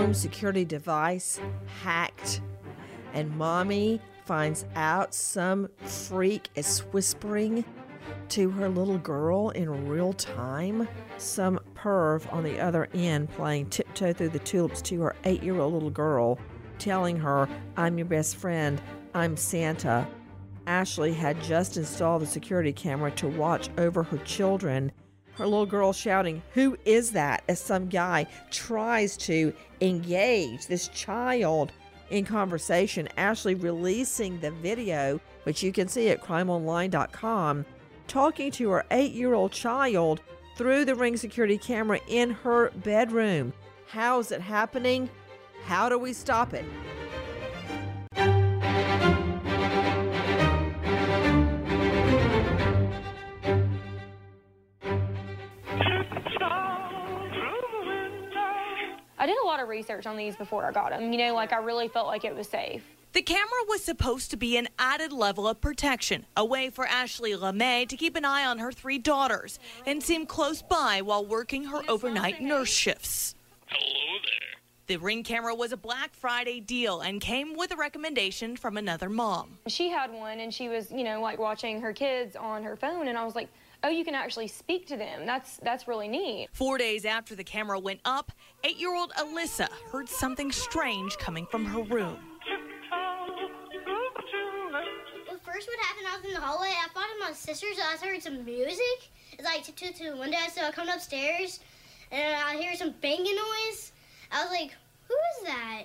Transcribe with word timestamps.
Home 0.00 0.14
security 0.14 0.64
device 0.64 1.38
hacked, 1.82 2.40
and 3.12 3.30
mommy 3.36 4.00
finds 4.24 4.64
out 4.74 5.14
some 5.14 5.68
freak 5.84 6.48
is 6.54 6.78
whispering 6.92 7.62
to 8.30 8.48
her 8.48 8.66
little 8.66 8.96
girl 8.96 9.50
in 9.50 9.86
real 9.86 10.14
time. 10.14 10.88
Some 11.18 11.60
perv 11.74 12.32
on 12.32 12.44
the 12.44 12.58
other 12.58 12.88
end 12.94 13.28
playing 13.28 13.66
tiptoe 13.66 14.14
through 14.14 14.30
the 14.30 14.38
tulips 14.38 14.80
to 14.82 15.02
her 15.02 15.16
eight 15.24 15.42
year 15.42 15.60
old 15.60 15.74
little 15.74 15.90
girl, 15.90 16.38
telling 16.78 17.18
her, 17.18 17.46
I'm 17.76 17.98
your 17.98 18.06
best 18.06 18.36
friend, 18.36 18.80
I'm 19.12 19.36
Santa. 19.36 20.08
Ashley 20.66 21.12
had 21.12 21.42
just 21.42 21.76
installed 21.76 22.22
the 22.22 22.26
security 22.26 22.72
camera 22.72 23.10
to 23.12 23.28
watch 23.28 23.68
over 23.76 24.02
her 24.04 24.18
children. 24.18 24.92
Her 25.40 25.46
little 25.46 25.64
girl 25.64 25.94
shouting, 25.94 26.42
Who 26.52 26.76
is 26.84 27.12
that? 27.12 27.44
as 27.48 27.58
some 27.58 27.88
guy 27.88 28.26
tries 28.50 29.16
to 29.16 29.54
engage 29.80 30.66
this 30.66 30.88
child 30.88 31.72
in 32.10 32.26
conversation. 32.26 33.08
Ashley 33.16 33.54
releasing 33.54 34.38
the 34.40 34.50
video, 34.50 35.18
which 35.44 35.62
you 35.62 35.72
can 35.72 35.88
see 35.88 36.10
at 36.10 36.22
crimeonline.com, 36.22 37.64
talking 38.06 38.50
to 38.50 38.68
her 38.68 38.84
eight 38.90 39.12
year 39.12 39.32
old 39.32 39.52
child 39.52 40.20
through 40.56 40.84
the 40.84 40.94
ring 40.94 41.16
security 41.16 41.56
camera 41.56 42.00
in 42.06 42.32
her 42.32 42.70
bedroom. 42.84 43.54
How's 43.86 44.32
it 44.32 44.42
happening? 44.42 45.08
How 45.64 45.88
do 45.88 45.96
we 45.98 46.12
stop 46.12 46.52
it? 46.52 46.66
Research 59.70 60.06
on 60.06 60.16
these 60.16 60.36
before 60.36 60.66
I 60.66 60.72
got 60.72 60.90
them. 60.90 61.12
You 61.12 61.18
know, 61.18 61.34
like 61.34 61.52
I 61.54 61.58
really 61.58 61.88
felt 61.88 62.08
like 62.08 62.24
it 62.24 62.34
was 62.36 62.48
safe. 62.48 62.82
The 63.12 63.22
camera 63.22 63.64
was 63.68 63.82
supposed 63.82 64.30
to 64.30 64.36
be 64.36 64.56
an 64.56 64.68
added 64.78 65.12
level 65.12 65.48
of 65.48 65.60
protection, 65.60 66.26
a 66.36 66.44
way 66.44 66.70
for 66.70 66.86
Ashley 66.86 67.32
LeMay 67.32 67.88
to 67.88 67.96
keep 67.96 68.14
an 68.14 68.24
eye 68.24 68.44
on 68.44 68.58
her 68.58 68.70
three 68.70 68.98
daughters 68.98 69.58
and 69.84 70.02
seem 70.02 70.26
close 70.26 70.62
by 70.62 71.00
while 71.02 71.24
working 71.24 71.64
her 71.64 71.82
overnight 71.88 72.40
nurse 72.40 72.68
shifts. 72.68 73.34
Hello 73.66 74.18
there. 74.24 74.50
The 74.86 74.96
ring 74.96 75.22
camera 75.22 75.54
was 75.54 75.72
a 75.72 75.76
Black 75.76 76.14
Friday 76.14 76.60
deal 76.60 77.00
and 77.00 77.20
came 77.20 77.56
with 77.56 77.72
a 77.72 77.76
recommendation 77.76 78.56
from 78.56 78.76
another 78.76 79.08
mom. 79.08 79.58
She 79.68 79.88
had 79.88 80.12
one 80.12 80.40
and 80.40 80.52
she 80.52 80.68
was, 80.68 80.90
you 80.90 81.04
know, 81.04 81.20
like 81.20 81.38
watching 81.38 81.80
her 81.80 81.92
kids 81.92 82.34
on 82.36 82.64
her 82.64 82.76
phone 82.76 83.08
and 83.08 83.16
I 83.16 83.24
was 83.24 83.36
like, 83.36 83.48
"Oh, 83.82 83.88
you 83.88 84.04
can 84.04 84.14
actually 84.14 84.48
speak 84.48 84.86
to 84.88 84.96
them. 84.96 85.26
That's 85.26 85.56
that's 85.58 85.88
really 85.88 86.08
neat." 86.08 86.48
Four 86.52 86.78
days 86.78 87.04
after 87.04 87.34
the 87.34 87.44
camera 87.44 87.78
went 87.78 88.00
up, 88.04 88.32
eight 88.64 88.76
year 88.76 88.94
old 88.94 89.12
Alyssa 89.12 89.68
heard 89.90 90.08
something 90.08 90.52
strange 90.52 91.16
coming 91.18 91.46
from 91.46 91.64
her 91.64 91.82
room. 91.82 92.18
Well, 95.28 95.38
first 95.42 95.68
what 95.68 95.78
happened, 95.86 96.06
I 96.08 96.16
was 96.16 96.24
in 96.24 96.34
the 96.34 96.40
hallway. 96.40 96.68
I 96.68 96.88
thought 96.92 97.04
it 97.10 97.20
was 97.20 97.30
my 97.30 97.32
sister, 97.32 97.66
so 97.74 97.82
I 97.82 97.96
heard 98.06 98.22
some 98.22 98.44
music. 98.44 99.10
It's 99.32 99.44
like 99.44 99.64
tiptoe 99.64 99.92
to 99.92 100.10
the 100.10 100.16
window, 100.16 100.38
so 100.52 100.62
I 100.62 100.70
come 100.70 100.88
upstairs 100.88 101.60
and 102.10 102.36
I 102.36 102.56
hear 102.56 102.74
some 102.74 102.94
banging 103.00 103.36
noise. 103.36 103.92
I 104.32 104.42
was 104.42 104.50
like, 104.50 104.74
who 105.08 105.14
is 105.14 105.46
that? 105.46 105.84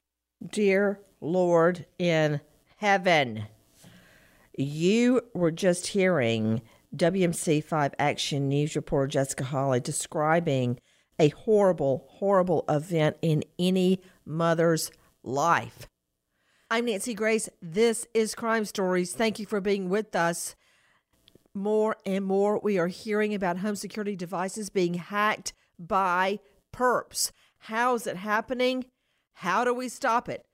Dear 0.52 1.00
Lord 1.22 1.86
in 1.98 2.42
heaven, 2.78 3.46
you 4.58 5.22
were 5.34 5.52
just 5.52 5.88
hearing 5.88 6.62
WMC5 6.96 7.94
Action 8.00 8.48
News 8.48 8.76
reporter 8.76 9.08
Jessica 9.08 9.44
Holly 9.44 9.80
describing 9.80 10.80
a 11.20 11.30
horrible, 11.30 12.06
horrible 12.10 12.64
event 12.70 13.18
in 13.22 13.44
any 13.60 14.02
mother's 14.26 14.92
life. 15.24 15.88
I'm 16.70 16.86
Nancy 16.86 17.14
Grace. 17.14 17.50
This 17.62 18.08
is 18.14 18.36
Crime 18.36 18.66
Stories. 18.66 19.14
Thank 19.14 19.40
you 19.40 19.46
for 19.46 19.62
being 19.62 19.90
with 19.90 20.16
us. 20.16 20.56
More 21.54 21.96
and 22.06 22.26
more, 22.26 22.60
we 22.60 22.78
are 22.78 22.88
hearing 22.88 23.34
about 23.34 23.58
home 23.58 23.76
security 23.76 24.16
devices 24.16 24.70
being 24.70 24.96
hacked 24.96 25.54
by 25.80 26.40
perps. 26.74 27.32
How's 27.60 28.08
it 28.08 28.18
happening? 28.18 28.86
How 29.34 29.64
do 29.64 29.74
we 29.74 29.90
stop 29.90 30.28
it? 30.28 30.46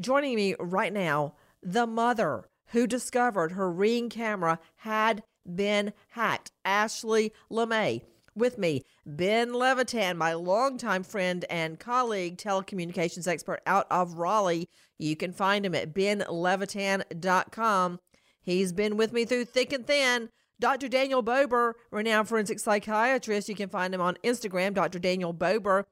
Joining 0.00 0.36
me 0.36 0.54
right 0.58 0.92
now, 0.92 1.34
the 1.62 1.86
mother 1.86 2.48
who 2.68 2.86
discovered 2.86 3.52
her 3.52 3.70
ring 3.70 4.08
camera 4.08 4.58
had 4.76 5.22
been 5.54 5.92
hacked, 6.10 6.52
Ashley 6.64 7.32
LeMay. 7.50 8.02
With 8.34 8.56
me, 8.56 8.84
Ben 9.04 9.52
Levitan, 9.52 10.16
my 10.16 10.32
longtime 10.34 11.02
friend 11.02 11.44
and 11.50 11.80
colleague, 11.80 12.38
telecommunications 12.38 13.26
expert 13.26 13.60
out 13.66 13.88
of 13.90 14.14
Raleigh. 14.14 14.68
You 14.96 15.16
can 15.16 15.32
find 15.32 15.66
him 15.66 15.74
at 15.74 15.92
benlevitan.com. 15.92 17.98
He's 18.40 18.72
been 18.72 18.96
with 18.96 19.12
me 19.12 19.24
through 19.24 19.46
thick 19.46 19.72
and 19.72 19.84
thin. 19.86 20.30
Dr. 20.60 20.88
Daniel 20.88 21.22
Bober, 21.22 21.74
renowned 21.90 22.28
forensic 22.28 22.58
psychiatrist. 22.58 23.48
You 23.48 23.54
can 23.54 23.68
find 23.68 23.94
him 23.94 24.00
on 24.00 24.16
Instagram, 24.24 24.74
Dr. 24.74 24.98
Daniel 24.98 25.32
Bober. 25.32 25.86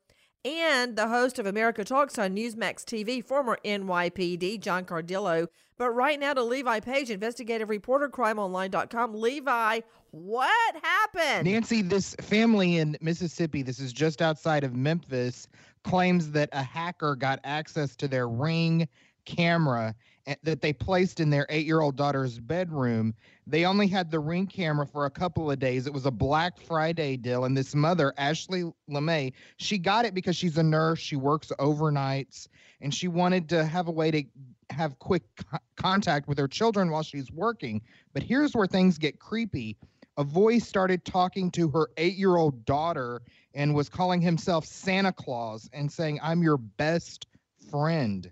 And 0.47 0.95
the 0.95 1.09
host 1.09 1.41
of 1.41 1.47
America 1.47 1.83
Talks 1.83 2.21
on 2.21 2.37
Newsmax 2.37 2.85
TV, 2.85 3.25
former 3.25 3.59
NYPD, 3.65 4.61
John 4.61 4.85
Cardillo. 4.85 5.49
But 5.77 5.91
right 5.91 6.21
now 6.21 6.35
to 6.35 6.43
Levi 6.45 6.79
Page, 6.79 7.11
investigative 7.11 7.69
reporter, 7.69 8.09
crimeonline.com. 8.09 9.21
Levi, 9.21 9.81
what 10.13 10.77
happened? 10.81 11.49
Nancy, 11.49 11.83
this 11.83 12.15
family 12.21 12.77
in 12.77 12.97
Mississippi, 13.01 13.63
this 13.63 13.81
is 13.81 13.93
just 13.93 14.23
outside 14.23 14.63
of 14.63 14.73
Memphis, 14.73 15.49
claims 15.83 16.31
that 16.31 16.49
a 16.53 16.63
hacker 16.63 17.17
got 17.17 17.41
access 17.43 17.97
to 17.97 18.07
their 18.07 18.29
ring 18.29 18.87
camera 19.25 19.97
that 20.43 20.61
they 20.61 20.73
placed 20.73 21.21
in 21.21 21.31
their 21.31 21.47
eight 21.51 21.67
year 21.67 21.81
old 21.81 21.97
daughter's 21.97 22.39
bedroom. 22.39 23.15
They 23.47 23.65
only 23.65 23.87
had 23.87 24.11
the 24.11 24.19
ring 24.19 24.47
camera 24.47 24.87
for 24.87 25.07
a 25.07 25.11
couple 25.11 25.51
of 25.51 25.59
days. 25.61 25.87
It 25.87 25.93
was 25.93 26.07
a 26.07 26.11
Black 26.11 26.59
Friday 26.59 27.17
deal. 27.17 27.45
And 27.45 27.57
this 27.57 27.75
mother, 27.75 28.13
Ashley 28.19 28.65
LeMay, 28.91 29.33
she 29.57 29.79
got 29.79 30.05
it 30.05 30.15
because 30.15 30.37
she's 30.37 30.59
a 30.59 30.63
nurse. 30.65 30.99
She 30.99 31.17
works 31.17 31.53
overnights 31.61 32.49
and 32.81 32.93
she 32.93 33.09
wanted 33.09 33.49
to 33.51 33.65
have 33.65 33.89
a 33.89 33.93
way 33.93 34.11
to 34.11 34.25
have 34.71 34.99
quick 34.99 35.23
co- 35.51 35.59
contact 35.77 36.27
with 36.29 36.39
her 36.39 36.49
children 36.49 36.91
while 36.91 37.05
she's 37.05 37.31
working. 37.31 37.81
But 38.13 38.25
here's 38.25 38.53
where 38.55 38.67
things 38.67 38.99
get 38.99 39.21
creepy. 39.21 39.77
a 40.17 40.25
voice 40.25 40.67
started 40.67 41.05
talking 41.05 41.51
to 41.53 41.69
her 41.69 41.89
eight 41.99 42.17
year 42.17 42.37
old 42.37 42.65
daughter 42.65 43.23
and 43.55 43.75
was 43.75 43.89
calling 43.89 44.21
himself 44.21 44.65
Santa 44.65 45.13
Claus 45.13 45.69
and 45.73 45.91
saying, 45.91 46.19
I'm 46.23 46.43
your 46.43 46.57
best 46.59 47.27
friend. 47.71 48.31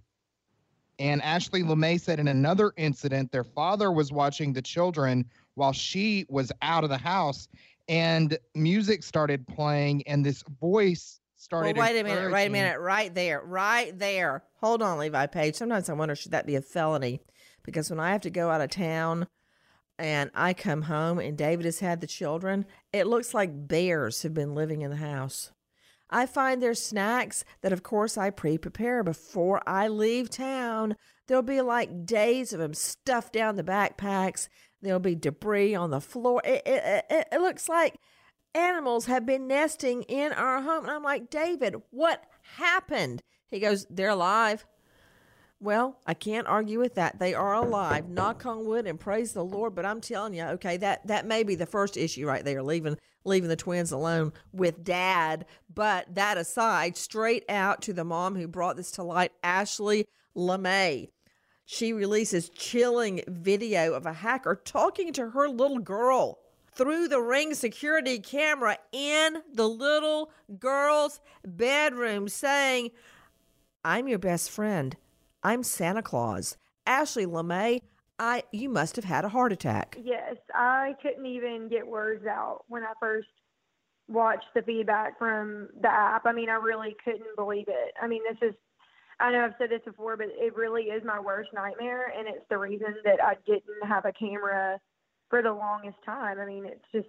And 0.98 1.22
Ashley 1.22 1.62
LeMay 1.62 2.00
said 2.00 2.20
in 2.20 2.28
another 2.28 2.72
incident, 2.76 3.32
their 3.32 3.44
father 3.44 3.90
was 3.90 4.12
watching 4.12 4.52
the 4.52 4.62
children 4.62 5.24
while 5.54 5.72
she 5.72 6.26
was 6.28 6.52
out 6.62 6.84
of 6.84 6.90
the 6.90 6.98
house 6.98 7.48
and 7.88 8.38
music 8.54 9.02
started 9.02 9.46
playing 9.46 10.02
and 10.06 10.24
this 10.24 10.42
voice 10.60 11.20
started. 11.36 11.76
Well, 11.76 11.86
wait 11.86 12.00
a 12.00 12.04
minute, 12.04 12.32
wait 12.32 12.46
a 12.46 12.50
minute, 12.50 12.80
right 12.80 13.14
there, 13.14 13.42
right 13.44 13.96
there. 13.98 14.44
Hold 14.60 14.82
on, 14.82 14.98
Levi 14.98 15.26
Page. 15.26 15.54
Sometimes 15.54 15.88
I 15.88 15.92
wonder 15.92 16.14
should 16.14 16.32
that 16.32 16.46
be 16.46 16.56
a 16.56 16.62
felony? 16.62 17.20
Because 17.62 17.90
when 17.90 18.00
I 18.00 18.12
have 18.12 18.22
to 18.22 18.30
go 18.30 18.50
out 18.50 18.60
of 18.60 18.70
town 18.70 19.26
and 19.98 20.30
I 20.34 20.54
come 20.54 20.82
home 20.82 21.18
and 21.18 21.36
David 21.36 21.64
has 21.64 21.80
had 21.80 22.00
the 22.00 22.06
children, 22.06 22.66
it 22.92 23.06
looks 23.06 23.34
like 23.34 23.68
bears 23.68 24.22
have 24.22 24.34
been 24.34 24.54
living 24.54 24.82
in 24.82 24.90
the 24.90 24.96
house. 24.96 25.50
I 26.14 26.26
find 26.26 26.62
there's 26.62 26.80
snacks 26.80 27.44
that, 27.62 27.72
of 27.72 27.82
course, 27.82 28.16
I 28.16 28.30
pre 28.30 28.56
prepare 28.56 29.02
before 29.02 29.60
I 29.66 29.88
leave 29.88 30.30
town. 30.30 30.94
There'll 31.26 31.42
be 31.42 31.60
like 31.60 32.06
days 32.06 32.52
of 32.52 32.60
them 32.60 32.72
stuffed 32.72 33.32
down 33.32 33.56
the 33.56 33.64
backpacks. 33.64 34.48
There'll 34.80 35.00
be 35.00 35.16
debris 35.16 35.74
on 35.74 35.90
the 35.90 36.00
floor. 36.00 36.40
It, 36.44 36.62
it, 36.64 37.04
it, 37.10 37.28
it 37.32 37.40
looks 37.40 37.68
like 37.68 37.96
animals 38.54 39.06
have 39.06 39.26
been 39.26 39.48
nesting 39.48 40.02
in 40.04 40.32
our 40.32 40.62
home. 40.62 40.84
And 40.84 40.92
I'm 40.92 41.02
like, 41.02 41.30
David, 41.30 41.74
what 41.90 42.22
happened? 42.58 43.20
He 43.50 43.58
goes, 43.58 43.84
They're 43.90 44.10
alive. 44.10 44.64
Well, 45.64 45.96
I 46.06 46.12
can't 46.12 46.46
argue 46.46 46.78
with 46.78 46.96
that. 46.96 47.18
They 47.18 47.32
are 47.32 47.54
alive. 47.54 48.06
Knock 48.10 48.44
on 48.44 48.66
wood 48.66 48.86
and 48.86 49.00
praise 49.00 49.32
the 49.32 49.42
Lord. 49.42 49.74
But 49.74 49.86
I'm 49.86 50.02
telling 50.02 50.34
you, 50.34 50.44
okay, 50.44 50.76
that 50.76 51.06
that 51.06 51.26
may 51.26 51.42
be 51.42 51.54
the 51.54 51.64
first 51.64 51.96
issue 51.96 52.26
right 52.26 52.44
there, 52.44 52.62
leaving 52.62 52.98
leaving 53.24 53.48
the 53.48 53.56
twins 53.56 53.90
alone 53.90 54.34
with 54.52 54.84
dad. 54.84 55.46
But 55.74 56.16
that 56.16 56.36
aside, 56.36 56.98
straight 56.98 57.46
out 57.48 57.80
to 57.82 57.94
the 57.94 58.04
mom 58.04 58.36
who 58.36 58.46
brought 58.46 58.76
this 58.76 58.90
to 58.92 59.02
light, 59.02 59.32
Ashley 59.42 60.04
LeMay. 60.36 61.08
She 61.64 61.94
releases 61.94 62.50
chilling 62.50 63.22
video 63.26 63.94
of 63.94 64.04
a 64.04 64.12
hacker 64.12 64.60
talking 64.62 65.14
to 65.14 65.30
her 65.30 65.48
little 65.48 65.78
girl 65.78 66.40
through 66.74 67.08
the 67.08 67.22
ring 67.22 67.54
security 67.54 68.18
camera 68.18 68.76
in 68.92 69.38
the 69.50 69.66
little 69.66 70.30
girl's 70.58 71.20
bedroom 71.42 72.28
saying, 72.28 72.90
I'm 73.82 74.08
your 74.08 74.18
best 74.18 74.50
friend. 74.50 74.94
I'm 75.44 75.62
Santa 75.62 76.02
Claus. 76.02 76.56
Ashley 76.86 77.26
LeMay, 77.26 77.82
I 78.18 78.44
you 78.50 78.70
must 78.70 78.96
have 78.96 79.04
had 79.04 79.26
a 79.26 79.28
heart 79.28 79.52
attack. 79.52 79.98
Yes, 80.02 80.36
I 80.54 80.94
couldn't 81.02 81.26
even 81.26 81.68
get 81.68 81.86
words 81.86 82.24
out 82.26 82.64
when 82.68 82.82
I 82.82 82.92
first 82.98 83.28
watched 84.08 84.46
the 84.54 84.62
feedback 84.62 85.18
from 85.18 85.68
the 85.80 85.88
app. 85.88 86.22
I 86.24 86.32
mean, 86.32 86.48
I 86.48 86.54
really 86.54 86.96
couldn't 87.04 87.36
believe 87.36 87.66
it. 87.68 87.92
I 88.00 88.06
mean, 88.06 88.22
this 88.28 88.48
is 88.48 88.54
I 89.20 89.30
know 89.30 89.44
I've 89.44 89.54
said 89.58 89.70
this 89.70 89.82
before, 89.84 90.16
but 90.16 90.28
it 90.30 90.56
really 90.56 90.84
is 90.84 91.02
my 91.04 91.20
worst 91.20 91.50
nightmare 91.52 92.12
and 92.16 92.26
it's 92.26 92.46
the 92.48 92.58
reason 92.58 92.94
that 93.04 93.22
I 93.22 93.34
didn't 93.46 93.86
have 93.86 94.06
a 94.06 94.12
camera 94.12 94.80
for 95.28 95.42
the 95.42 95.52
longest 95.52 95.98
time. 96.06 96.40
I 96.40 96.46
mean, 96.46 96.64
it's 96.64 96.84
just 96.90 97.08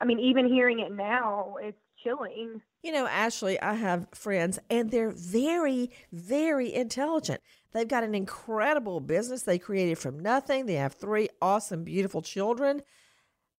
I 0.00 0.06
mean, 0.06 0.18
even 0.18 0.46
hearing 0.46 0.80
it 0.80 0.92
now, 0.92 1.56
it's 1.60 1.78
chilling. 2.02 2.62
You 2.82 2.92
know, 2.92 3.06
Ashley, 3.06 3.60
I 3.60 3.74
have 3.74 4.08
friends 4.12 4.58
and 4.70 4.90
they're 4.90 5.10
very, 5.10 5.90
very 6.12 6.72
intelligent. 6.72 7.40
They've 7.72 7.86
got 7.86 8.04
an 8.04 8.14
incredible 8.14 9.00
business 9.00 9.42
they 9.42 9.58
created 9.58 9.98
from 9.98 10.18
nothing. 10.18 10.66
They 10.66 10.74
have 10.74 10.94
three 10.94 11.28
awesome, 11.42 11.84
beautiful 11.84 12.22
children. 12.22 12.82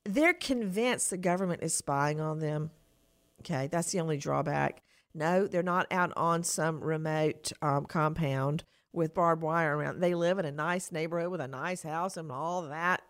They're 0.04 0.34
convinced 0.34 1.12
the 1.12 1.18
government 1.18 1.62
is 1.62 1.76
spying 1.76 2.20
on 2.20 2.40
them. 2.40 2.72
Okay, 3.42 3.68
that's 3.68 3.92
the 3.92 4.00
only 4.00 4.18
drawback. 4.18 4.82
No, 5.14 5.48
they're 5.48 5.64
not 5.64 5.88
out 5.92 6.12
on 6.16 6.44
some 6.44 6.84
remote 6.84 7.52
um, 7.62 7.86
compound 7.86 8.64
with 8.94 9.14
barbed 9.14 9.42
wire 9.42 9.78
around. 9.78 10.00
They 10.00 10.16
live 10.16 10.40
in 10.40 10.46
a 10.46 10.52
nice 10.52 10.92
neighborhood 10.92 11.32
with 11.32 11.42
a 11.42 11.48
nice 11.48 11.84
house 11.84 12.18
and 12.18 12.32
all 12.32 12.64
that. 12.64 13.02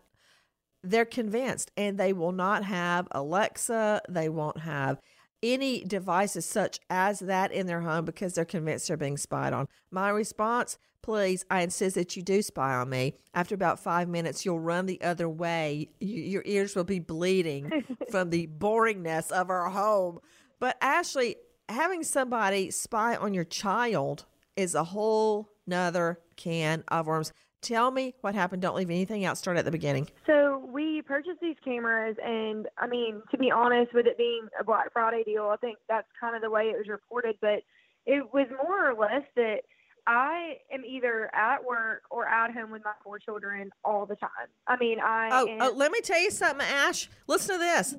They're 0.82 1.04
convinced, 1.04 1.70
and 1.76 1.98
they 1.98 2.12
will 2.12 2.32
not 2.32 2.64
have 2.64 3.06
Alexa. 3.12 4.02
They 4.08 4.28
won't 4.28 4.58
have 4.58 5.00
any 5.42 5.84
devices 5.84 6.46
such 6.46 6.78
as 6.88 7.20
that 7.20 7.52
in 7.52 7.66
their 7.66 7.80
home 7.80 8.04
because 8.04 8.34
they're 8.34 8.44
convinced 8.44 8.88
they're 8.88 8.96
being 8.96 9.16
spied 9.16 9.52
on. 9.52 9.66
My 9.90 10.08
response, 10.08 10.78
please, 11.02 11.44
I 11.50 11.62
insist 11.62 11.96
that 11.96 12.16
you 12.16 12.22
do 12.22 12.42
spy 12.42 12.74
on 12.74 12.88
me. 12.88 13.14
After 13.34 13.54
about 13.54 13.80
five 13.80 14.08
minutes, 14.08 14.44
you'll 14.44 14.60
run 14.60 14.86
the 14.86 15.02
other 15.02 15.28
way. 15.28 15.88
Y- 16.00 16.06
your 16.06 16.42
ears 16.46 16.76
will 16.76 16.84
be 16.84 17.00
bleeding 17.00 17.84
from 18.10 18.30
the 18.30 18.46
boringness 18.46 19.30
of 19.32 19.50
our 19.50 19.68
home. 19.70 20.20
But 20.60 20.76
Ashley, 20.80 21.36
having 21.68 22.04
somebody 22.04 22.70
spy 22.70 23.16
on 23.16 23.34
your 23.34 23.44
child 23.44 24.26
is 24.56 24.74
a 24.74 24.84
whole 24.84 25.50
nother 25.66 26.20
can 26.36 26.84
of 26.88 27.06
worms. 27.06 27.32
Tell 27.62 27.90
me 27.90 28.14
what 28.20 28.34
happened. 28.34 28.60
Don't 28.60 28.74
leave 28.76 28.90
anything 28.90 29.24
out. 29.24 29.38
Start 29.38 29.56
at 29.56 29.64
the 29.64 29.70
beginning. 29.70 30.08
So 30.26 30.62
we 30.72 31.00
purchased 31.02 31.40
these 31.40 31.56
cameras, 31.64 32.16
and 32.22 32.66
I 32.76 32.86
mean, 32.88 33.22
to 33.30 33.38
be 33.38 33.50
honest, 33.50 33.94
with 33.94 34.06
it 34.06 34.18
being 34.18 34.48
a 34.60 34.64
Black 34.64 34.92
Friday 34.92 35.22
deal, 35.24 35.44
I 35.52 35.56
think 35.56 35.78
that's 35.88 36.08
kind 36.20 36.34
of 36.36 36.42
the 36.42 36.50
way 36.50 36.64
it 36.64 36.76
was 36.76 36.88
reported. 36.88 37.36
But 37.40 37.62
it 38.04 38.34
was 38.34 38.46
more 38.62 38.90
or 38.90 38.94
less 38.94 39.22
that 39.36 39.58
I 40.08 40.56
am 40.72 40.84
either 40.84 41.30
at 41.32 41.64
work 41.64 42.02
or 42.10 42.26
at 42.26 42.52
home 42.52 42.72
with 42.72 42.82
my 42.84 42.90
four 43.04 43.20
children 43.20 43.70
all 43.84 44.04
the 44.06 44.16
time. 44.16 44.30
I 44.66 44.76
mean, 44.76 44.98
I 44.98 45.28
Oh, 45.32 45.46
am, 45.46 45.58
oh, 45.62 45.72
let 45.76 45.92
me 45.92 46.00
tell 46.00 46.20
you 46.20 46.32
something, 46.32 46.66
Ash. 46.66 47.08
Listen 47.28 47.54
to 47.54 47.58
this. 47.60 47.94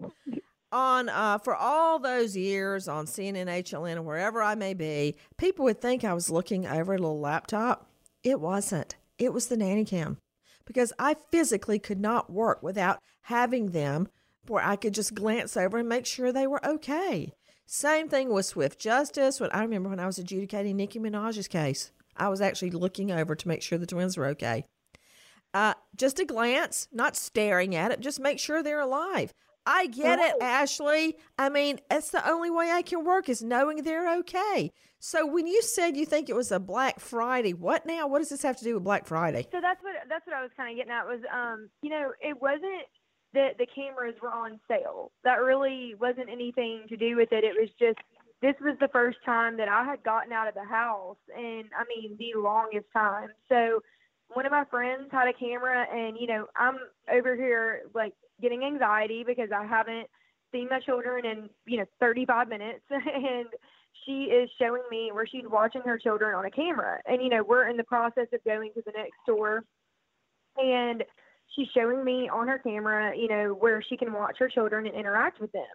On 0.74 1.07
uh, 1.07 1.38
for 1.38 1.56
all 1.56 2.00
those 2.00 2.36
years 2.36 2.88
on 2.88 3.06
CNN, 3.06 3.45
HLN, 3.45 3.95
or 3.98 4.01
wherever 4.01 4.42
I 4.42 4.56
may 4.56 4.74
be, 4.74 5.15
people 5.38 5.63
would 5.65 5.80
think 5.80 6.04
I 6.04 6.13
was 6.13 6.30
looking 6.31 6.65
over 6.68 6.94
a 6.95 6.98
little 6.98 7.19
laptop. 7.21 7.88
It 8.24 8.39
wasn't. 8.42 8.95
It 9.25 9.34
was 9.34 9.48
the 9.48 9.58
nanny 9.58 9.86
cam, 9.86 10.18
because 10.66 10.94
I 11.00 11.16
physically 11.31 11.80
could 11.80 12.00
not 12.00 12.31
work 12.31 12.64
without 12.64 13.00
having 13.24 13.72
them 13.72 14.08
where 14.48 14.64
I 14.64 14.75
could 14.75 14.94
just 14.94 15.16
glance 15.16 15.56
over 15.56 15.78
and 15.78 15.88
make 15.88 16.06
sure 16.06 16.31
they 16.31 16.48
were 16.48 16.66
okay. 16.66 17.34
Same 17.66 18.10
thing 18.10 18.30
with 18.30 18.46
Swift 18.46 18.80
Justice. 18.80 19.40
When 19.40 19.52
I 19.52 19.62
remember 19.62 19.90
when 19.90 20.00
I 20.00 20.06
was 20.06 20.18
adjudicating 20.18 20.75
Nicki 20.75 21.00
Minaj's 21.00 21.48
case, 21.48 21.92
I 22.18 22.30
was 22.30 22.42
actually 22.42 22.72
looking 22.72 23.12
over 23.12 23.36
to 23.36 23.48
make 23.48 23.62
sure 23.62 23.78
the 23.78 23.86
twins 23.86 24.18
were 24.18 24.28
okay. 24.28 24.66
Uh, 25.54 25.74
just 25.96 26.20
a 26.20 26.25
glance, 26.25 26.88
not 26.92 27.16
staring 27.16 27.75
at 27.75 27.92
it, 27.92 28.00
just 28.00 28.20
make 28.20 28.40
sure 28.40 28.62
they're 28.62 28.80
alive. 28.80 29.34
I 29.65 29.88
get 29.88 30.19
it, 30.19 30.36
Ashley. 30.42 31.18
I 31.38 31.50
mean, 31.50 31.80
it's 31.89 32.10
the 32.10 32.27
only 32.30 32.50
way 32.50 32.71
I 32.71 32.81
can 32.81 33.04
work 33.06 33.30
is 33.30 33.42
knowing 33.42 33.84
they're 33.84 34.17
okay. 34.20 34.72
So 35.00 35.25
when 35.25 35.48
you 35.48 35.62
said 35.62 35.98
you 35.98 36.05
think 36.05 36.29
it 36.29 36.36
was 36.36 36.51
a 36.51 36.60
Black 36.60 37.00
Friday, 37.00 37.53
what 37.53 37.86
now? 37.86 38.08
What 38.08 38.20
does 38.20 38.29
this 38.29 38.41
have 38.43 38.58
to 38.58 38.63
do 38.63 38.75
with 38.75 38.84
Black 38.84 39.05
Friday? 39.05 39.48
So 39.51 39.60
that's 39.62 39.84
what 39.84 39.96
that's 40.08 40.25
what 40.25 40.36
I 40.36 40.41
was 40.41 40.51
kind 40.55 40.72
of 40.72 40.77
getting 40.77 40.91
at 40.91 41.05
was, 41.05 41.20
um, 41.34 41.70
you 41.82 41.89
know, 41.89 42.12
it 42.22 42.41
wasn't 42.41 42.88
that 43.34 43.58
the 43.58 43.67
cameras 43.75 44.15
were 44.22 44.32
on 44.32 44.60
sale. 44.67 45.12
That 45.24 45.41
really 45.41 45.96
wasn't 46.00 46.29
anything 46.29 46.86
to 46.89 46.96
do 46.96 47.17
with 47.17 47.29
it. 47.32 47.43
It 47.43 47.55
was 47.60 47.70
just 47.79 48.00
this 48.41 48.55
was 48.62 48.77
the 48.79 48.89
first 48.89 49.17
time 49.25 49.58
that 49.58 49.67
I 49.67 49.84
had 49.84 50.03
gotten 50.03 50.32
out 50.32 50.48
of 50.48 50.53
the 50.53 50.63
house, 50.63 51.17
and 51.36 51.65
I 51.77 51.84
mean 51.88 52.17
the 52.17 52.39
longest 52.39 52.88
time. 52.93 53.29
So 53.50 53.82
one 54.29 54.46
of 54.46 54.51
my 54.51 54.65
friends 54.65 55.10
had 55.12 55.27
a 55.27 55.34
camera, 55.34 55.86
and 55.91 56.15
you 56.17 56.27
know, 56.27 56.48
I'm 56.55 56.77
over 57.12 57.36
here 57.36 57.82
like 57.93 58.13
getting 58.43 58.63
anxiety 58.63 59.23
because 59.25 59.50
I 59.51 59.65
haven't 59.65 60.07
seen 60.51 60.67
my 60.69 60.79
children 60.79 61.25
in 61.25 61.50
you 61.65 61.79
know 61.79 61.85
35 62.00 62.47
minutes, 62.47 62.83
and 62.91 63.47
she 64.05 64.23
is 64.23 64.50
showing 64.59 64.83
me 64.89 65.12
where 65.12 65.25
she's 65.25 65.45
watching 65.45 65.81
her 65.85 65.97
children 65.97 66.35
on 66.35 66.45
a 66.45 66.51
camera. 66.51 67.00
And, 67.05 67.21
you 67.21 67.29
know, 67.29 67.43
we're 67.43 67.69
in 67.69 67.77
the 67.77 67.83
process 67.83 68.27
of 68.33 68.43
going 68.43 68.71
to 68.73 68.83
the 68.85 68.91
next 68.95 69.13
store. 69.23 69.63
And 70.57 71.03
she's 71.55 71.67
showing 71.75 72.03
me 72.03 72.29
on 72.29 72.47
her 72.47 72.59
camera, 72.59 73.15
you 73.15 73.27
know, 73.27 73.53
where 73.53 73.81
she 73.81 73.97
can 73.97 74.13
watch 74.13 74.38
her 74.39 74.50
children 74.50 74.85
and 74.85 74.95
interact 74.95 75.39
with 75.39 75.51
them. 75.51 75.65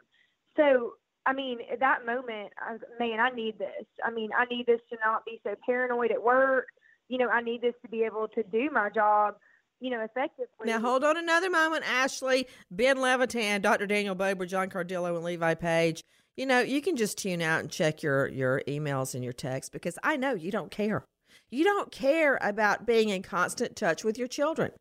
So, 0.56 0.92
I 1.26 1.32
mean, 1.32 1.58
at 1.70 1.80
that 1.80 2.06
moment, 2.06 2.52
I 2.58 2.76
man, 2.98 3.20
I 3.20 3.30
need 3.30 3.58
this. 3.58 3.86
I 4.04 4.10
mean, 4.10 4.30
I 4.36 4.44
need 4.46 4.66
this 4.66 4.80
to 4.90 4.96
not 5.04 5.24
be 5.24 5.40
so 5.44 5.54
paranoid 5.66 6.10
at 6.10 6.22
work. 6.22 6.66
You 7.08 7.18
know, 7.18 7.28
I 7.28 7.42
need 7.42 7.60
this 7.60 7.74
to 7.82 7.88
be 7.88 8.02
able 8.02 8.28
to 8.28 8.42
do 8.44 8.70
my 8.72 8.88
job, 8.90 9.34
you 9.80 9.90
know, 9.90 10.00
effectively. 10.00 10.66
Now 10.66 10.80
hold 10.80 11.04
on 11.04 11.16
another 11.16 11.50
moment, 11.50 11.84
Ashley. 11.88 12.46
Ben 12.70 13.00
Levitan, 13.00 13.60
Dr. 13.60 13.86
Daniel 13.86 14.14
Bober, 14.14 14.46
John 14.46 14.70
Cardillo, 14.70 15.14
and 15.14 15.24
Levi 15.24 15.54
Page. 15.54 16.02
You 16.36 16.46
know, 16.46 16.60
you 16.60 16.80
can 16.80 16.96
just 16.96 17.18
tune 17.18 17.42
out 17.42 17.60
and 17.60 17.70
check 17.70 18.02
your 18.02 18.28
your 18.28 18.62
emails 18.68 19.14
and 19.14 19.24
your 19.24 19.32
texts 19.32 19.70
because 19.70 19.98
I 20.02 20.16
know 20.16 20.34
you 20.34 20.50
don't 20.50 20.70
care. 20.70 21.04
You 21.50 21.64
don't 21.64 21.90
care 21.90 22.38
about 22.42 22.86
being 22.86 23.08
in 23.08 23.22
constant 23.22 23.74
touch 23.74 24.04
with 24.04 24.18
your 24.18 24.28
children. 24.28 24.72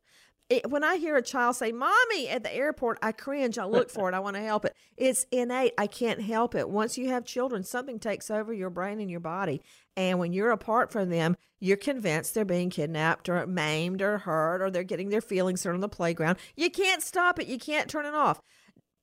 It, 0.49 0.69
when 0.69 0.83
I 0.83 0.95
hear 0.95 1.17
a 1.17 1.21
child 1.21 1.57
say 1.57 1.73
"mommy" 1.73 2.29
at 2.29 2.43
the 2.43 2.55
airport, 2.55 2.99
I 3.01 3.11
cringe. 3.11 3.57
I 3.57 3.65
look 3.65 3.89
for 3.89 4.07
it. 4.07 4.15
I 4.15 4.19
want 4.19 4.37
to 4.37 4.41
help 4.41 4.63
it. 4.63 4.73
It's 4.95 5.25
innate. 5.29 5.73
I 5.77 5.87
can't 5.87 6.21
help 6.21 6.55
it. 6.55 6.69
Once 6.69 6.97
you 6.97 7.09
have 7.09 7.25
children, 7.25 7.63
something 7.63 7.99
takes 7.99 8.31
over 8.31 8.53
your 8.53 8.69
brain 8.69 9.01
and 9.01 9.11
your 9.11 9.19
body. 9.19 9.61
And 9.97 10.19
when 10.19 10.31
you're 10.31 10.51
apart 10.51 10.91
from 10.91 11.09
them, 11.09 11.35
you're 11.59 11.75
convinced 11.75 12.33
they're 12.33 12.45
being 12.45 12.69
kidnapped 12.69 13.27
or 13.27 13.45
maimed 13.45 14.01
or 14.01 14.19
hurt 14.19 14.61
or 14.61 14.71
they're 14.71 14.83
getting 14.83 15.09
their 15.09 15.21
feelings 15.21 15.63
hurt 15.63 15.73
on 15.73 15.81
the 15.81 15.89
playground. 15.89 16.37
You 16.55 16.69
can't 16.69 17.01
stop 17.01 17.39
it. 17.39 17.47
You 17.47 17.57
can't 17.57 17.89
turn 17.89 18.05
it 18.05 18.13
off. 18.13 18.41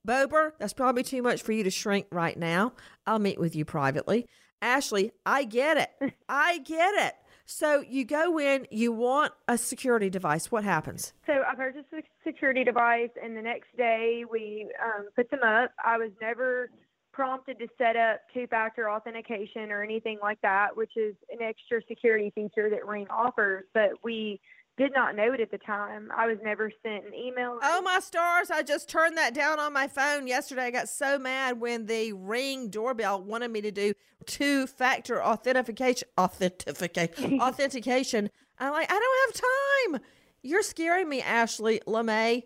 Bober, 0.06 0.54
that's 0.58 0.72
probably 0.72 1.02
too 1.02 1.22
much 1.22 1.42
for 1.42 1.52
you 1.52 1.64
to 1.64 1.70
shrink 1.70 2.06
right 2.10 2.38
now. 2.38 2.72
I'll 3.06 3.18
meet 3.18 3.40
with 3.40 3.56
you 3.56 3.64
privately. 3.64 4.26
Ashley, 4.62 5.12
I 5.26 5.44
get 5.44 5.76
it. 5.76 6.14
I 6.28 6.58
get 6.58 6.94
it. 7.06 7.14
So 7.46 7.80
you 7.86 8.04
go 8.04 8.38
in, 8.38 8.66
you 8.70 8.92
want 8.92 9.32
a 9.46 9.58
security 9.58 10.08
device. 10.08 10.50
What 10.50 10.64
happens? 10.64 11.12
So 11.26 11.42
I 11.46 11.54
purchased 11.54 11.88
a 11.92 12.02
security 12.26 12.64
device, 12.64 13.10
and 13.22 13.36
the 13.36 13.42
next 13.42 13.76
day 13.76 14.24
we 14.30 14.68
um, 14.82 15.08
put 15.14 15.30
them 15.30 15.42
up. 15.42 15.72
I 15.84 15.98
was 15.98 16.10
never 16.20 16.70
prompted 17.12 17.58
to 17.60 17.68
set 17.78 17.96
up 17.96 18.20
two-factor 18.32 18.90
authentication 18.90 19.70
or 19.70 19.82
anything 19.82 20.18
like 20.20 20.40
that, 20.42 20.76
which 20.76 20.96
is 20.96 21.14
an 21.30 21.42
extra 21.42 21.80
security 21.86 22.32
feature 22.34 22.68
that 22.70 22.86
Ring 22.86 23.06
offers. 23.08 23.64
But 23.72 23.90
we 24.02 24.40
did 24.76 24.92
not 24.94 25.14
know 25.14 25.32
it 25.32 25.40
at 25.40 25.50
the 25.50 25.58
time. 25.58 26.08
I 26.16 26.26
was 26.26 26.38
never 26.42 26.70
sent 26.82 27.06
an 27.06 27.14
email. 27.14 27.58
Oh 27.62 27.80
my 27.82 28.00
stars! 28.00 28.50
I 28.50 28.62
just 28.62 28.88
turned 28.88 29.16
that 29.16 29.34
down 29.34 29.60
on 29.60 29.72
my 29.72 29.86
phone 29.86 30.26
yesterday. 30.26 30.62
I 30.62 30.70
got 30.70 30.88
so 30.88 31.18
mad 31.18 31.60
when 31.60 31.86
the 31.86 32.12
Ring 32.12 32.68
doorbell 32.70 33.22
wanted 33.22 33.50
me 33.50 33.60
to 33.60 33.70
do 33.70 33.94
two-factor 34.26 35.22
authentication. 35.22 36.08
Authentication. 36.18 37.40
authentication. 37.40 38.30
I'm 38.58 38.72
like, 38.72 38.90
I 38.90 38.98
don't 38.98 39.34
have 39.34 40.00
time. 40.02 40.10
You're 40.42 40.62
scaring 40.62 41.08
me, 41.08 41.22
Ashley 41.22 41.80
LeMay. 41.86 42.42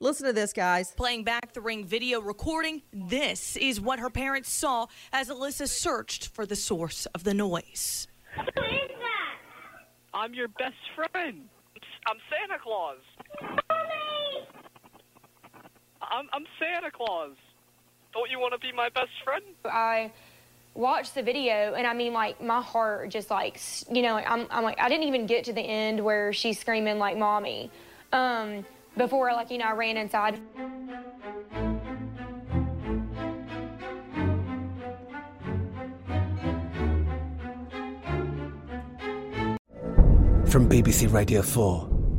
Listen 0.00 0.26
to 0.26 0.32
this, 0.32 0.52
guys. 0.52 0.92
Playing 0.92 1.24
back 1.24 1.52
the 1.52 1.60
Ring 1.60 1.84
video 1.84 2.20
recording, 2.20 2.82
this 2.92 3.56
is 3.56 3.80
what 3.80 3.98
her 3.98 4.10
parents 4.10 4.50
saw 4.50 4.86
as 5.12 5.28
Alyssa 5.28 5.68
searched 5.68 6.28
for 6.28 6.44
the 6.44 6.56
source 6.56 7.06
of 7.06 7.24
the 7.24 7.32
noise. 7.32 8.08
Who 8.34 8.42
is 8.42 8.88
that? 8.88 9.38
I'm 10.12 10.34
your 10.34 10.48
best 10.48 10.74
friend. 10.94 11.48
I'm 12.06 12.18
Santa 12.30 12.62
Claus. 12.62 12.98
Mommy! 13.42 14.46
I'm, 16.02 16.28
I'm 16.32 16.44
Santa 16.60 16.90
Claus. 16.92 17.32
Don't 18.12 18.30
you 18.30 18.38
want 18.38 18.52
to 18.52 18.58
be 18.60 18.72
my 18.72 18.88
best 18.90 19.10
friend? 19.24 19.44
I 19.64 20.12
watched 20.74 21.16
the 21.16 21.22
video 21.22 21.74
and 21.74 21.86
I 21.86 21.94
mean 21.94 22.12
like 22.12 22.40
my 22.40 22.60
heart 22.60 23.08
just 23.10 23.30
like 23.30 23.58
you 23.90 24.02
know 24.02 24.16
I'm 24.16 24.46
I'm 24.50 24.62
like 24.62 24.78
I 24.78 24.90
didn't 24.90 25.04
even 25.04 25.26
get 25.26 25.44
to 25.44 25.52
the 25.54 25.62
end 25.62 26.04
where 26.04 26.34
she's 26.34 26.60
screaming 26.60 26.98
like 26.98 27.16
mommy 27.16 27.70
um 28.12 28.62
before 28.94 29.32
like 29.32 29.50
you 29.50 29.56
know 29.56 29.64
I 29.64 29.72
ran 29.72 29.96
inside 29.96 30.38
From 40.56 40.70
BBC 40.70 41.12
Radio 41.12 41.42
4, 41.42 41.95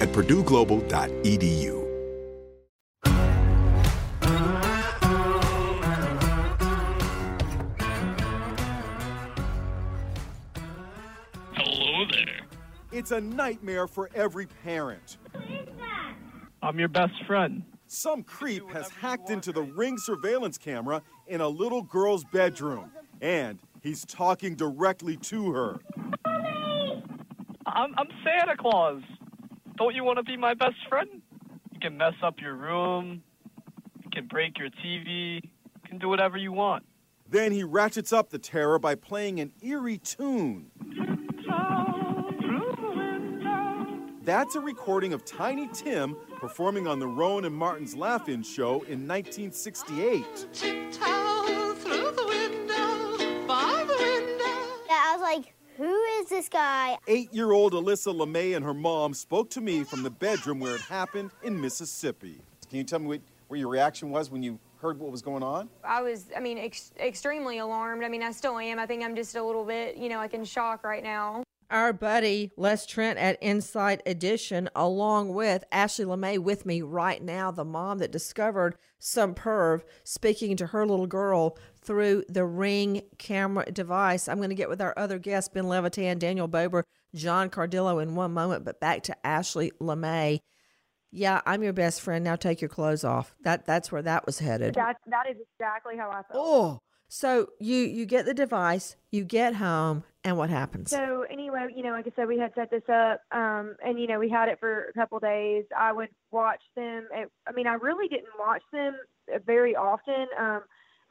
at 0.00 0.08
purdueglobal.edu. 0.10 1.80
Hello 11.54 12.04
there. 12.10 12.40
It's 12.92 13.10
a 13.10 13.20
nightmare 13.20 13.86
for 13.86 14.10
every 14.14 14.46
parent. 14.46 15.18
I'm 16.62 16.78
your 16.78 16.88
best 16.88 17.12
friend. 17.26 17.62
Some 17.86 18.22
creep 18.22 18.68
has 18.70 18.88
hacked 18.88 19.30
into 19.30 19.52
the 19.52 19.62
ring 19.62 19.98
surveillance 19.98 20.58
camera 20.58 21.02
in 21.26 21.40
a 21.40 21.48
little 21.48 21.82
girl's 21.82 22.24
bedroom, 22.24 22.90
and 23.20 23.58
he's 23.82 24.04
talking 24.04 24.56
directly 24.56 25.16
to 25.18 25.52
her. 25.52 25.78
I'm, 27.66 27.94
I'm 27.96 28.08
Santa 28.24 28.56
Claus. 28.56 29.02
Don't 29.76 29.94
you 29.94 30.04
want 30.04 30.18
to 30.18 30.22
be 30.22 30.36
my 30.36 30.54
best 30.54 30.76
friend? 30.88 31.08
You 31.72 31.80
can 31.80 31.96
mess 31.96 32.14
up 32.22 32.36
your 32.40 32.54
room. 32.54 33.22
You 34.02 34.10
can 34.12 34.26
break 34.26 34.58
your 34.58 34.70
TV. 34.70 35.40
You 35.42 35.80
can 35.84 35.98
do 35.98 36.08
whatever 36.08 36.36
you 36.36 36.52
want. 36.52 36.84
Then 37.28 37.52
he 37.52 37.64
ratchets 37.64 38.12
up 38.12 38.30
the 38.30 38.38
terror 38.38 38.78
by 38.78 38.94
playing 38.94 39.40
an 39.40 39.52
eerie 39.62 39.98
tune. 39.98 40.70
That's 44.22 44.54
a 44.54 44.60
recording 44.60 45.12
of 45.12 45.24
Tiny 45.24 45.68
Tim 45.74 46.16
performing 46.36 46.86
on 46.86 46.98
the 46.98 47.06
Rowan 47.06 47.44
and 47.44 47.54
Martin's 47.54 47.94
Laugh-In 47.94 48.42
show 48.42 48.82
in 48.82 49.06
1968. 49.06 51.33
Is 56.54 56.60
this 56.60 56.60
guy? 56.60 56.98
Eight-year-old 57.08 57.72
Alyssa 57.72 58.14
LeMay 58.14 58.56
and 58.56 58.64
her 58.64 58.74
mom 58.74 59.14
spoke 59.14 59.50
to 59.50 59.60
me 59.60 59.84
from 59.84 60.02
the 60.02 60.10
bedroom 60.10 60.60
where 60.60 60.74
it 60.74 60.80
happened 60.82 61.30
in 61.42 61.60
Mississippi. 61.60 62.40
Can 62.68 62.78
you 62.78 62.84
tell 62.84 62.98
me 62.98 63.06
what, 63.06 63.20
what 63.48 63.58
your 63.58 63.68
reaction 63.68 64.10
was 64.10 64.30
when 64.30 64.42
you 64.42 64.58
heard 64.80 64.98
what 64.98 65.10
was 65.10 65.22
going 65.22 65.42
on? 65.42 65.68
I 65.82 66.02
was 66.02 66.26
I 66.36 66.40
mean 66.40 66.58
ex- 66.58 66.92
extremely 66.98 67.58
alarmed 67.58 68.04
I 68.04 68.08
mean 68.08 68.22
I 68.22 68.32
still 68.32 68.58
am 68.58 68.78
I 68.78 68.86
think 68.86 69.02
I'm 69.02 69.16
just 69.16 69.34
a 69.34 69.42
little 69.42 69.64
bit 69.64 69.96
you 69.96 70.08
know 70.08 70.16
like 70.16 70.34
in 70.34 70.44
shock 70.44 70.84
right 70.84 71.02
now 71.02 71.42
Our 71.74 71.92
buddy 71.92 72.52
Les 72.56 72.86
Trent 72.86 73.18
at 73.18 73.42
Inside 73.42 74.00
Edition, 74.06 74.70
along 74.76 75.34
with 75.34 75.64
Ashley 75.72 76.04
LeMay 76.04 76.38
with 76.38 76.64
me 76.64 76.82
right 76.82 77.20
now, 77.20 77.50
the 77.50 77.64
mom 77.64 77.98
that 77.98 78.12
discovered 78.12 78.76
some 79.00 79.34
perv 79.34 79.82
speaking 80.04 80.56
to 80.58 80.66
her 80.66 80.86
little 80.86 81.08
girl 81.08 81.58
through 81.82 82.26
the 82.28 82.44
ring 82.44 83.02
camera 83.18 83.68
device. 83.72 84.28
I'm 84.28 84.36
going 84.36 84.50
to 84.50 84.54
get 84.54 84.68
with 84.68 84.80
our 84.80 84.94
other 84.96 85.18
guests, 85.18 85.48
Ben 85.52 85.66
Levitan, 85.66 86.20
Daniel 86.20 86.46
Bober, 86.46 86.84
John 87.12 87.50
Cardillo 87.50 88.00
in 88.00 88.14
one 88.14 88.32
moment, 88.32 88.64
but 88.64 88.78
back 88.78 89.02
to 89.02 89.26
Ashley 89.26 89.72
LeMay. 89.80 90.38
Yeah, 91.10 91.40
I'm 91.44 91.64
your 91.64 91.72
best 91.72 92.02
friend. 92.02 92.22
Now 92.24 92.36
take 92.36 92.60
your 92.60 92.68
clothes 92.68 93.02
off. 93.02 93.34
That 93.42 93.66
that's 93.66 93.90
where 93.90 94.02
that 94.02 94.26
was 94.26 94.38
headed. 94.38 94.74
That 94.74 94.98
that 95.08 95.28
is 95.28 95.38
exactly 95.58 95.96
how 95.96 96.10
I 96.10 96.22
felt. 96.22 96.34
Oh, 96.34 96.78
so 97.08 97.48
you 97.58 97.78
you 97.78 98.06
get 98.06 98.26
the 98.26 98.34
device, 98.34 98.94
you 99.10 99.24
get 99.24 99.56
home, 99.56 100.04
and 100.24 100.36
what 100.36 100.50
happens? 100.50 100.90
So 100.90 101.26
anyway, 101.30 101.66
you 101.76 101.82
know, 101.82 101.90
like 101.90 102.06
I 102.06 102.12
said, 102.16 102.28
we 102.28 102.38
had 102.38 102.52
set 102.54 102.70
this 102.70 102.88
up, 102.88 103.20
um, 103.30 103.76
and 103.84 104.00
you 104.00 104.06
know, 104.06 104.18
we 104.18 104.28
had 104.30 104.48
it 104.48 104.58
for 104.58 104.84
a 104.86 104.92
couple 104.94 105.18
days. 105.18 105.64
I 105.76 105.92
would 105.92 106.08
watch 106.30 106.62
them. 106.74 107.08
I 107.46 107.52
mean, 107.52 107.66
I 107.66 107.74
really 107.74 108.08
didn't 108.08 108.38
watch 108.38 108.62
them 108.72 108.94
very 109.46 109.76
often. 109.76 110.26
Um, 110.38 110.62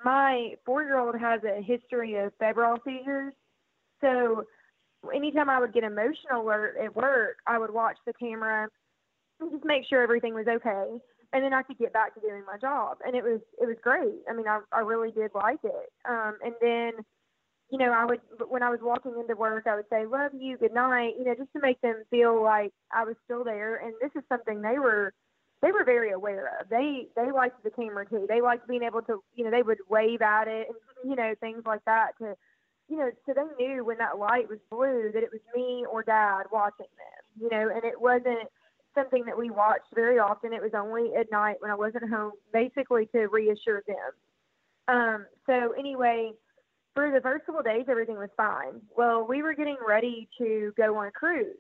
my 0.04 0.56
four-year-old 0.66 1.16
has 1.20 1.42
a 1.44 1.62
history 1.62 2.16
of 2.16 2.34
febrile 2.40 2.78
seizures, 2.84 3.34
so 4.02 4.44
anytime 5.14 5.50
I 5.50 5.60
would 5.60 5.74
get 5.74 5.84
emotional 5.84 6.50
or 6.50 6.74
at 6.82 6.96
work, 6.96 7.38
I 7.48 7.58
would 7.58 7.72
watch 7.72 7.98
the 8.06 8.14
camera 8.14 8.68
and 9.40 9.52
just 9.52 9.66
make 9.66 9.84
sure 9.88 10.02
everything 10.02 10.34
was 10.34 10.48
okay. 10.48 11.00
and 11.34 11.44
then 11.44 11.54
I 11.54 11.64
could 11.64 11.80
get 11.80 11.92
back 11.92 12.14
to 12.14 12.22
doing 12.22 12.44
my 12.46 12.58
job. 12.58 12.98
And 13.06 13.16
it 13.16 13.24
was 13.24 13.42
it 13.60 13.66
was 13.66 13.78
great. 13.82 14.22
I 14.30 14.34
mean, 14.34 14.48
I 14.48 14.60
I 14.72 14.80
really 14.80 15.12
did 15.12 15.32
like 15.34 15.60
it. 15.64 15.92
Um, 16.08 16.38
and 16.46 16.54
then, 16.62 16.92
you 17.74 17.80
know, 17.80 17.92
I 17.92 18.06
would 18.06 18.22
when 18.50 18.62
I 18.62 18.70
was 18.70 18.82
walking 18.84 19.16
into 19.20 19.36
work, 19.36 19.66
I 19.66 19.76
would 19.76 19.90
say 19.90 20.06
"Love 20.06 20.32
you, 20.40 20.58
good 20.58 20.76
night," 20.76 21.16
you 21.18 21.26
know, 21.26 21.34
just 21.34 21.52
to 21.54 21.60
make 21.60 21.82
them 21.82 22.04
feel 22.12 22.40
like 22.40 22.72
I 22.92 23.04
was 23.04 23.16
still 23.26 23.44
there. 23.44 23.78
And 23.78 23.96
this 24.00 24.12
is 24.16 24.22
something 24.30 24.62
they 24.62 24.78
were 24.78 25.12
they 25.64 25.72
were 25.72 25.84
very 25.84 26.12
aware 26.12 26.52
of. 26.60 26.70
They 26.70 27.08
they 27.16 27.32
liked 27.32 27.64
the 27.64 27.72
camera 27.72 28.06
too. 28.06 28.28
They 28.30 28.42
liked 28.42 28.68
being 28.68 28.84
able 28.84 29.02
to, 29.02 29.24
you 29.34 29.44
know, 29.44 29.50
they 29.50 29.64
would 29.64 29.80
wave 29.90 30.22
at 30.22 30.48
it 30.48 30.68
and 30.68 31.10
you 31.10 31.16
know 31.16 31.34
things 31.40 31.64
like 31.66 31.84
that 31.86 32.12
to, 32.20 32.36
you 32.90 32.98
know, 32.98 33.10
so 33.26 33.34
they 33.34 33.66
knew 33.66 33.84
when 33.84 33.98
that 33.98 34.20
light 34.20 34.48
was 34.48 34.60
blue 34.70 35.10
that 35.12 35.24
it 35.24 35.32
was 35.32 35.42
me 35.56 35.84
or 35.92 36.04
dad 36.04 36.44
watching 36.52 36.86
them, 36.86 37.42
you 37.42 37.50
know, 37.50 37.72
and 37.74 37.84
it 37.84 38.00
wasn't 38.00 38.50
something 38.94 39.26
that 39.26 39.36
we 39.36 39.50
watched 39.50 39.96
very 39.96 40.20
often. 40.20 40.54
It 40.54 40.62
was 40.62 40.76
only 40.76 41.16
at 41.16 41.32
night 41.32 41.56
when 41.60 41.72
I 41.72 41.76
wasn't 41.76 42.08
home, 42.08 42.34
basically 42.54 43.08
to 43.16 43.26
reassure 43.30 43.82
them. 43.88 44.12
Um, 44.88 45.26
so 45.48 45.72
anyway, 45.72 46.34
for 46.94 47.12
the 47.12 47.22
first 47.22 47.46
couple 47.46 47.62
days, 47.62 47.86
everything 47.88 48.18
was 48.18 48.30
fine. 48.38 48.82
Well, 48.96 49.26
we 49.28 49.42
were 49.42 49.54
getting 49.54 49.78
ready 49.86 50.28
to 50.38 50.74
go 50.78 50.96
on 50.98 51.08
a 51.08 51.12
cruise, 51.12 51.58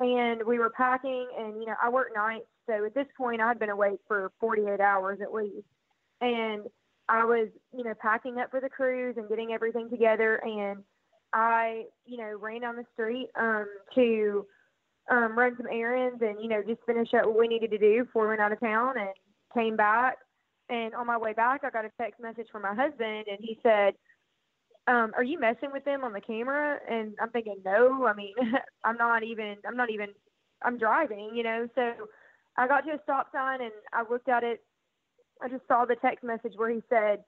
and 0.00 0.42
we 0.44 0.58
were 0.58 0.70
packing. 0.70 1.26
And 1.38 1.60
you 1.60 1.66
know, 1.66 1.74
I 1.82 1.88
work 1.88 2.08
nights, 2.14 2.46
so 2.66 2.84
at 2.84 2.94
this 2.94 3.06
point, 3.16 3.40
I 3.40 3.48
had 3.48 3.58
been 3.58 3.70
awake 3.70 4.00
for 4.06 4.30
48 4.40 4.80
hours 4.80 5.20
at 5.20 5.34
least, 5.34 5.66
and 6.20 6.62
I 7.08 7.24
was, 7.24 7.48
you 7.76 7.84
know, 7.84 7.94
packing 8.00 8.38
up 8.38 8.50
for 8.50 8.60
the 8.60 8.68
cruise 8.68 9.16
and 9.16 9.28
getting 9.28 9.52
everything 9.52 9.88
together. 9.88 10.36
And 10.44 10.82
I, 11.32 11.84
you 12.06 12.18
know, 12.18 12.36
ran 12.38 12.60
down 12.60 12.76
the 12.76 12.84
street 12.94 13.28
um, 13.38 13.66
to 13.94 14.46
um, 15.10 15.38
run 15.38 15.56
some 15.56 15.66
errands 15.70 16.20
and 16.20 16.36
you 16.42 16.48
know 16.48 16.62
just 16.66 16.82
finish 16.86 17.08
up 17.14 17.26
what 17.26 17.38
we 17.38 17.48
needed 17.48 17.70
to 17.70 17.78
do 17.78 18.04
before 18.04 18.24
we 18.24 18.28
went 18.28 18.40
out 18.40 18.52
of 18.52 18.60
town 18.60 18.94
and 18.98 19.08
came 19.54 19.76
back. 19.76 20.18
And 20.70 20.94
on 20.94 21.06
my 21.06 21.16
way 21.16 21.32
back, 21.32 21.62
I 21.64 21.70
got 21.70 21.86
a 21.86 21.90
text 21.98 22.20
message 22.20 22.48
from 22.52 22.62
my 22.62 22.74
husband, 22.74 23.24
and 23.26 23.38
he 23.40 23.58
said, 23.62 23.94
um, 24.88 25.12
"Are 25.16 25.22
you 25.22 25.38
messing 25.38 25.70
with 25.72 25.84
them 25.84 26.02
on 26.02 26.12
the 26.12 26.20
camera?" 26.20 26.78
And 26.90 27.14
I'm 27.20 27.30
thinking, 27.30 27.56
"No, 27.64 28.06
I 28.06 28.14
mean, 28.14 28.34
I'm 28.84 28.96
not 28.96 29.22
even. 29.22 29.56
I'm 29.66 29.76
not 29.76 29.90
even. 29.90 30.08
I'm 30.62 30.78
driving, 30.78 31.30
you 31.34 31.42
know." 31.42 31.68
So 31.74 31.92
I 32.56 32.66
got 32.66 32.80
to 32.86 32.92
a 32.92 33.02
stop 33.02 33.28
sign 33.32 33.60
and 33.62 33.72
I 33.92 34.02
looked 34.10 34.28
at 34.28 34.42
it. 34.42 34.62
I 35.42 35.48
just 35.48 35.66
saw 35.68 35.84
the 35.84 35.96
text 35.96 36.24
message 36.24 36.54
where 36.56 36.70
he 36.70 36.82
said, 36.88 37.22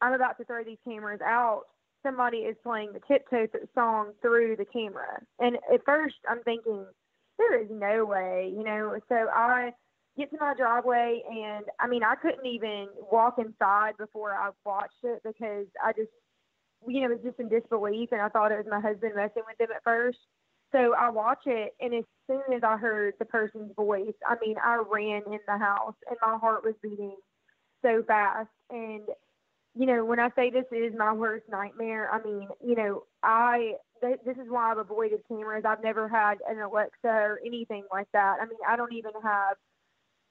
"I'm 0.00 0.14
about 0.14 0.38
to 0.38 0.44
throw 0.44 0.64
these 0.64 0.78
cameras 0.84 1.20
out." 1.24 1.62
Somebody 2.02 2.38
is 2.38 2.56
playing 2.64 2.92
the 2.92 3.00
Tiptoe 3.06 3.46
song 3.74 4.12
through 4.20 4.56
the 4.56 4.64
camera, 4.64 5.22
and 5.38 5.56
at 5.72 5.84
first 5.84 6.16
I'm 6.28 6.42
thinking, 6.42 6.84
there 7.38 7.60
is 7.60 7.68
no 7.70 8.04
way, 8.04 8.52
you 8.56 8.64
know. 8.64 8.98
So 9.08 9.14
I 9.14 9.72
get 10.16 10.30
to 10.30 10.36
my 10.38 10.54
driveway, 10.54 11.22
and 11.28 11.64
I 11.80 11.88
mean, 11.88 12.02
I 12.02 12.14
couldn't 12.16 12.46
even 12.46 12.88
walk 13.10 13.38
inside 13.38 13.96
before 13.98 14.32
I 14.32 14.50
watched 14.64 15.02
it 15.02 15.22
because 15.24 15.66
I 15.82 15.92
just, 15.92 16.10
you 16.86 17.00
know, 17.00 17.10
it 17.10 17.22
was 17.22 17.24
just 17.24 17.40
in 17.40 17.48
disbelief, 17.48 18.10
and 18.12 18.20
I 18.20 18.28
thought 18.28 18.52
it 18.52 18.58
was 18.58 18.66
my 18.70 18.80
husband 18.80 19.14
messing 19.16 19.42
with 19.46 19.60
him 19.60 19.74
at 19.74 19.84
first. 19.84 20.18
So 20.72 20.94
I 20.94 21.10
watch 21.10 21.42
it, 21.46 21.74
and 21.80 21.94
as 21.94 22.04
soon 22.26 22.54
as 22.54 22.62
I 22.62 22.76
heard 22.76 23.14
the 23.18 23.26
person's 23.26 23.72
voice, 23.76 24.14
I 24.26 24.36
mean, 24.44 24.56
I 24.62 24.82
ran 24.90 25.22
in 25.26 25.40
the 25.46 25.58
house, 25.58 25.94
and 26.08 26.16
my 26.22 26.38
heart 26.38 26.64
was 26.64 26.74
beating 26.82 27.16
so 27.82 28.02
fast. 28.06 28.48
And 28.70 29.02
you 29.74 29.86
know, 29.86 30.04
when 30.04 30.20
I 30.20 30.28
say 30.36 30.50
this 30.50 30.64
is 30.70 30.92
my 30.96 31.12
worst 31.12 31.44
nightmare, 31.50 32.10
I 32.12 32.22
mean, 32.22 32.48
you 32.64 32.74
know, 32.74 33.04
I 33.22 33.74
this 34.02 34.36
is 34.36 34.48
why 34.48 34.70
I've 34.70 34.78
avoided 34.78 35.20
cameras. 35.28 35.64
I've 35.66 35.82
never 35.82 36.08
had 36.08 36.38
an 36.48 36.58
Alexa 36.60 37.06
or 37.06 37.40
anything 37.46 37.84
like 37.92 38.08
that. 38.12 38.38
I 38.40 38.46
mean, 38.46 38.58
I 38.68 38.76
don't 38.76 38.92
even 38.92 39.12
have 39.22 39.56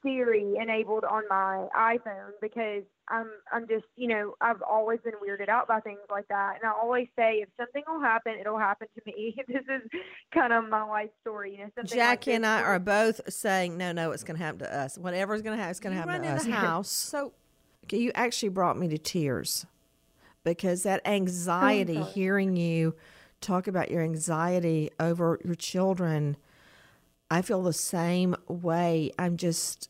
Siri 0.03 0.55
enabled 0.61 1.03
on 1.03 1.23
my 1.29 1.67
iPhone 1.77 2.31
because 2.41 2.83
I'm 3.07 3.27
I'm 3.51 3.67
just 3.67 3.85
you 3.95 4.07
know 4.07 4.35
I've 4.41 4.61
always 4.61 4.99
been 5.03 5.13
weirded 5.15 5.49
out 5.49 5.67
by 5.67 5.79
things 5.79 5.99
like 6.09 6.27
that, 6.29 6.55
and 6.61 6.69
I 6.69 6.73
always 6.73 7.07
say 7.15 7.35
if 7.37 7.49
something 7.57 7.83
will 7.87 8.01
happen, 8.01 8.33
it'll 8.39 8.57
happen 8.57 8.87
to 8.95 9.01
me. 9.05 9.35
this 9.47 9.63
is 9.63 9.89
kind 10.33 10.53
of 10.53 10.67
my 10.69 10.83
life 10.83 11.09
story. 11.21 11.53
You 11.53 11.57
know, 11.59 11.69
something 11.75 11.97
Jackie 11.97 12.31
like 12.31 12.35
and 12.37 12.45
I 12.45 12.61
are 12.61 12.79
both 12.79 13.21
saying 13.31 13.77
no, 13.77 13.91
no, 13.91 14.11
it's 14.11 14.23
going 14.23 14.37
to 14.37 14.43
happen 14.43 14.59
to 14.59 14.75
us. 14.75 14.97
Whatever's 14.97 15.41
going 15.41 15.57
to 15.57 15.61
happen, 15.61 15.71
it's 15.71 15.79
going 15.79 15.95
to 15.95 16.01
You 16.01 16.07
happen 16.07 16.21
run 16.21 16.23
to 16.23 16.29
in 16.29 16.35
us. 16.37 16.45
the 16.45 16.51
house. 16.67 16.91
So 16.91 17.33
you 17.91 18.11
actually 18.15 18.49
brought 18.49 18.77
me 18.77 18.87
to 18.89 18.97
tears 18.97 19.65
because 20.43 20.83
that 20.83 21.01
anxiety, 21.05 21.95
sorry. 21.95 22.11
hearing 22.11 22.55
you 22.55 22.95
talk 23.41 23.67
about 23.67 23.91
your 23.91 24.01
anxiety 24.01 24.89
over 24.99 25.39
your 25.43 25.55
children, 25.55 26.37
I 27.29 27.41
feel 27.41 27.63
the 27.63 27.73
same 27.73 28.35
way. 28.47 29.11
I'm 29.17 29.37
just, 29.37 29.89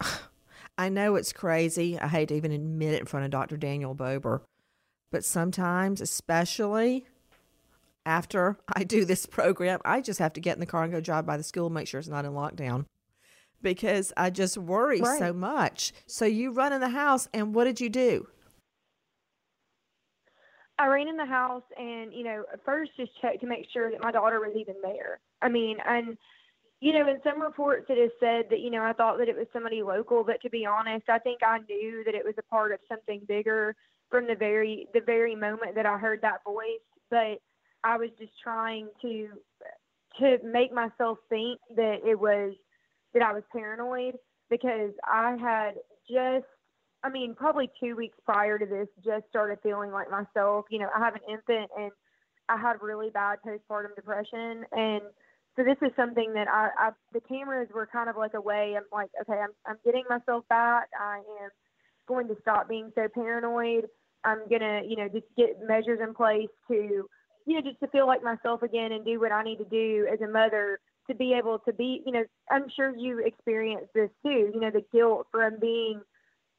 I 0.78 0.88
know 0.88 1.16
it's 1.16 1.32
crazy. 1.32 1.98
I 1.98 2.08
hate 2.08 2.28
to 2.28 2.34
even 2.34 2.52
admit 2.52 2.94
it 2.94 3.00
in 3.00 3.06
front 3.06 3.24
of 3.24 3.30
Dr. 3.30 3.56
Daniel 3.56 3.94
Bober, 3.94 4.42
but 5.10 5.24
sometimes, 5.24 6.00
especially 6.00 7.06
after 8.06 8.58
I 8.72 8.84
do 8.84 9.04
this 9.04 9.26
program, 9.26 9.80
I 9.84 10.00
just 10.00 10.18
have 10.18 10.32
to 10.34 10.40
get 10.40 10.56
in 10.56 10.60
the 10.60 10.66
car 10.66 10.84
and 10.84 10.92
go 10.92 11.00
drive 11.00 11.26
by 11.26 11.36
the 11.36 11.42
school, 11.42 11.68
make 11.68 11.88
sure 11.88 11.98
it's 12.00 12.08
not 12.08 12.24
in 12.24 12.32
lockdown 12.32 12.86
because 13.62 14.12
I 14.16 14.30
just 14.30 14.56
worry 14.56 15.02
so 15.18 15.32
much. 15.32 15.92
So 16.06 16.24
you 16.24 16.52
run 16.52 16.72
in 16.72 16.80
the 16.80 16.90
house, 16.90 17.28
and 17.32 17.54
what 17.54 17.64
did 17.64 17.80
you 17.80 17.88
do? 17.88 18.28
I 20.78 20.86
ran 20.86 21.08
in 21.08 21.16
the 21.16 21.26
house 21.26 21.64
and, 21.76 22.12
you 22.12 22.22
know, 22.22 22.44
first 22.64 22.92
just 22.96 23.10
checked 23.20 23.40
to 23.40 23.48
make 23.48 23.66
sure 23.72 23.90
that 23.90 24.00
my 24.00 24.12
daughter 24.12 24.38
was 24.38 24.54
even 24.56 24.76
there. 24.80 25.18
I 25.42 25.48
mean, 25.48 25.78
and, 25.84 26.16
you 26.80 26.92
know, 26.92 27.08
in 27.08 27.18
some 27.24 27.40
reports 27.40 27.86
it 27.88 27.98
is 27.98 28.10
said 28.20 28.44
that, 28.50 28.60
you 28.60 28.70
know, 28.70 28.82
I 28.82 28.92
thought 28.92 29.18
that 29.18 29.28
it 29.28 29.36
was 29.36 29.46
somebody 29.52 29.82
local, 29.82 30.22
but 30.22 30.40
to 30.42 30.50
be 30.50 30.64
honest, 30.64 31.08
I 31.08 31.18
think 31.18 31.40
I 31.42 31.58
knew 31.68 32.02
that 32.04 32.14
it 32.14 32.24
was 32.24 32.34
a 32.38 32.42
part 32.42 32.72
of 32.72 32.78
something 32.88 33.22
bigger 33.26 33.74
from 34.10 34.26
the 34.26 34.36
very 34.36 34.86
the 34.94 35.00
very 35.00 35.34
moment 35.34 35.74
that 35.74 35.86
I 35.86 35.98
heard 35.98 36.22
that 36.22 36.44
voice. 36.44 36.84
But 37.10 37.40
I 37.84 37.96
was 37.96 38.10
just 38.18 38.32
trying 38.42 38.88
to 39.02 39.28
to 40.20 40.38
make 40.44 40.72
myself 40.72 41.18
think 41.28 41.60
that 41.76 41.98
it 42.06 42.18
was 42.18 42.54
that 43.12 43.22
I 43.22 43.32
was 43.32 43.42
paranoid 43.52 44.14
because 44.50 44.92
I 45.04 45.36
had 45.40 45.74
just 46.08 46.46
I 47.02 47.10
mean, 47.10 47.34
probably 47.34 47.70
two 47.80 47.94
weeks 47.94 48.18
prior 48.24 48.58
to 48.58 48.66
this, 48.66 48.88
just 49.04 49.28
started 49.28 49.58
feeling 49.62 49.92
like 49.92 50.10
myself. 50.10 50.66
You 50.70 50.80
know, 50.80 50.88
I 50.94 50.98
have 50.98 51.14
an 51.14 51.20
infant 51.28 51.70
and 51.76 51.90
I 52.48 52.56
had 52.56 52.82
really 52.82 53.10
bad 53.10 53.38
postpartum 53.46 53.94
depression. 53.94 54.64
And 54.72 55.02
so 55.58 55.64
this 55.64 55.76
is 55.82 55.90
something 55.96 56.34
that 56.34 56.46
I, 56.46 56.68
I 56.78 56.90
the 57.12 57.20
cameras 57.20 57.68
were 57.74 57.86
kind 57.86 58.08
of 58.08 58.16
like 58.16 58.34
a 58.34 58.40
way. 58.40 58.74
I'm 58.76 58.84
like, 58.92 59.10
okay, 59.20 59.40
I'm, 59.40 59.50
I'm 59.66 59.76
getting 59.84 60.04
myself 60.08 60.44
back. 60.48 60.88
I 60.98 61.16
am 61.42 61.50
going 62.06 62.28
to 62.28 62.36
stop 62.40 62.68
being 62.68 62.92
so 62.94 63.08
paranoid. 63.12 63.86
I'm 64.24 64.48
to, 64.48 64.82
you 64.86 64.96
know, 64.96 65.08
just 65.08 65.26
get 65.36 65.58
measures 65.66 65.98
in 66.00 66.14
place 66.14 66.48
to, 66.68 66.74
you 66.74 67.54
know, 67.54 67.60
just 67.60 67.80
to 67.80 67.88
feel 67.88 68.06
like 68.06 68.22
myself 68.22 68.62
again 68.62 68.92
and 68.92 69.04
do 69.04 69.18
what 69.18 69.32
I 69.32 69.42
need 69.42 69.58
to 69.58 69.64
do 69.64 70.06
as 70.12 70.20
a 70.20 70.30
mother 70.30 70.78
to 71.08 71.14
be 71.14 71.32
able 71.32 71.58
to 71.60 71.72
be, 71.72 72.02
you 72.06 72.12
know, 72.12 72.24
I'm 72.50 72.66
sure 72.76 72.94
you 72.96 73.18
experienced 73.24 73.92
this 73.94 74.10
too, 74.24 74.50
you 74.54 74.60
know, 74.60 74.70
the 74.70 74.84
guilt 74.92 75.26
from 75.32 75.58
being 75.60 76.00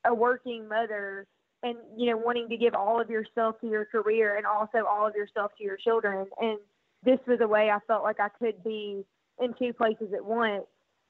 a 0.05 0.13
working 0.13 0.67
mother 0.67 1.25
and 1.63 1.77
you 1.97 2.09
know 2.09 2.17
wanting 2.17 2.47
to 2.47 2.55
give 2.55 2.73
all 2.73 3.01
of 3.01 3.09
yourself 3.09 3.59
to 3.59 3.67
your 3.67 3.83
career 3.83 4.37
and 4.37 4.45
also 4.45 4.85
all 4.89 5.05
of 5.05 5.13
yourself 5.13 5.51
to 5.57 5.63
your 5.65 5.75
children 5.75 6.25
and 6.39 6.57
this 7.03 7.19
was 7.27 7.39
a 7.41 7.47
way 7.47 7.69
I 7.69 7.79
felt 7.87 8.03
like 8.03 8.19
I 8.19 8.29
could 8.29 8.63
be 8.63 9.05
in 9.39 9.53
two 9.57 9.73
places 9.73 10.13
at 10.13 10.23
once 10.23 10.65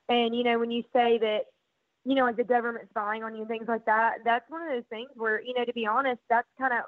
and 0.08 0.36
you 0.36 0.43
know 0.43 0.60
when 0.60 0.71
you 0.71 0.84
say 0.93 1.17
that 1.17 1.41
you 2.06 2.15
know 2.15 2.23
like 2.23 2.38
the 2.38 2.43
government 2.43 2.88
spying 2.89 3.23
on 3.23 3.34
you 3.34 3.41
and 3.41 3.47
things 3.47 3.67
like 3.67 3.86
that 3.86 4.17
that's 4.23 4.49
one 4.49 4.62
of 4.62 4.69
those 4.69 4.84
things 4.89 5.10
where 5.15 5.41
you 5.41 5.54
know 5.54 5.65
to 5.65 5.73
be 5.73 5.86
honest 5.86 6.19
that's 6.30 6.47
kind 6.58 6.73
of 6.73 6.84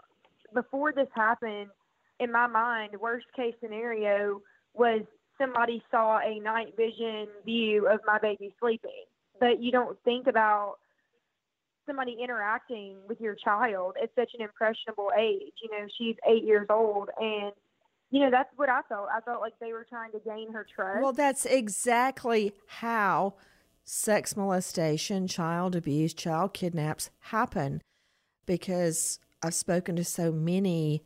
before 0.53 0.91
this 0.93 1.07
happened 1.15 1.67
in 2.19 2.31
my 2.31 2.47
mind 2.47 2.91
worst 2.99 3.25
case 3.35 3.55
scenario 3.61 4.41
was 4.73 5.01
somebody 5.37 5.81
saw 5.89 6.19
a 6.19 6.39
night 6.39 6.73
vision 6.77 7.27
view 7.43 7.87
of 7.87 7.99
my 8.05 8.19
baby 8.19 8.53
sleeping 8.59 9.05
but 9.39 9.61
you 9.61 9.71
don't 9.71 9.97
think 10.03 10.27
about 10.27 10.75
somebody 11.85 12.17
interacting 12.23 12.95
with 13.07 13.19
your 13.19 13.35
child 13.35 13.95
at 14.01 14.09
such 14.15 14.31
an 14.37 14.41
impressionable 14.41 15.09
age. 15.17 15.53
You 15.61 15.69
know, 15.71 15.87
she's 15.97 16.15
eight 16.29 16.43
years 16.43 16.67
old, 16.69 17.09
and 17.19 17.51
you 18.11 18.19
know 18.19 18.29
that's 18.29 18.49
what 18.55 18.69
I 18.69 18.81
felt. 18.87 19.07
I 19.15 19.21
felt 19.21 19.41
like 19.41 19.53
they 19.59 19.73
were 19.73 19.85
trying 19.89 20.11
to 20.11 20.19
gain 20.19 20.51
her 20.53 20.65
trust. 20.73 21.01
Well, 21.01 21.13
that's 21.13 21.45
exactly 21.45 22.53
how 22.67 23.35
sex 23.83 24.37
molestation, 24.37 25.27
child 25.27 25.75
abuse, 25.75 26.13
child 26.13 26.53
kidnaps 26.53 27.09
happen 27.19 27.81
because 28.45 29.19
I've 29.41 29.53
spoken 29.53 29.95
to 29.95 30.03
so 30.03 30.31
many 30.31 31.03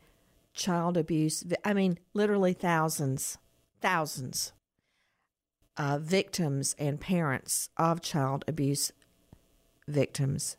child 0.52 0.96
abuse, 0.96 1.44
I 1.64 1.74
mean, 1.74 1.98
literally 2.14 2.52
thousands, 2.52 3.38
thousands 3.80 4.52
uh, 5.76 5.98
victims 5.98 6.74
and 6.78 7.00
parents 7.00 7.68
of 7.76 8.00
child 8.00 8.44
abuse 8.48 8.92
victims. 9.86 10.56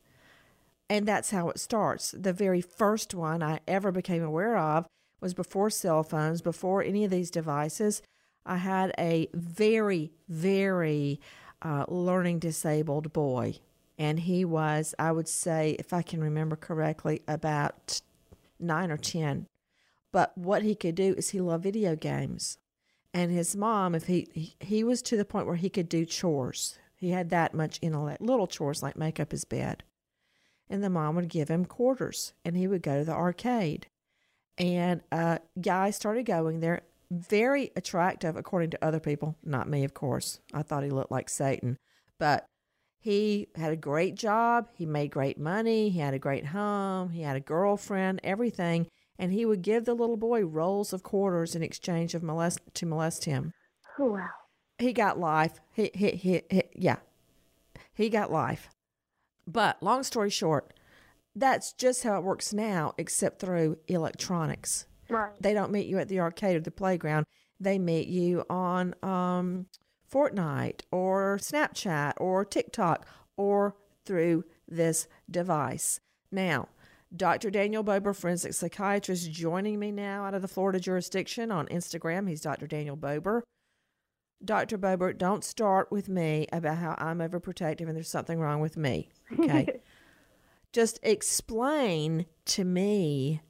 And 0.90 1.06
that's 1.06 1.32
how 1.32 1.50
it 1.50 1.60
starts. 1.60 2.12
The 2.12 2.34
very 2.34 2.62
first 2.62 3.14
one 3.14 3.44
I 3.44 3.60
ever 3.68 3.92
became 3.92 4.24
aware 4.24 4.58
of 4.58 4.88
was 5.20 5.34
before 5.34 5.70
cell 5.70 6.04
phones, 6.04 6.42
before 6.42 6.84
any 6.84 7.04
of 7.04 7.12
these 7.12 7.32
devices. 7.32 8.02
I 8.46 8.58
had 8.58 8.94
a 8.98 9.28
very, 9.34 10.12
very 10.30 11.20
uh, 11.62 11.86
learning 11.88 12.40
disabled 12.40 13.12
boy. 13.14 13.60
and 14.00 14.20
he 14.20 14.46
was, 14.46 14.94
I 15.00 15.12
would 15.12 15.28
say, 15.28 15.76
if 15.80 15.92
I 15.92 16.04
can 16.04 16.22
remember 16.22 16.56
correctly, 16.56 17.24
about 17.28 18.00
nine 18.60 18.92
or 18.92 18.98
10. 18.98 19.48
But 20.12 20.38
what 20.38 20.62
he 20.62 20.76
could 20.76 20.96
do 20.96 21.16
is 21.18 21.30
he 21.30 21.42
loved 21.42 21.64
video 21.64 21.96
games. 21.96 22.58
And 23.14 23.32
his 23.32 23.56
mom, 23.56 23.96
if 23.96 24.06
he, 24.06 24.28
he, 24.34 24.56
he 24.60 24.84
was 24.84 25.02
to 25.04 25.18
the 25.18 25.26
point 25.26 25.48
where 25.48 25.56
he 25.56 25.70
could 25.70 25.90
do 25.90 26.06
chores, 26.06 26.78
he 26.96 27.10
had 27.10 27.30
that 27.32 27.54
much 27.54 27.80
intellect, 27.82 28.22
little 28.22 28.48
chores 28.48 28.84
like 28.84 28.98
make 28.98 29.20
up 29.20 29.32
his 29.32 29.46
bed. 29.46 29.84
And 30.70 30.84
the 30.84 30.90
mom 30.90 31.16
would 31.16 31.30
give 31.30 31.50
him 31.50 31.66
quarters 31.66 32.34
and 32.44 32.56
he 32.56 32.68
would 32.68 32.82
go 32.82 33.00
to 33.00 33.06
the 33.06 33.14
arcade. 33.14 33.88
And 34.58 35.02
uh, 35.12 35.38
a 35.56 35.60
guy 35.60 35.92
started 35.92 36.26
going 36.26 36.60
there, 36.60 36.82
very 37.12 37.72
attractive 37.76 38.36
according 38.36 38.72
to 38.72 38.86
other 38.86 39.00
people, 39.00 39.36
not 39.44 39.70
me, 39.70 39.84
of 39.84 39.94
course. 39.94 40.40
I 40.54 40.64
thought 40.64 40.84
he 40.84 40.90
looked 40.90 41.12
like 41.12 41.30
Satan. 41.30 41.78
But 42.20 42.46
he 43.00 43.48
had 43.56 43.72
a 43.72 43.78
great 43.78 44.16
job. 44.16 44.68
He 44.74 44.86
made 44.86 45.12
great 45.12 45.40
money. 45.40 45.90
He 45.90 46.00
had 46.00 46.14
a 46.14 46.20
great 46.20 46.48
home. 46.48 47.12
He 47.12 47.22
had 47.22 47.36
a 47.36 47.42
girlfriend, 47.42 48.20
everything. 48.24 48.88
And 49.20 49.32
he 49.32 49.46
would 49.46 49.62
give 49.62 49.86
the 49.86 49.96
little 49.96 50.18
boy 50.18 50.44
rolls 50.44 50.94
of 50.94 51.04
quarters 51.04 51.56
in 51.56 51.64
exchange 51.64 52.14
of 52.16 52.24
molest 52.24 52.60
to 52.74 52.86
molest 52.86 53.26
him. 53.26 53.54
Oh, 54.00 54.12
wow. 54.14 54.30
He 54.80 54.94
got 54.94 55.20
life. 55.20 55.60
He, 55.72 55.90
he, 55.94 56.12
he, 56.12 56.42
he, 56.50 56.64
yeah. 56.76 56.98
He 57.94 58.10
got 58.10 58.32
life. 58.32 58.70
But 59.48 59.82
long 59.82 60.04
story 60.04 60.30
short, 60.30 60.74
that's 61.38 61.74
just 61.74 62.04
how 62.04 62.18
it 62.18 62.24
works 62.24 62.52
now, 62.52 62.94
except 62.98 63.40
through 63.40 63.78
electronics. 63.88 64.88
Right. 65.10 65.32
They 65.40 65.54
don't 65.54 65.72
meet 65.72 65.88
you 65.88 66.00
at 66.00 66.10
the 66.10 66.20
arcade 66.20 66.58
or 66.58 66.62
the 66.62 66.72
playground. 66.72 67.26
They 67.60 67.80
meet 67.80 68.08
you 68.08 68.44
on 68.50 68.96
um, 69.04 69.68
Fortnite 70.12 70.82
or 70.92 71.38
Snapchat 71.42 72.14
or 72.18 72.44
TikTok 72.44 73.08
or 73.38 73.76
through 74.06 74.46
this 74.68 75.08
device. 75.30 76.00
Now, 76.32 76.70
Dr. 77.16 77.50
Daniel 77.50 77.84
Bober, 77.84 78.14
forensic 78.14 78.54
psychiatrist, 78.54 79.32
joining 79.32 79.80
me 79.80 79.92
now 79.92 80.26
out 80.26 80.34
of 80.34 80.42
the 80.42 80.48
Florida 80.48 80.80
jurisdiction 80.80 81.52
on 81.52 81.68
Instagram. 81.68 82.28
He's 82.28 82.42
Dr. 82.42 82.68
Daniel 82.68 82.98
Bober. 82.98 83.44
Dr. 84.44 84.78
Bober, 84.78 85.14
don't 85.14 85.44
start 85.44 85.92
with 85.92 86.10
me 86.10 86.48
about 86.52 86.78
how 86.78 86.96
I'm 86.98 87.20
overprotective 87.20 87.88
and 87.88 87.96
there's 87.96 88.10
something 88.10 88.40
wrong 88.40 88.60
with 88.60 88.78
me. 88.78 89.10
Okay. 89.40 89.82
Just 90.72 91.00
explain 91.02 92.26
to 92.46 92.64
me 92.64 93.42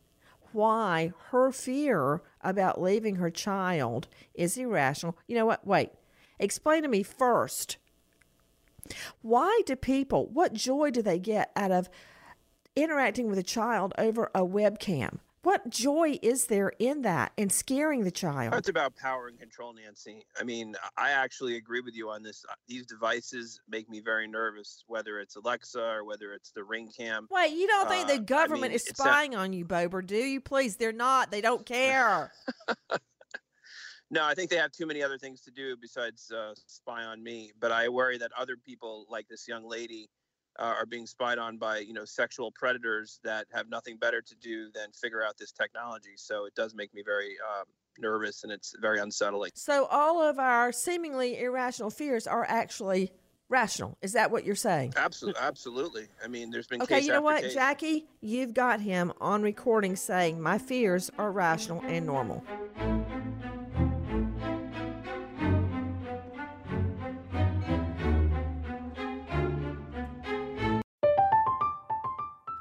why 0.52 1.12
her 1.30 1.52
fear 1.52 2.22
about 2.42 2.82
leaving 2.82 3.16
her 3.16 3.30
child 3.30 4.08
is 4.34 4.58
irrational. 4.58 5.18
You 5.28 5.36
know 5.36 5.46
what? 5.46 5.66
Wait. 5.66 5.92
Explain 6.40 6.84
to 6.84 6.88
me 6.88 7.04
first. 7.04 7.78
Why 9.22 9.62
do 9.66 9.76
people, 9.76 10.28
what 10.32 10.54
joy 10.54 10.92
do 10.92 11.02
they 11.02 11.20
get 11.20 11.52
out 11.56 11.72
of 11.72 11.90
interacting 12.76 13.28
with 13.28 13.40
a 13.40 13.44
child 13.44 13.94
over 13.98 14.32
a 14.34 14.42
webcam? 14.42 15.20
What 15.44 15.70
joy 15.70 16.20
is 16.22 16.46
there 16.46 16.74
in 16.80 17.04
that 17.04 17.32
and 17.38 17.52
scaring 17.52 18.04
the 18.04 18.12
child? 18.12 18.54
It's 18.56 18.70
about 18.70 18.96
power 18.96 19.28
and 19.28 19.40
control, 19.40 19.74
Nancy. 19.74 20.26
I 20.40 20.44
mean, 20.44 20.76
I 20.98 21.12
actually 21.12 21.56
agree 21.58 21.82
with 21.82 21.96
you 21.96 22.10
on 22.10 22.24
this. 22.24 22.44
Uh, 22.50 22.54
These 22.68 22.86
devices 22.86 23.62
make 23.70 23.90
me 23.90 24.02
very 24.02 24.28
nervous, 24.28 24.84
whether 24.88 25.20
it's 25.20 25.36
Alexa 25.36 25.82
or 25.82 26.04
whether 26.04 26.34
it's 26.34 26.52
the 26.52 26.64
Ring 26.64 26.90
Cam. 26.96 27.28
Wait, 27.32 27.54
you 27.54 27.68
don't 27.68 27.88
think 27.88 28.10
Uh, 28.10 28.16
the 28.16 28.20
government 28.20 28.66
I 28.66 28.68
mean, 28.68 28.76
is 28.76 28.84
spying 28.86 29.36
on 29.36 29.54
you, 29.54 29.64
Bober, 29.64 30.02
do 30.02 30.18
you? 30.18 30.42
Please, 30.42 30.76
they're 30.76 30.92
not. 30.92 31.32
They 31.32 31.42
don't 31.42 31.66
care. 31.66 32.32
No, 34.10 34.24
I 34.24 34.36
think 34.36 34.50
they 34.50 34.56
have 34.56 34.72
too 34.72 34.86
many 34.86 35.04
other 35.04 35.18
things 35.18 35.42
to 35.42 35.52
do 35.52 35.76
besides 35.76 36.32
uh, 36.32 36.54
spy 36.66 37.04
on 37.04 37.22
me. 37.22 37.52
But 37.60 37.74
I 37.74 37.90
worry 37.90 38.18
that 38.20 38.32
other 38.38 38.56
people, 38.56 39.06
like 39.10 39.28
this 39.28 39.50
young 39.50 39.68
lady, 39.68 40.10
uh, 40.60 40.76
are 40.78 40.86
being 40.86 41.06
spied 41.06 41.38
on 41.38 41.58
by 41.58 41.80
you 41.80 41.94
know 41.94 42.06
sexual 42.06 42.52
predators 42.52 43.20
that 43.24 43.46
have 43.54 43.70
nothing 43.70 43.98
better 43.98 44.22
to 44.22 44.36
do 44.36 44.70
than 44.74 44.92
figure 44.92 45.24
out 45.24 45.38
this 45.38 45.52
technology. 45.52 46.14
So 46.16 46.46
it 46.46 46.56
does 46.56 46.74
make 46.74 46.94
me 46.94 47.04
very 47.06 47.36
um, 47.60 47.66
nervous 48.00 48.44
and 48.44 48.52
it's 48.52 48.76
very 48.80 49.00
unsettling. 49.00 49.52
so 49.56 49.86
all 49.86 50.22
of 50.22 50.40
our 50.40 50.72
seemingly 50.72 51.40
irrational 51.40 51.90
fears 51.90 52.28
are 52.28 52.46
actually 52.46 53.12
rational. 53.50 53.98
Is 54.02 54.14
that 54.14 54.32
what 54.32 54.44
you're 54.46 54.56
saying? 54.56 54.94
Absolutely, 54.98 55.42
absolutely. 55.42 56.08
I 56.24 56.28
mean, 56.28 56.52
there's 56.52 56.68
been 56.68 56.82
Okay, 56.82 57.00
you 57.00 57.10
know 57.10 57.22
what, 57.22 57.44
case. 57.44 57.54
Jackie? 57.54 58.06
You've 58.22 58.54
got 58.54 58.82
him 58.82 59.14
on 59.22 59.42
recording 59.42 59.96
saying 59.96 60.42
my 60.42 60.58
fears 60.58 61.10
are 61.18 61.32
rational 61.32 61.82
and 61.86 62.06
normal. 62.06 62.44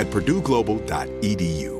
at 0.00 0.06
purdueglobal.edu. 0.06 1.76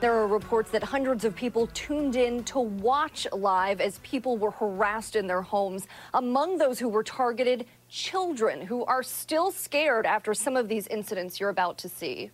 There 0.00 0.12
are 0.12 0.26
reports 0.26 0.72
that 0.72 0.82
hundreds 0.82 1.24
of 1.24 1.36
people 1.36 1.68
tuned 1.68 2.16
in 2.16 2.42
to 2.44 2.58
watch 2.58 3.28
live 3.32 3.80
as 3.80 4.00
people 4.00 4.36
were 4.36 4.50
harassed 4.50 5.14
in 5.14 5.28
their 5.28 5.42
homes. 5.42 5.86
Among 6.12 6.58
those 6.58 6.80
who 6.80 6.88
were 6.88 7.04
targeted, 7.04 7.66
children 7.88 8.60
who 8.60 8.84
are 8.84 9.04
still 9.04 9.52
scared 9.52 10.06
after 10.06 10.34
some 10.34 10.56
of 10.56 10.68
these 10.68 10.88
incidents 10.88 11.38
you're 11.38 11.50
about 11.50 11.78
to 11.78 11.88
see. 11.88 12.32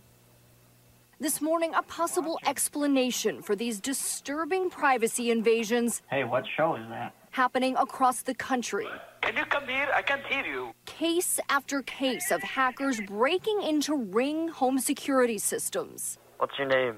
This 1.21 1.39
morning, 1.39 1.71
a 1.75 1.83
possible 1.83 2.39
explanation 2.47 3.43
for 3.43 3.55
these 3.55 3.79
disturbing 3.79 4.71
privacy 4.71 5.29
invasions 5.29 6.01
Hey, 6.09 6.23
what 6.23 6.45
show 6.57 6.73
is 6.75 6.81
that? 6.89 7.13
happening 7.29 7.75
across 7.77 8.23
the 8.23 8.33
country. 8.33 8.87
Can 9.21 9.37
you 9.37 9.45
come 9.45 9.67
here? 9.67 9.87
I 9.95 10.01
can't 10.01 10.25
hear 10.25 10.43
you. 10.43 10.71
Case 10.87 11.39
after 11.47 11.83
case 11.83 12.31
of 12.31 12.41
hackers 12.41 12.99
breaking 13.01 13.61
into 13.61 13.95
Ring 13.95 14.47
home 14.47 14.79
security 14.79 15.37
systems. 15.37 16.17
What's 16.39 16.57
your 16.57 16.67
name? 16.67 16.95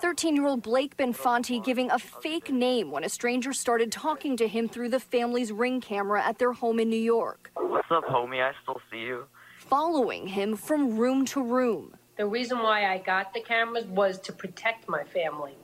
13 0.00 0.36
year 0.36 0.46
old 0.46 0.62
Blake 0.62 0.96
Benfanti 0.96 1.62
giving 1.64 1.90
a 1.90 1.98
fake 1.98 2.52
name 2.52 2.92
when 2.92 3.02
a 3.02 3.08
stranger 3.08 3.52
started 3.52 3.90
talking 3.90 4.36
to 4.36 4.46
him 4.46 4.68
through 4.68 4.90
the 4.90 5.00
family's 5.00 5.50
ring 5.50 5.80
camera 5.80 6.22
at 6.24 6.38
their 6.38 6.52
home 6.52 6.78
in 6.78 6.88
New 6.88 7.04
York, 7.16 7.50
What's 7.56 7.90
up, 7.90 8.04
homie? 8.04 8.40
I 8.40 8.52
still 8.62 8.80
see 8.92 9.00
you. 9.00 9.24
following 9.58 10.28
him 10.28 10.54
from 10.54 10.96
room 10.96 11.24
to 11.26 11.42
room. 11.42 11.96
The 12.16 12.26
reason 12.26 12.58
why 12.60 12.86
I 12.92 12.98
got 12.98 13.34
the 13.34 13.40
cameras 13.40 13.86
was 13.86 14.18
to 14.20 14.32
protect 14.32 14.88
my 14.88 15.02
family, 15.04 15.54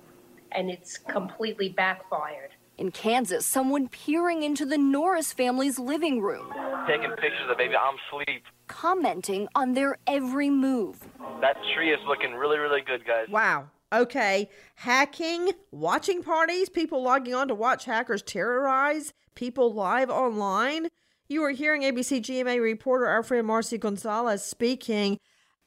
and 0.52 0.70
it's 0.70 0.98
completely 0.98 1.68
backfired. 1.68 2.50
In 2.76 2.90
Kansas, 2.90 3.46
someone 3.46 3.88
peering 3.88 4.42
into 4.42 4.64
the 4.64 4.78
Norris 4.78 5.32
family's 5.32 5.78
living 5.78 6.20
room, 6.22 6.52
Taking 6.88 7.10
pictures 7.10 7.48
of 7.50 7.58
baby 7.58 7.74
I'm 7.76 7.96
asleep. 8.08 8.42
commenting 8.68 9.48
on 9.54 9.74
their 9.74 9.98
every 10.06 10.50
move. 10.50 10.98
That 11.40 11.56
tree 11.74 11.92
is 11.92 12.00
looking 12.08 12.34
really, 12.34 12.58
really 12.58 12.80
good, 12.80 13.04
guys. 13.06 13.28
Wow. 13.28 13.66
Okay. 13.92 14.48
Hacking, 14.76 15.52
watching 15.72 16.22
parties, 16.22 16.68
people 16.68 17.02
logging 17.02 17.34
on 17.34 17.48
to 17.48 17.54
watch 17.54 17.84
hackers 17.84 18.22
terrorize 18.22 19.12
people 19.34 19.72
live 19.72 20.10
online. 20.10 20.88
You 21.28 21.42
are 21.44 21.50
hearing 21.50 21.82
ABC 21.82 22.20
GMA 22.20 22.60
reporter, 22.60 23.06
our 23.06 23.22
friend 23.22 23.46
Marci 23.46 23.78
Gonzalez, 23.78 24.42
speaking. 24.44 25.18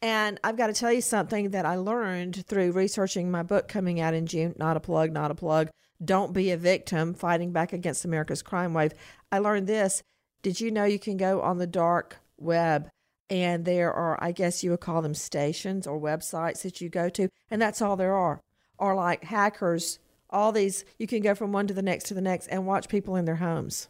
And 0.04 0.38
I've 0.44 0.58
got 0.58 0.68
to 0.68 0.74
tell 0.74 0.92
you 0.92 1.00
something 1.00 1.52
that 1.52 1.66
I 1.66 1.78
learned 1.78 2.46
through 2.46 2.74
researching 2.74 3.32
my 3.32 3.42
book 3.42 3.70
coming 3.70 4.02
out 4.02 4.13
in 4.13 4.26
June. 4.26 4.54
Not 4.58 4.76
a 4.76 4.82
plug, 4.82 5.13
not 5.13 5.32
a 5.32 5.36
plug. 5.36 5.70
Don't 6.04 6.34
be 6.34 6.52
a 6.52 6.58
victim, 6.58 7.13
fighting 7.13 7.54
back 7.54 7.72
against 7.72 8.04
America's 8.04 8.42
crime 8.42 8.74
wave. 8.74 8.92
I 9.32 9.39
learned 9.39 9.66
this. 9.66 10.04
Did 10.42 10.60
you 10.60 10.72
know 10.72 10.84
you 10.84 11.00
can 11.00 11.16
go 11.16 11.42
on 11.42 11.58
the 11.58 11.66
dark 11.66 12.18
web 12.38 12.89
and 13.30 13.63
there 13.63 13.94
are, 13.94 14.22
I 14.22 14.34
guess 14.34 14.62
you 14.62 14.72
would 14.72 14.82
call 14.82 15.02
them 15.02 15.13
stations 15.13 15.88
or 15.88 15.98
websites 15.98 16.63
that 16.63 16.82
you 16.82 16.89
go 16.89 17.08
to, 17.08 17.30
and 17.50 17.62
that's 17.62 17.82
all 17.82 17.96
there 17.96 18.13
are. 18.13 18.42
Or 18.78 18.96
like 18.96 19.24
hackers, 19.24 20.00
all 20.30 20.52
these, 20.52 20.84
you 21.00 21.08
can 21.08 21.22
go 21.22 21.34
from 21.34 21.54
one 21.54 21.68
to 21.68 21.74
the 21.74 21.82
next 21.82 22.08
to 22.08 22.13
the 22.13 22.20
next 22.20 22.48
and 22.48 22.68
watch 22.68 22.89
people 22.89 23.16
in 23.16 23.24
their 23.24 23.38
homes. 23.38 23.88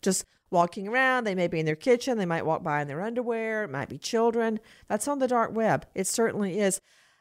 Just 0.00 0.24
walking 0.50 0.88
around. 0.88 1.24
They 1.24 1.34
may 1.34 1.48
be 1.48 1.60
in 1.60 1.66
their 1.66 1.76
kitchen. 1.76 2.18
They 2.18 2.26
might 2.26 2.46
walk 2.46 2.62
by 2.62 2.82
in 2.82 2.88
their 2.88 3.02
underwear. 3.02 3.64
It 3.64 3.70
might 3.70 3.88
be 3.88 3.98
children. 3.98 4.60
That's 4.88 5.08
on 5.08 5.18
the 5.18 5.28
dark 5.28 5.54
web. 5.54 5.86
It 5.94 6.06
certainly 6.06 6.58
is. 6.58 6.80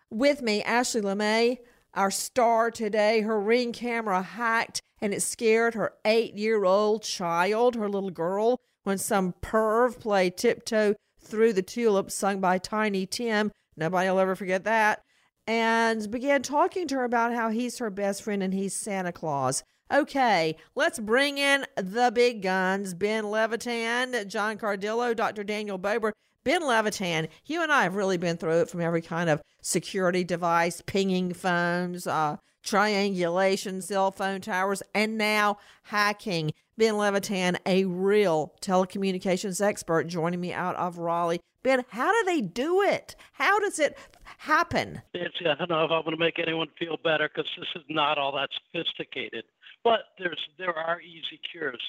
With 0.09 0.41
me, 0.41 0.63
Ashley 0.63 1.01
LeMay, 1.01 1.59
our 1.93 2.11
star 2.11 2.71
today. 2.71 3.21
Her 3.21 3.39
ring 3.39 3.73
camera 3.73 4.21
hacked 4.21 4.81
and 5.01 5.13
it 5.13 5.21
scared 5.21 5.75
her 5.75 5.93
eight 6.05 6.35
year 6.35 6.65
old 6.65 7.03
child, 7.03 7.75
her 7.75 7.89
little 7.89 8.09
girl, 8.09 8.59
when 8.83 8.97
some 8.97 9.33
perv 9.41 9.99
played 9.99 10.37
tiptoe 10.37 10.95
through 11.21 11.53
the 11.53 11.61
tulips 11.61 12.15
sung 12.15 12.39
by 12.39 12.57
Tiny 12.57 13.05
Tim. 13.05 13.51
Nobody 13.75 14.09
will 14.09 14.19
ever 14.19 14.35
forget 14.35 14.63
that. 14.65 15.03
And 15.47 16.09
began 16.11 16.41
talking 16.41 16.87
to 16.89 16.95
her 16.95 17.03
about 17.03 17.33
how 17.33 17.49
he's 17.49 17.79
her 17.79 17.89
best 17.89 18.23
friend 18.23 18.43
and 18.43 18.53
he's 18.53 18.75
Santa 18.75 19.11
Claus. 19.11 19.63
Okay, 19.91 20.55
let's 20.75 20.99
bring 20.99 21.39
in 21.39 21.65
the 21.75 22.11
big 22.13 22.43
guns 22.43 22.93
Ben 22.93 23.31
Levitan, 23.31 24.29
John 24.29 24.59
Cardillo, 24.59 25.15
Dr. 25.15 25.43
Daniel 25.43 25.79
Bober. 25.79 26.13
Ben 26.43 26.61
Levitan, 26.61 27.27
you 27.45 27.63
and 27.63 27.71
I 27.71 27.83
have 27.83 27.95
really 27.95 28.17
been 28.17 28.37
through 28.37 28.61
it 28.61 28.69
from 28.69 28.81
every 28.81 29.01
kind 29.01 29.31
of 29.31 29.41
security 29.63 30.23
device, 30.23 30.81
pinging 30.85 31.33
phones, 31.33 32.05
uh, 32.05 32.37
triangulation, 32.63 33.81
cell 33.81 34.11
phone 34.11 34.41
towers, 34.41 34.83
and 34.93 35.17
now 35.17 35.57
hacking. 35.83 36.51
Ben 36.77 36.95
Levitan, 36.95 37.57
a 37.65 37.85
real 37.85 38.53
telecommunications 38.61 39.59
expert, 39.59 40.05
joining 40.05 40.39
me 40.39 40.53
out 40.53 40.75
of 40.75 40.99
Raleigh. 40.99 41.41
Ben, 41.61 41.83
how 41.89 42.11
do 42.11 42.25
they 42.25 42.41
do 42.41 42.81
it? 42.81 43.15
How 43.33 43.59
does 43.59 43.79
it 43.79 43.97
happen? 44.37 45.01
Nancy, 45.13 45.45
I 45.45 45.55
don't 45.55 45.69
know 45.69 45.83
if 45.83 45.91
I'm 45.91 46.03
going 46.03 46.15
to 46.15 46.17
make 46.17 46.39
anyone 46.39 46.67
feel 46.77 46.97
better 47.03 47.27
because 47.27 47.51
this 47.57 47.67
is 47.75 47.83
not 47.89 48.17
all 48.17 48.31
that 48.33 48.49
sophisticated. 48.71 49.43
But 49.83 50.01
there's 50.17 50.39
there 50.57 50.77
are 50.77 51.01
easy 51.01 51.39
cures. 51.51 51.81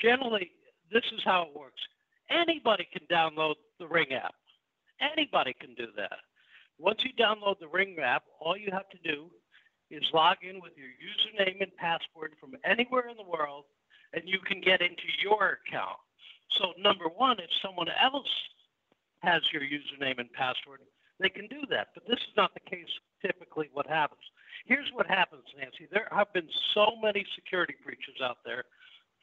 Generally, 0.00 0.50
this 0.92 1.04
is 1.12 1.20
how 1.24 1.42
it 1.42 1.58
works. 1.58 1.80
Anybody 2.30 2.86
can 2.92 3.06
download 3.10 3.54
the 3.78 3.86
Ring 3.86 4.12
app. 4.12 4.34
Anybody 5.00 5.54
can 5.58 5.74
do 5.74 5.86
that. 5.96 6.18
Once 6.78 7.02
you 7.04 7.10
download 7.12 7.58
the 7.58 7.68
Ring 7.68 7.96
app, 7.98 8.24
all 8.40 8.56
you 8.56 8.70
have 8.72 8.88
to 8.90 8.98
do 9.02 9.26
is 9.90 10.02
log 10.14 10.36
in 10.42 10.60
with 10.60 10.72
your 10.76 10.88
username 10.88 11.60
and 11.60 11.76
password 11.76 12.34
from 12.38 12.54
anywhere 12.64 13.08
in 13.08 13.16
the 13.16 13.24
world, 13.24 13.64
and 14.12 14.22
you 14.26 14.38
can 14.38 14.60
get 14.60 14.80
into 14.80 15.02
your 15.22 15.58
account. 15.66 15.98
So, 16.58 16.72
number 16.78 17.06
one, 17.08 17.38
if 17.38 17.50
someone 17.62 17.88
else 18.02 18.30
has 19.22 19.42
your 19.52 19.62
username 19.62 20.18
and 20.18 20.32
password, 20.32 20.80
they 21.18 21.28
can 21.28 21.46
do 21.48 21.62
that. 21.70 21.88
But 21.94 22.04
this 22.08 22.18
is 22.18 22.36
not 22.36 22.54
the 22.54 22.70
case 22.70 22.88
typically 23.24 23.68
what 23.72 23.86
happens. 23.86 24.22
Here's 24.66 24.90
what 24.92 25.06
happens, 25.06 25.44
Nancy. 25.58 25.88
There 25.90 26.08
have 26.12 26.32
been 26.32 26.48
so 26.74 26.92
many 27.02 27.24
security 27.34 27.74
breaches 27.84 28.16
out 28.22 28.38
there. 28.44 28.64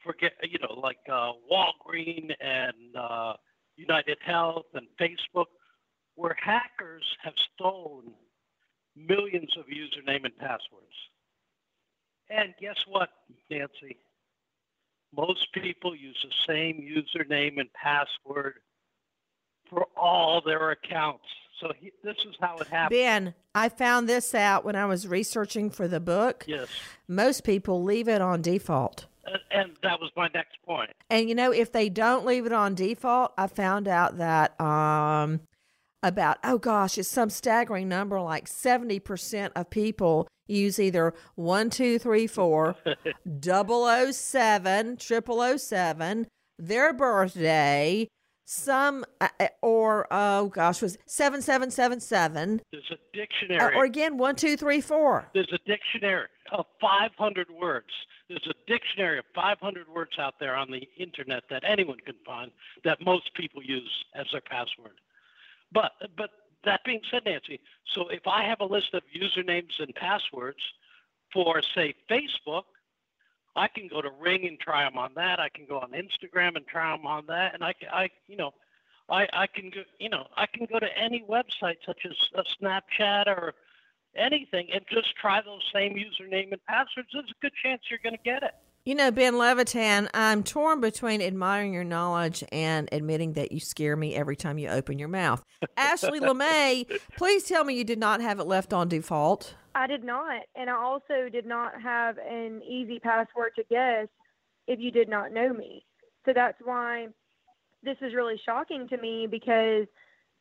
Forget, 0.04 0.32
you 0.42 0.58
know, 0.58 0.78
like 0.80 0.98
uh, 1.10 1.32
Walgreen 1.50 2.30
and 2.40 2.96
uh, 2.96 3.34
United 3.76 4.18
Health 4.24 4.66
and 4.74 4.86
Facebook, 5.00 5.46
where 6.14 6.36
hackers 6.42 7.04
have 7.22 7.34
stolen 7.54 8.12
millions 8.96 9.50
of 9.56 9.66
username 9.66 10.24
and 10.24 10.36
passwords. 10.38 10.86
And 12.30 12.54
guess 12.60 12.76
what, 12.86 13.10
Nancy? 13.50 13.96
Most 15.16 15.46
people 15.54 15.94
use 15.96 16.18
the 16.22 16.52
same 16.52 16.82
username 16.82 17.58
and 17.58 17.68
password 17.72 18.54
for 19.70 19.86
all 19.96 20.42
their 20.44 20.70
accounts. 20.70 21.24
So 21.60 21.72
he, 21.78 21.92
this 22.02 22.16
is 22.28 22.36
how 22.40 22.56
it 22.58 22.68
happens. 22.68 22.98
Ben, 22.98 23.34
I 23.54 23.68
found 23.68 24.08
this 24.08 24.34
out 24.34 24.64
when 24.64 24.76
I 24.76 24.86
was 24.86 25.08
researching 25.08 25.70
for 25.70 25.88
the 25.88 26.00
book. 26.00 26.44
Yes. 26.46 26.68
Most 27.08 27.44
people 27.44 27.82
leave 27.82 28.08
it 28.08 28.20
on 28.20 28.42
default. 28.42 29.06
And, 29.26 29.40
and 29.50 29.76
that 29.82 30.00
was 30.00 30.10
my 30.16 30.28
next 30.32 30.56
point. 30.64 30.90
And 31.10 31.28
you 31.28 31.34
know, 31.34 31.52
if 31.52 31.72
they 31.72 31.88
don't 31.88 32.24
leave 32.24 32.46
it 32.46 32.52
on 32.52 32.74
default, 32.74 33.32
I 33.36 33.46
found 33.46 33.88
out 33.88 34.18
that 34.18 34.58
um 34.60 35.40
about 36.02 36.38
oh 36.44 36.58
gosh, 36.58 36.96
it's 36.98 37.08
some 37.08 37.30
staggering 37.30 37.88
number 37.88 38.20
like 38.20 38.46
70% 38.46 39.50
of 39.56 39.70
people 39.70 40.28
use 40.46 40.78
either 40.78 41.12
1234 41.34 42.76
007 44.12 44.98
0007 44.98 46.26
their 46.58 46.92
birthday 46.92 48.08
some 48.48 49.04
uh, 49.20 49.28
uh, 49.40 49.48
or 49.60 50.06
oh 50.10 50.48
gosh 50.48 50.80
was 50.80 50.96
7777 51.04 52.62
There's 52.72 52.82
a 52.90 52.94
uh, 52.94 52.96
dictionary. 53.12 53.76
or 53.76 53.84
again 53.84 54.16
1234 54.16 55.28
There's 55.34 55.52
a 55.52 55.58
dictionary 55.66 56.28
of 56.52 56.64
500 56.80 57.50
words. 57.50 57.88
There's 58.30 58.46
a 58.48 58.54
dictionary 58.66 59.18
of 59.18 59.26
500 59.34 59.86
words 59.88 60.12
out 60.18 60.36
there 60.40 60.56
on 60.56 60.70
the 60.70 60.88
internet 60.96 61.42
that 61.50 61.62
anyone 61.62 61.98
can 62.06 62.14
find 62.24 62.50
that 62.84 63.04
most 63.04 63.34
people 63.34 63.62
use 63.62 64.04
as 64.14 64.24
their 64.32 64.40
password. 64.40 64.96
But 65.70 65.92
but 66.16 66.30
that 66.64 66.80
being 66.86 67.02
said, 67.10 67.26
Nancy, 67.26 67.60
so 67.94 68.08
if 68.08 68.26
I 68.26 68.44
have 68.44 68.60
a 68.60 68.64
list 68.64 68.94
of 68.94 69.02
usernames 69.14 69.78
and 69.78 69.94
passwords 69.94 70.62
for 71.34 71.60
say 71.74 71.94
Facebook, 72.10 72.64
I 73.58 73.68
can 73.68 73.88
go 73.88 74.00
to 74.00 74.10
Ring 74.20 74.46
and 74.46 74.58
try 74.58 74.84
them 74.84 74.96
on 74.96 75.10
that. 75.16 75.40
I 75.40 75.48
can 75.48 75.66
go 75.66 75.80
on 75.80 75.90
Instagram 75.90 76.56
and 76.56 76.66
try 76.66 76.96
them 76.96 77.06
on 77.06 77.26
that, 77.26 77.54
and 77.54 77.64
I, 77.64 77.72
can- 77.72 77.88
I 77.92 78.08
you 78.28 78.36
know, 78.36 78.52
I, 79.10 79.26
I 79.32 79.46
can 79.46 79.70
go, 79.70 79.82
you 79.98 80.08
know, 80.08 80.26
I 80.36 80.46
can 80.46 80.66
go 80.70 80.78
to 80.78 80.86
any 80.96 81.24
website 81.28 81.76
such 81.84 82.00
as 82.04 82.12
a 82.34 82.44
Snapchat 82.62 83.26
or 83.26 83.54
anything 84.16 84.68
and 84.72 84.84
just 84.90 85.16
try 85.16 85.40
those 85.40 85.62
same 85.72 85.94
username 85.94 86.52
and 86.52 86.64
passwords. 86.66 87.08
There's 87.12 87.30
a 87.30 87.42
good 87.42 87.52
chance 87.62 87.82
you're 87.90 88.00
going 88.02 88.16
to 88.16 88.22
get 88.22 88.42
it. 88.42 88.54
You 88.84 88.94
know, 88.94 89.10
Ben 89.10 89.36
Levitan, 89.36 90.08
I'm 90.14 90.42
torn 90.42 90.80
between 90.80 91.20
admiring 91.20 91.74
your 91.74 91.84
knowledge 91.84 92.42
and 92.50 92.88
admitting 92.90 93.34
that 93.34 93.52
you 93.52 93.60
scare 93.60 93.96
me 93.96 94.14
every 94.14 94.36
time 94.36 94.56
you 94.56 94.68
open 94.68 94.98
your 94.98 95.08
mouth. 95.08 95.42
Ashley 95.76 96.20
LeMay, 96.22 96.98
please 97.16 97.44
tell 97.44 97.64
me 97.64 97.76
you 97.76 97.84
did 97.84 97.98
not 97.98 98.22
have 98.22 98.40
it 98.40 98.44
left 98.44 98.72
on 98.72 98.88
default. 98.88 99.54
I 99.78 99.86
did 99.86 100.02
not, 100.02 100.42
and 100.56 100.68
I 100.68 100.74
also 100.74 101.28
did 101.30 101.46
not 101.46 101.80
have 101.80 102.18
an 102.18 102.62
easy 102.64 102.98
password 102.98 103.52
to 103.54 103.62
guess 103.70 104.08
if 104.66 104.80
you 104.80 104.90
did 104.90 105.08
not 105.08 105.32
know 105.32 105.52
me. 105.52 105.84
So 106.24 106.32
that's 106.34 106.58
why 106.64 107.06
this 107.84 107.96
is 108.00 108.12
really 108.12 108.40
shocking 108.44 108.88
to 108.88 108.96
me 108.96 109.28
because 109.30 109.86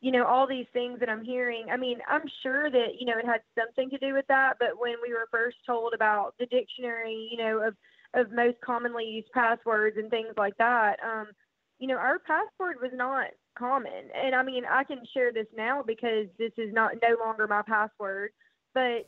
you 0.02 0.12
know 0.12 0.26
all 0.26 0.48
these 0.48 0.66
things 0.74 1.00
that 1.00 1.10
I'm 1.10 1.24
hearing. 1.24 1.68
I 1.72 1.78
mean, 1.78 2.00
I'm 2.10 2.24
sure 2.42 2.72
that 2.72 3.00
you 3.00 3.06
know 3.06 3.20
it 3.20 3.28
had 3.28 3.42
something 3.56 3.92
to 3.92 4.00
do 4.00 4.16
with 4.16 4.26
that, 4.28 4.56
but 4.60 4.80
when 4.80 4.96
we 5.04 5.14
were 5.14 5.28
first 5.32 5.58
told 5.68 5.94
about 5.94 6.34
the 6.40 6.48
dictionary, 6.48 7.30
you 7.32 7.38
know, 7.38 7.60
of 7.60 7.76
of 8.16 8.32
most 8.32 8.58
commonly 8.66 9.06
used 9.06 9.30
passwords 9.36 9.98
and 9.98 10.10
things 10.10 10.34
like 10.36 10.58
that, 10.58 10.96
um, 11.04 11.28
you 11.78 11.88
know, 11.88 11.98
our 11.98 12.18
password 12.18 12.78
was 12.82 12.92
not 12.96 13.28
common. 13.56 14.10
And 14.16 14.34
I 14.34 14.42
mean, 14.42 14.64
I 14.68 14.84
can 14.84 15.02
share 15.14 15.32
this 15.32 15.48
now 15.56 15.84
because 15.86 16.26
this 16.40 16.54
is 16.58 16.74
not 16.74 16.94
no 17.04 17.24
longer 17.24 17.46
my 17.46 17.62
password, 17.62 18.32
but 18.74 19.08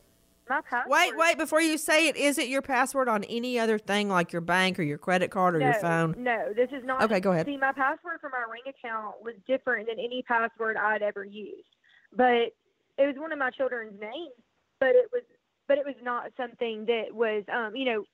my 0.50 0.60
password. 0.60 0.90
Wait, 0.90 1.16
wait, 1.16 1.38
before 1.38 1.62
you 1.62 1.78
say 1.78 2.08
it, 2.08 2.16
is 2.16 2.36
it 2.36 2.48
your 2.48 2.60
password 2.60 3.08
on 3.08 3.24
any 3.24 3.58
other 3.58 3.78
thing 3.78 4.08
like 4.08 4.32
your 4.32 4.42
bank 4.42 4.78
or 4.78 4.82
your 4.82 4.98
credit 4.98 5.30
card 5.30 5.54
or 5.56 5.60
your 5.60 5.74
phone? 5.74 6.14
No, 6.18 6.52
this 6.54 6.68
is 6.76 6.84
not. 6.84 7.02
Okay, 7.04 7.20
go 7.20 7.32
ahead. 7.32 7.46
See, 7.46 7.56
my 7.56 7.72
password 7.72 8.18
for 8.20 8.28
my 8.28 8.44
Ring 8.50 8.62
account 8.68 9.14
was 9.22 9.34
different 9.46 9.88
than 9.88 9.98
any 9.98 10.22
password 10.26 10.76
I'd 10.76 11.02
ever 11.02 11.24
used, 11.24 11.68
but 12.14 12.52
it 12.98 13.06
was 13.06 13.14
one 13.16 13.32
of 13.32 13.38
my 13.38 13.50
children's 13.50 13.98
names. 13.98 14.34
But 14.80 14.90
it 14.90 15.08
was, 15.12 15.22
but 15.68 15.78
it 15.78 15.86
was 15.86 15.96
not 16.02 16.32
something 16.36 16.84
that 16.86 17.14
was, 17.14 17.44
um, 17.52 17.76
you 17.76 17.84
know, 17.84 18.04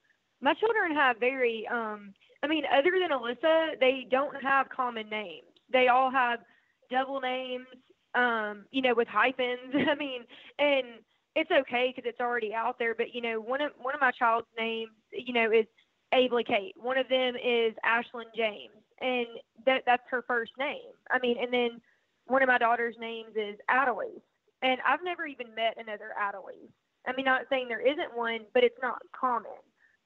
my 0.40 0.55
children 0.55 0.94
have 0.94 1.18
very, 1.18 1.66
um, 1.72 2.12
I 2.42 2.46
mean, 2.46 2.64
other 2.70 2.90
than 3.01 3.16
Alyssa, 3.16 3.81
they 3.81 4.07
don't 4.11 4.37
have 4.42 4.68
common 4.68 5.09
names. 5.09 5.46
They 5.72 5.88
all 5.88 6.11
have 6.11 6.40
double 6.90 7.20
names, 7.20 7.66
um, 8.14 8.66
you 8.70 8.83
know, 8.83 8.94
with 8.94 9.09
hyphens. 9.09 9.72
I 9.90 9.94
mean, 9.94 10.22
and 10.59 10.87
it's 11.37 11.51
okay 11.51 11.92
because 11.94 12.09
it's 12.09 12.20
already 12.20 12.55
out 12.55 12.79
there. 12.79 12.94
But 12.94 13.14
you 13.14 13.20
know, 13.20 13.38
one 13.40 13.61
of 13.61 13.70
one 13.81 13.94
of 13.94 14.01
my 14.01 14.11
child's 14.11 14.49
names, 14.59 14.90
you 15.12 15.35
know, 15.35 15.53
is 15.53 15.66
Abel 16.12 16.42
Kate. 16.44 16.75
One 16.81 16.99
of 16.99 17.09
them 17.09 17.35
is 17.37 17.75
Ashlyn 17.85 18.25
James, 18.35 18.81
and 19.01 19.27
that 19.66 19.83
that's 19.87 20.03
her 20.11 20.25
first 20.27 20.53
name. 20.59 20.96
I 21.11 21.18
mean, 21.20 21.37
and 21.40 21.53
then 21.53 21.81
one 22.27 22.42
of 22.42 22.49
my 22.49 22.59
daughter's 22.59 22.96
names 22.99 23.37
is 23.37 23.57
Adelie, 23.70 24.22
and 24.62 24.81
I've 24.88 25.05
never 25.05 25.27
even 25.27 25.55
met 25.55 25.77
another 25.79 26.11
Adelie. 26.20 26.72
I 27.07 27.14
mean, 27.14 27.27
not 27.27 27.42
saying 27.51 27.68
there 27.68 27.87
isn't 27.87 28.16
one, 28.16 28.40
but 28.55 28.64
it's 28.64 28.79
not 28.83 28.99
common. 29.18 29.53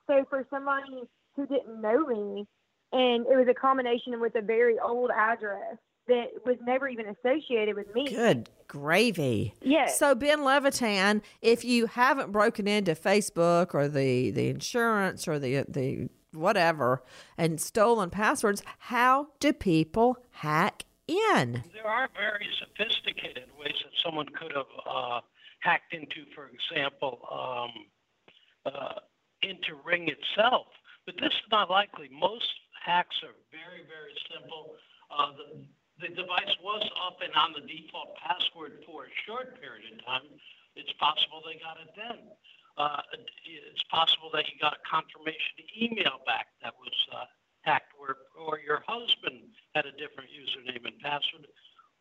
So 0.07 0.25
for 0.29 0.45
somebody 0.51 1.05
who 1.37 1.47
didn't 1.47 1.81
know 1.81 2.07
me, 2.07 2.47
and 2.93 3.25
it 3.27 3.37
was 3.37 3.47
a 3.49 3.55
combination 3.55 4.21
with 4.21 4.35
a 4.35 4.43
very 4.43 4.79
old 4.81 5.11
address 5.17 5.79
that 6.11 6.45
was 6.45 6.57
never 6.67 6.89
even 6.89 7.07
associated 7.07 7.77
with 7.77 7.95
me. 7.95 8.09
Good 8.09 8.51
gravy. 8.69 9.55
Yes. 9.63 9.99
So 9.99 10.15
Ben 10.15 10.45
Levitan, 10.45 11.23
if 11.41 11.65
you 11.65 11.87
haven't 11.87 12.33
broken 12.33 12.69
into 12.69 12.95
Facebook 12.95 13.75
or 13.75 13.89
the 13.89 14.31
the 14.31 14.49
insurance 14.49 15.27
or 15.27 15.39
the 15.39 15.65
the 15.69 16.09
whatever 16.33 17.03
and 17.39 17.61
stolen 17.61 18.11
passwords, 18.11 18.63
how 18.79 19.29
do 19.41 19.53
people 19.53 20.19
hack 20.31 20.85
in? 21.07 21.65
There 21.73 21.87
are 21.87 22.09
very 22.15 22.49
sophisticated 22.59 23.49
ways 23.59 23.75
that 23.83 23.93
someone 24.05 24.27
could 24.29 24.53
have 24.55 24.73
uh, 24.89 25.21
hacked 25.61 25.95
into, 25.95 26.25
for 26.35 26.49
example, 26.49 27.21
um, 27.31 28.73
uh, 28.73 29.01
into 29.43 29.75
Ring 29.85 30.09
itself. 30.09 30.67
But 31.07 31.17
this 31.17 31.33
is 31.33 31.51
not 31.51 31.71
likely. 31.71 32.09
Most 32.13 32.47
hacks 32.85 33.17
are 33.23 33.35
very, 33.51 33.83
very 33.89 34.15
simple. 34.31 34.77
Uh, 35.11 35.33
the, 35.33 35.65
the 36.01 36.09
device 36.09 36.57
was 36.65 36.89
up 37.07 37.21
and 37.23 37.33
on 37.37 37.53
the 37.53 37.61
default 37.61 38.17
password 38.17 38.83
for 38.87 39.05
a 39.05 39.13
short 39.27 39.61
period 39.61 39.93
of 39.93 40.05
time. 40.05 40.27
It's 40.75 40.93
possible 40.97 41.43
they 41.45 41.61
got 41.61 41.77
it 41.77 41.93
then. 41.97 42.33
Uh, 42.79 43.03
it's 43.45 43.83
possible 43.91 44.31
that 44.33 44.49
you 44.49 44.57
got 44.61 44.73
a 44.73 44.83
confirmation 44.89 45.61
email 45.77 46.25
back 46.25 46.49
that 46.63 46.73
was 46.81 46.97
uh, 47.13 47.25
hacked, 47.63 47.93
or, 48.01 48.17
or 48.39 48.59
your 48.59 48.83
husband 48.87 49.53
had 49.75 49.85
a 49.85 49.93
different 49.93 50.31
username 50.33 50.87
and 50.87 50.99
password. 51.01 51.47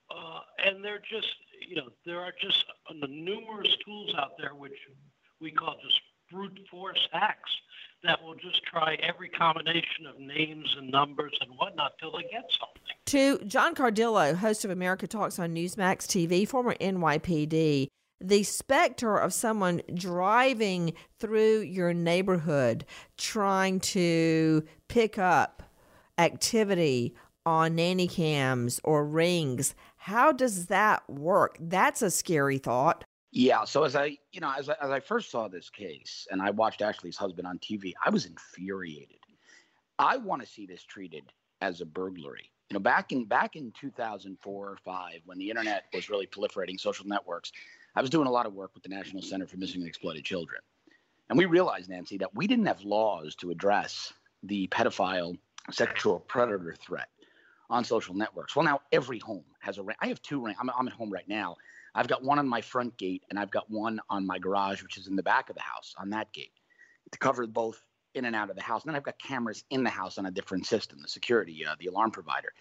Uh, 0.10 0.40
and 0.66 0.84
they're 0.84 1.04
just, 1.04 1.36
you 1.68 1.76
know, 1.76 1.90
there 2.06 2.20
are 2.22 2.34
just 2.42 2.66
numerous 3.08 3.76
tools 3.86 4.14
out 4.18 4.38
there 4.38 4.56
which 4.56 4.78
we 5.42 5.52
call 5.52 5.76
just 5.84 6.00
brute 6.32 6.60
force 6.70 7.08
hacks 7.12 7.50
that 8.04 8.24
will 8.24 8.36
just 8.36 8.64
try 8.64 8.96
every 8.96 9.30
combination 9.30 10.06
of 10.08 10.20
names 10.20 10.74
and 10.78 10.90
numbers 10.90 11.38
and 11.42 11.52
whatnot 11.58 11.94
till 12.00 12.12
they 12.12 12.24
get 12.24 12.50
something. 12.60 12.96
To 13.08 13.40
John 13.46 13.76
Cardillo, 13.76 14.36
host 14.36 14.64
of 14.64 14.72
America 14.72 15.08
Talks 15.08 15.40
on 15.40 15.54
Newsmax 15.54 16.06
TV, 16.06 16.48
former 16.48 16.76
NYPD, 16.76 17.88
the 18.22 18.44
specter 18.44 19.18
of 19.18 19.34
someone 19.34 19.82
driving 19.94 20.94
through 21.20 21.62
your 21.62 21.94
neighborhood 21.94 22.86
trying 23.18 23.80
to 23.80 24.64
pick 24.88 25.18
up 25.18 25.64
activity 26.18 27.16
on 27.46 27.76
nanny 27.76 28.08
cams 28.08 28.80
or 28.84 29.06
rings, 29.06 29.74
how 29.98 30.32
does 30.32 30.68
that 30.68 31.10
work? 31.10 31.58
That's 31.60 32.02
a 32.02 32.12
scary 32.12 32.58
thought. 32.58 33.04
Yeah. 33.32 33.64
So 33.66 33.84
as 33.84 33.96
I, 33.96 34.18
you 34.32 34.42
know, 34.42 34.52
as 34.58 34.70
I, 34.70 34.76
as 34.82 34.90
I 34.90 35.00
first 35.00 35.30
saw 35.30 35.48
this 35.48 35.70
case 35.70 36.28
and 36.32 36.42
I 36.42 36.50
watched 36.50 36.82
Ashley's 36.82 37.18
husband 37.18 37.48
on 37.48 37.60
TV, 37.60 37.94
I 38.04 38.10
was 38.10 38.26
infuriated. 38.26 39.20
I 40.00 40.18
want 40.18 40.42
to 40.42 40.48
see 40.48 40.66
this 40.66 40.84
treated 40.84 41.24
as 41.62 41.82
a 41.82 41.86
burglary. 41.86 42.52
You 42.70 42.76
know, 42.76 42.80
back 42.80 43.12
in 43.12 43.26
back 43.26 43.56
in 43.56 43.74
2004 43.80 44.70
or 44.70 44.78
five, 44.84 45.22
when 45.26 45.38
the 45.38 45.50
internet 45.50 45.86
was 45.94 46.10
really 46.10 46.28
proliferating, 46.28 46.80
social 46.80 47.06
networks, 47.06 47.52
I 47.96 48.02
was 48.02 48.10
doing 48.10 48.28
a 48.28 48.32
lot 48.32 48.46
of 48.46 48.54
work 48.54 48.72
with 48.74 48.84
the 48.84 48.90
National 48.90 49.22
Center 49.22 49.48
for 49.48 49.58
Missing 49.58 49.82
and 49.82 49.88
Exploited 49.88 50.24
Children, 50.24 50.62
and 51.30 51.38
we 51.38 51.46
realized, 51.46 51.90
Nancy, 51.90 52.18
that 52.20 52.34
we 52.36 52.46
didn't 52.46 52.68
have 52.68 52.82
laws 52.84 53.36
to 53.36 53.50
address 53.50 54.14
the 54.44 54.68
pedophile 54.68 55.38
sexual 55.72 56.20
predator 56.20 56.76
threat 56.80 57.10
on 57.70 57.84
social 57.84 58.16
networks. 58.16 58.56
Well, 58.56 58.66
now 58.66 58.82
every 58.92 59.20
home 59.20 59.46
has 59.60 59.80
a 59.80 59.84
ring. 59.84 59.98
I 60.00 60.08
have 60.08 60.22
two. 60.22 60.46
I'm, 60.48 60.70
I'm 60.78 60.88
at 60.88 60.94
home 60.94 61.12
right 61.12 61.28
now. 61.28 61.56
I've 61.96 62.08
got 62.08 62.24
one 62.24 62.40
on 62.40 62.48
my 62.48 62.62
front 62.62 62.98
gate 62.98 63.24
and 63.30 63.40
I've 63.40 63.52
got 63.52 63.70
one 63.70 64.00
on 64.10 64.26
my 64.26 64.40
garage, 64.40 64.84
which 64.84 64.98
is 64.98 65.08
in 65.08 65.16
the 65.16 65.24
back 65.24 65.50
of 65.50 65.56
the 65.56 65.62
house 65.62 65.94
on 65.98 66.10
that 66.12 66.32
gate 66.34 66.54
to 67.12 67.20
cover 67.20 67.48
both 67.48 67.82
in 68.16 68.26
and 68.26 68.36
out 68.36 68.50
of 68.50 68.56
the 68.56 68.62
house. 68.62 68.84
And 68.84 68.90
then 68.90 68.96
I've 68.96 69.04
got 69.04 69.20
cameras 69.20 69.64
in 69.70 69.84
the 69.84 69.90
house 69.90 70.18
on 70.18 70.26
a 70.26 70.32
different 70.32 70.66
system, 70.66 71.00
the 71.02 71.08
security, 71.08 71.66
uh, 71.66 71.76
the 71.80 71.88
alarm 71.88 72.12
provider. 72.12 72.54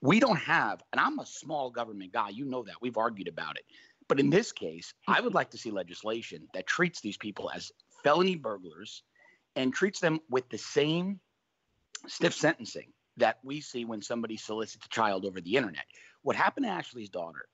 We 0.00 0.18
don't 0.18 0.38
have, 0.38 0.82
and 0.92 1.00
I'm 1.00 1.18
a 1.18 1.26
small 1.26 1.70
government 1.70 2.12
guy. 2.12 2.30
You 2.30 2.44
know 2.44 2.64
that. 2.64 2.76
We've 2.80 2.96
argued 2.96 3.28
about 3.28 3.56
it. 3.56 3.64
But 4.08 4.18
in 4.18 4.30
this 4.30 4.52
case, 4.52 4.94
I 5.06 5.20
would 5.20 5.32
like 5.32 5.50
to 5.50 5.58
see 5.58 5.70
legislation 5.70 6.48
that 6.54 6.66
treats 6.66 7.00
these 7.00 7.16
people 7.16 7.50
as 7.54 7.70
felony 8.02 8.34
burglars 8.34 9.04
and 9.54 9.72
treats 9.72 10.00
them 10.00 10.20
with 10.28 10.48
the 10.48 10.58
same 10.58 11.20
stiff 12.08 12.34
sentencing 12.34 12.92
that 13.16 13.38
we 13.44 13.60
see 13.60 13.84
when 13.84 14.02
somebody 14.02 14.36
solicits 14.36 14.84
a 14.84 14.88
child 14.88 15.24
over 15.24 15.40
the 15.40 15.56
internet. 15.56 15.84
What 16.22 16.36
happened 16.36 16.66
to 16.66 16.70
Ashley's 16.72 17.10
daughter 17.10 17.46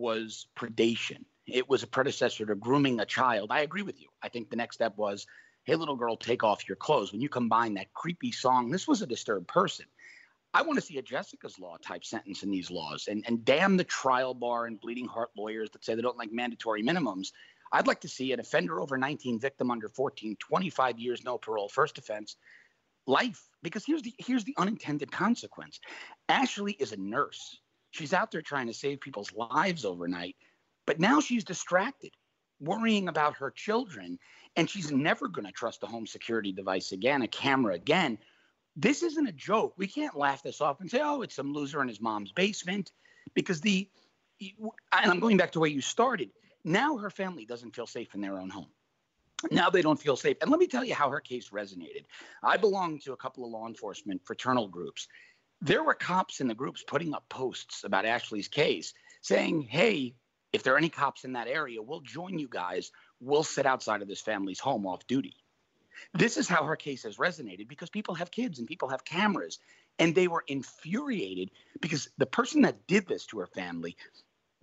was 0.00 0.48
predation. 0.56 1.24
It 1.46 1.68
was 1.68 1.82
a 1.82 1.86
predecessor 1.86 2.46
to 2.46 2.54
grooming 2.54 3.00
a 3.00 3.06
child. 3.06 3.50
I 3.52 3.60
agree 3.60 3.82
with 3.82 4.00
you. 4.00 4.08
I 4.22 4.28
think 4.28 4.50
the 4.50 4.56
next 4.56 4.76
step 4.76 4.96
was, 4.96 5.26
hey, 5.64 5.76
little 5.76 5.96
girl, 5.96 6.16
take 6.16 6.42
off 6.42 6.68
your 6.68 6.76
clothes. 6.76 7.12
When 7.12 7.20
you 7.20 7.28
combine 7.28 7.74
that 7.74 7.92
creepy 7.92 8.32
song, 8.32 8.70
this 8.70 8.88
was 8.88 9.02
a 9.02 9.06
disturbed 9.06 9.46
person. 9.46 9.86
I 10.52 10.62
want 10.62 10.78
to 10.78 10.84
see 10.84 10.98
a 10.98 11.02
Jessica's 11.02 11.58
Law 11.60 11.76
type 11.76 12.04
sentence 12.04 12.42
in 12.42 12.50
these 12.50 12.70
laws 12.70 13.06
and, 13.08 13.24
and 13.28 13.44
damn 13.44 13.76
the 13.76 13.84
trial 13.84 14.34
bar 14.34 14.66
and 14.66 14.80
bleeding 14.80 15.06
heart 15.06 15.30
lawyers 15.36 15.70
that 15.70 15.84
say 15.84 15.94
they 15.94 16.02
don't 16.02 16.18
like 16.18 16.32
mandatory 16.32 16.82
minimums. 16.82 17.28
I'd 17.72 17.86
like 17.86 18.00
to 18.00 18.08
see 18.08 18.32
an 18.32 18.40
offender 18.40 18.80
over 18.80 18.98
19, 18.98 19.38
victim 19.38 19.70
under 19.70 19.88
14, 19.88 20.36
25 20.40 20.98
years, 20.98 21.22
no 21.22 21.38
parole, 21.38 21.68
first 21.68 21.98
offense, 21.98 22.36
life. 23.06 23.40
Because 23.62 23.84
here's 23.86 24.02
the 24.02 24.14
here's 24.18 24.44
the 24.44 24.54
unintended 24.58 25.12
consequence. 25.12 25.78
Ashley 26.28 26.72
is 26.72 26.92
a 26.92 26.96
nurse. 26.96 27.60
She's 27.90 28.12
out 28.12 28.30
there 28.30 28.42
trying 28.42 28.68
to 28.68 28.74
save 28.74 29.00
people's 29.00 29.32
lives 29.32 29.84
overnight, 29.84 30.36
but 30.86 31.00
now 31.00 31.20
she's 31.20 31.44
distracted, 31.44 32.12
worrying 32.60 33.08
about 33.08 33.36
her 33.36 33.50
children, 33.50 34.18
and 34.56 34.68
she's 34.68 34.90
never 34.90 35.28
going 35.28 35.46
to 35.46 35.52
trust 35.52 35.82
a 35.82 35.86
home 35.86 36.06
security 36.06 36.52
device 36.52 36.92
again, 36.92 37.22
a 37.22 37.28
camera 37.28 37.74
again. 37.74 38.18
This 38.76 39.02
isn't 39.02 39.26
a 39.26 39.32
joke. 39.32 39.74
We 39.76 39.86
can't 39.86 40.16
laugh 40.16 40.42
this 40.42 40.60
off 40.60 40.80
and 40.80 40.90
say, 40.90 41.00
"Oh, 41.02 41.22
it's 41.22 41.34
some 41.34 41.52
loser 41.52 41.82
in 41.82 41.88
his 41.88 42.00
mom's 42.00 42.32
basement," 42.32 42.92
because 43.34 43.60
the 43.60 43.88
and 44.40 45.10
I'm 45.10 45.20
going 45.20 45.36
back 45.36 45.52
to 45.52 45.60
where 45.60 45.68
you 45.68 45.82
started. 45.82 46.30
Now 46.64 46.96
her 46.96 47.10
family 47.10 47.44
doesn't 47.44 47.74
feel 47.74 47.86
safe 47.86 48.14
in 48.14 48.20
their 48.20 48.38
own 48.38 48.48
home 48.48 48.70
now 49.50 49.70
they 49.70 49.82
don't 49.82 50.00
feel 50.00 50.16
safe. 50.16 50.36
And 50.40 50.50
let 50.50 50.60
me 50.60 50.66
tell 50.66 50.84
you 50.84 50.94
how 50.94 51.08
her 51.10 51.20
case 51.20 51.50
resonated. 51.50 52.04
I 52.42 52.56
belong 52.56 52.98
to 53.00 53.12
a 53.12 53.16
couple 53.16 53.44
of 53.44 53.50
law 53.50 53.66
enforcement 53.66 54.20
fraternal 54.24 54.68
groups. 54.68 55.08
There 55.62 55.82
were 55.82 55.94
cops 55.94 56.40
in 56.40 56.48
the 56.48 56.54
groups 56.54 56.82
putting 56.86 57.14
up 57.14 57.28
posts 57.28 57.84
about 57.84 58.06
Ashley's 58.06 58.48
case 58.48 58.94
saying, 59.20 59.62
hey, 59.62 60.14
if 60.52 60.62
there 60.62 60.74
are 60.74 60.78
any 60.78 60.88
cops 60.88 61.24
in 61.24 61.34
that 61.34 61.48
area, 61.48 61.82
we'll 61.82 62.00
join 62.00 62.38
you 62.38 62.48
guys. 62.48 62.90
We'll 63.20 63.44
sit 63.44 63.66
outside 63.66 64.02
of 64.02 64.08
this 64.08 64.20
family's 64.20 64.58
home 64.58 64.86
off 64.86 65.06
duty. 65.06 65.36
This 66.14 66.36
is 66.36 66.48
how 66.48 66.64
her 66.64 66.76
case 66.76 67.02
has 67.02 67.16
resonated 67.16 67.68
because 67.68 67.90
people 67.90 68.14
have 68.14 68.30
kids 68.30 68.58
and 68.58 68.66
people 68.66 68.88
have 68.88 69.04
cameras. 69.04 69.58
And 69.98 70.14
they 70.14 70.28
were 70.28 70.44
infuriated 70.48 71.50
because 71.80 72.08
the 72.16 72.26
person 72.26 72.62
that 72.62 72.86
did 72.86 73.06
this 73.06 73.26
to 73.26 73.38
her 73.40 73.46
family 73.46 73.96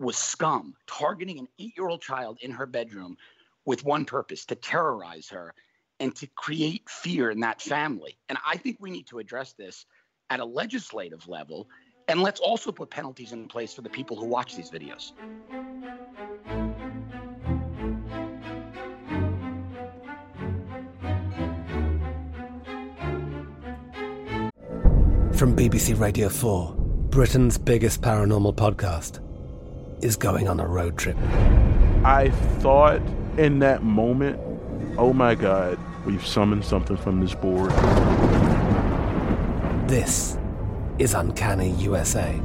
was 0.00 0.16
scum, 0.16 0.74
targeting 0.86 1.38
an 1.38 1.48
eight 1.58 1.76
year 1.76 1.88
old 1.88 2.02
child 2.02 2.38
in 2.40 2.50
her 2.50 2.66
bedroom 2.66 3.16
with 3.64 3.84
one 3.84 4.04
purpose 4.04 4.46
to 4.46 4.56
terrorize 4.56 5.28
her 5.28 5.54
and 6.00 6.14
to 6.16 6.26
create 6.28 6.88
fear 6.88 7.30
in 7.30 7.40
that 7.40 7.60
family. 7.60 8.18
And 8.28 8.38
I 8.46 8.56
think 8.56 8.78
we 8.80 8.90
need 8.90 9.06
to 9.08 9.18
address 9.18 9.52
this 9.52 9.84
at 10.30 10.40
a 10.40 10.44
legislative 10.44 11.28
level. 11.28 11.68
And 12.08 12.22
let's 12.22 12.40
also 12.40 12.72
put 12.72 12.90
penalties 12.90 13.32
in 13.32 13.48
place 13.48 13.74
for 13.74 13.82
the 13.82 13.90
people 13.90 14.16
who 14.16 14.26
watch 14.26 14.56
these 14.56 14.70
videos. 14.70 15.12
From 25.34 25.54
BBC 25.54 25.98
Radio 26.00 26.28
4, 26.28 26.74
Britain's 27.10 27.58
biggest 27.58 28.00
paranormal 28.00 28.56
podcast 28.56 29.20
is 30.02 30.16
going 30.16 30.48
on 30.48 30.58
a 30.58 30.66
road 30.66 30.98
trip. 30.98 31.16
I 32.04 32.30
thought 32.58 33.00
in 33.36 33.60
that 33.60 33.82
moment, 33.82 34.40
oh 34.98 35.12
my 35.12 35.34
God, 35.34 35.78
we've 36.06 36.26
summoned 36.26 36.64
something 36.64 36.96
from 36.96 37.20
this 37.20 37.34
board. 37.34 37.72
This 39.88 40.36
is 40.98 41.14
Uncanny 41.14 41.70
USA. 41.70 42.38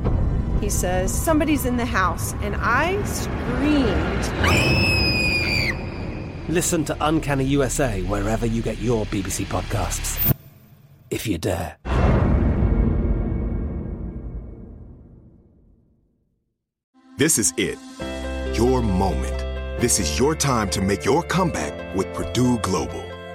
He 0.62 0.70
says, 0.70 1.14
Somebody's 1.14 1.66
in 1.66 1.76
the 1.76 1.86
house, 1.86 2.32
and 2.36 2.56
I 2.58 3.04
screamed. 3.04 4.24
Listen 6.48 6.86
to 6.86 6.96
Uncanny 7.02 7.44
USA 7.44 8.02
wherever 8.04 8.46
you 8.46 8.62
get 8.62 8.78
your 8.78 9.06
BBC 9.08 9.44
podcasts, 9.48 10.34
if 11.12 11.28
you 11.28 11.38
dare. 11.38 11.76
This 17.18 17.38
is 17.38 17.54
it. 17.58 17.78
Your 18.58 18.82
moment. 18.82 19.82
This 19.82 20.00
is 20.00 20.18
your 20.18 20.34
time 20.34 20.70
to 20.70 20.82
make 20.82 21.04
your 21.04 21.24
comeback 21.24 21.94
with 21.94 22.08
Purdue 22.14 22.58
Global. 22.60 23.13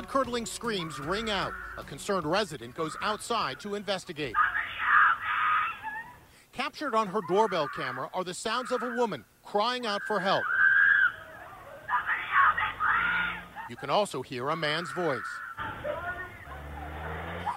Blood 0.00 0.08
curdling 0.08 0.46
screams 0.46 0.98
ring 0.98 1.28
out. 1.28 1.52
A 1.76 1.84
concerned 1.84 2.24
resident 2.24 2.74
goes 2.74 2.96
outside 3.02 3.60
to 3.60 3.74
investigate. 3.74 4.32
Captured 6.54 6.94
on 6.94 7.06
her 7.08 7.20
doorbell 7.28 7.68
camera 7.76 8.08
are 8.14 8.24
the 8.24 8.32
sounds 8.32 8.72
of 8.72 8.82
a 8.82 8.96
woman 8.96 9.26
crying 9.44 9.84
out 9.84 10.00
for 10.06 10.18
help. 10.18 10.44
You 13.68 13.76
can 13.76 13.90
also 13.90 14.22
hear 14.22 14.48
a 14.48 14.56
man's 14.56 14.90
voice. 14.92 15.20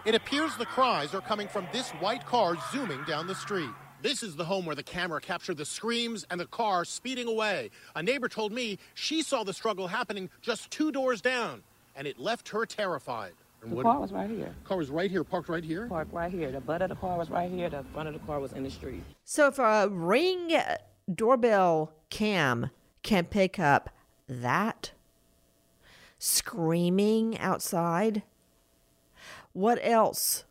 It 0.04 0.14
appears 0.14 0.58
the 0.58 0.66
cries 0.66 1.14
are 1.14 1.22
coming 1.22 1.48
from 1.48 1.66
this 1.72 1.92
white 1.92 2.26
car 2.26 2.58
zooming 2.74 3.06
down 3.06 3.26
the 3.26 3.36
street. 3.36 3.72
This 4.02 4.22
is 4.22 4.36
the 4.36 4.44
home 4.44 4.66
where 4.66 4.76
the 4.76 4.84
camera 4.84 5.22
captured 5.22 5.56
the 5.56 5.64
screams 5.64 6.26
and 6.30 6.42
the 6.42 6.48
car 6.48 6.84
speeding 6.84 7.30
away. 7.30 7.70
A 7.96 8.04
neighbor 8.04 8.28
told 8.28 8.52
me 8.52 8.80
she 8.96 9.22
saw 9.22 9.46
the 9.46 9.54
struggle 9.54 9.88
happening 9.88 10.30
just 10.42 10.70
two 10.72 10.92
doors 10.92 11.22
down, 11.22 11.64
and 11.96 12.08
it 12.08 12.20
left 12.20 12.50
her 12.50 12.66
terrified. 12.66 13.34
The 13.66 13.82
car 13.82 14.00
was 14.00 14.12
right 14.12 14.30
here. 14.30 14.54
Car 14.66 14.78
was 14.78 14.90
right 14.90 15.10
here, 15.10 15.24
parked 15.24 15.48
right 15.48 15.64
here. 15.64 15.88
Parked 15.88 16.14
right 16.14 16.32
here. 16.32 16.52
The 16.52 16.60
butt 16.60 16.82
of 16.82 16.90
the 16.90 16.96
car 16.96 17.18
was 17.18 17.30
right 17.30 17.50
here. 17.50 17.70
The 17.70 17.84
front 17.94 18.10
of 18.10 18.14
the 18.14 18.20
car 18.20 18.40
was 18.40 18.52
in 18.52 18.64
the 18.64 18.70
street. 18.70 19.04
So 19.24 19.48
if 19.48 19.58
a 19.58 19.88
ring 19.90 20.52
doorbell 21.14 21.94
cam 22.10 22.72
can 23.04 23.26
pick 23.26 23.60
up 23.60 23.90
that 24.28 24.92
screaming 26.20 27.38
outside, 27.40 28.24
what 29.54 29.80
else 29.82 30.44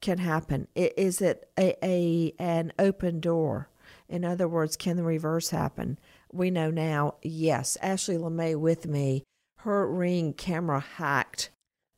can 0.00 0.18
happen? 0.18 0.68
Is 0.76 1.20
it 1.20 1.48
a, 1.58 1.74
a 1.84 2.34
an 2.38 2.72
open 2.78 3.18
door? 3.20 3.68
In 4.08 4.24
other 4.24 4.46
words, 4.46 4.76
can 4.76 4.96
the 4.96 5.02
reverse 5.02 5.50
happen? 5.50 5.98
We 6.30 6.50
know 6.50 6.70
now, 6.70 7.14
yes. 7.22 7.76
Ashley 7.80 8.16
LeMay 8.16 8.54
with 8.56 8.86
me, 8.86 9.24
her 9.64 9.90
ring 9.90 10.34
camera 10.34 10.80
hacked. 10.80 11.50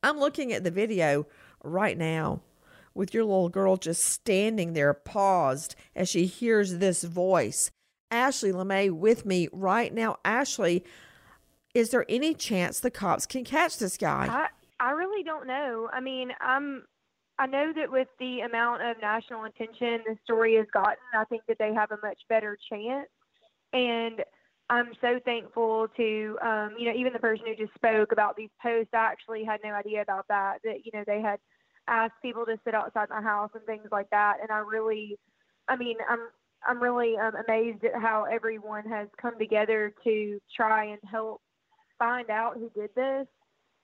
I'm 0.02 0.18
looking 0.18 0.52
at 0.52 0.62
the 0.62 0.70
video 0.70 1.26
right 1.64 1.98
now 1.98 2.40
with 2.94 3.12
your 3.12 3.24
little 3.24 3.48
girl 3.48 3.76
just 3.76 4.04
standing 4.04 4.72
there 4.72 4.94
paused 4.94 5.74
as 5.94 6.08
she 6.08 6.26
hears 6.26 6.78
this 6.78 7.02
voice. 7.02 7.70
Ashley 8.10 8.52
LeMay 8.52 8.92
with 8.92 9.26
me 9.26 9.48
right 9.52 9.92
now. 9.92 10.16
Ashley, 10.24 10.84
is 11.74 11.90
there 11.90 12.06
any 12.08 12.34
chance 12.34 12.78
the 12.78 12.90
cops 12.90 13.26
can 13.26 13.44
catch 13.44 13.78
this 13.78 13.96
guy? 13.96 14.26
I 14.30 14.46
I 14.78 14.90
really 14.90 15.24
don't 15.24 15.46
know. 15.48 15.88
I 15.92 16.00
mean, 16.00 16.30
I'm 16.40 16.84
I 17.38 17.46
know 17.46 17.72
that 17.74 17.90
with 17.90 18.08
the 18.20 18.40
amount 18.40 18.82
of 18.82 18.96
national 19.02 19.44
attention 19.44 20.04
the 20.06 20.16
story 20.22 20.54
has 20.54 20.66
gotten, 20.72 20.96
I 21.14 21.24
think 21.24 21.42
that 21.48 21.58
they 21.58 21.74
have 21.74 21.90
a 21.90 21.98
much 22.00 22.20
better 22.28 22.56
chance. 22.70 23.08
And 23.72 24.24
I'm 24.68 24.92
so 25.00 25.20
thankful 25.24 25.86
to 25.96 26.38
um, 26.42 26.74
you 26.78 26.86
know, 26.86 26.98
even 26.98 27.12
the 27.12 27.18
person 27.20 27.46
who 27.46 27.54
just 27.54 27.74
spoke 27.74 28.12
about 28.12 28.36
these 28.36 28.50
posts, 28.60 28.90
I 28.92 29.06
actually 29.12 29.44
had 29.44 29.60
no 29.62 29.70
idea 29.70 30.02
about 30.02 30.26
that. 30.28 30.58
That, 30.64 30.84
you 30.84 30.90
know, 30.92 31.04
they 31.06 31.20
had 31.20 31.38
asked 31.88 32.14
people 32.20 32.44
to 32.46 32.58
sit 32.64 32.74
outside 32.74 33.08
my 33.10 33.22
house 33.22 33.50
and 33.54 33.64
things 33.64 33.86
like 33.92 34.10
that. 34.10 34.38
And 34.42 34.50
I 34.50 34.58
really 34.58 35.18
I 35.68 35.76
mean, 35.76 35.96
I'm 36.08 36.20
I'm 36.66 36.82
really 36.82 37.16
um, 37.16 37.32
amazed 37.46 37.84
at 37.84 38.00
how 38.00 38.24
everyone 38.24 38.84
has 38.86 39.08
come 39.20 39.38
together 39.38 39.92
to 40.04 40.40
try 40.54 40.86
and 40.86 40.98
help 41.08 41.40
find 41.98 42.30
out 42.30 42.56
who 42.56 42.70
did 42.70 42.90
this. 42.94 43.26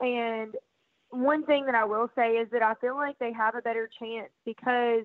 And 0.01 0.55
one 1.11 1.45
thing 1.45 1.67
that 1.67 1.75
I 1.75 1.85
will 1.85 2.09
say 2.17 2.33
is 2.33 2.49
that 2.51 2.63
I 2.63 2.75
feel 2.81 2.97
like 2.97 3.19
they 3.19 3.33
have 3.33 3.55
a 3.55 3.63
better 3.63 3.89
chance 3.99 4.31
because 4.45 5.05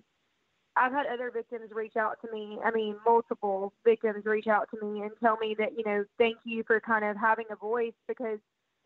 I've 0.80 0.92
had 0.92 1.06
other 1.08 1.32
victims 1.32 1.72
reach 1.74 1.96
out 1.98 2.18
to 2.22 2.32
me. 2.32 2.60
I 2.64 2.72
mean, 2.72 2.96
multiple 3.06 3.74
victims 3.84 4.26
reach 4.26 4.48
out 4.48 4.70
to 4.72 4.86
me 4.86 5.02
and 5.02 5.12
tell 5.22 5.38
me 5.38 5.56
that, 5.60 5.78
you 5.78 5.84
know, 5.86 6.06
thank 6.18 6.38
you 6.44 6.64
for 6.66 6.80
kind 6.80 7.06
of 7.06 7.18
having 7.18 7.46
a 7.52 7.56
voice 7.56 7.94
because 8.08 8.40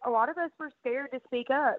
a 0.05 0.09
lot 0.09 0.29
of 0.29 0.37
us 0.37 0.51
were 0.59 0.71
scared 0.79 1.11
to 1.11 1.21
speak 1.25 1.49
up. 1.49 1.77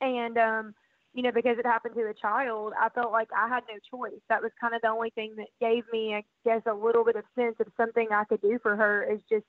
And, 0.00 0.38
um, 0.38 0.74
you 1.12 1.22
know, 1.22 1.32
because 1.32 1.58
it 1.58 1.66
happened 1.66 1.94
to 1.96 2.08
a 2.08 2.14
child, 2.14 2.72
I 2.80 2.88
felt 2.88 3.12
like 3.12 3.28
I 3.36 3.48
had 3.48 3.64
no 3.68 3.78
choice. 3.90 4.20
That 4.28 4.42
was 4.42 4.52
kind 4.60 4.74
of 4.74 4.80
the 4.82 4.88
only 4.88 5.10
thing 5.10 5.34
that 5.36 5.48
gave 5.60 5.84
me, 5.92 6.14
I 6.14 6.24
guess, 6.44 6.62
a 6.66 6.74
little 6.74 7.04
bit 7.04 7.16
of 7.16 7.24
sense 7.34 7.56
of 7.60 7.66
something 7.76 8.08
I 8.10 8.24
could 8.24 8.40
do 8.40 8.58
for 8.62 8.76
her 8.76 9.02
is 9.10 9.20
just, 9.28 9.44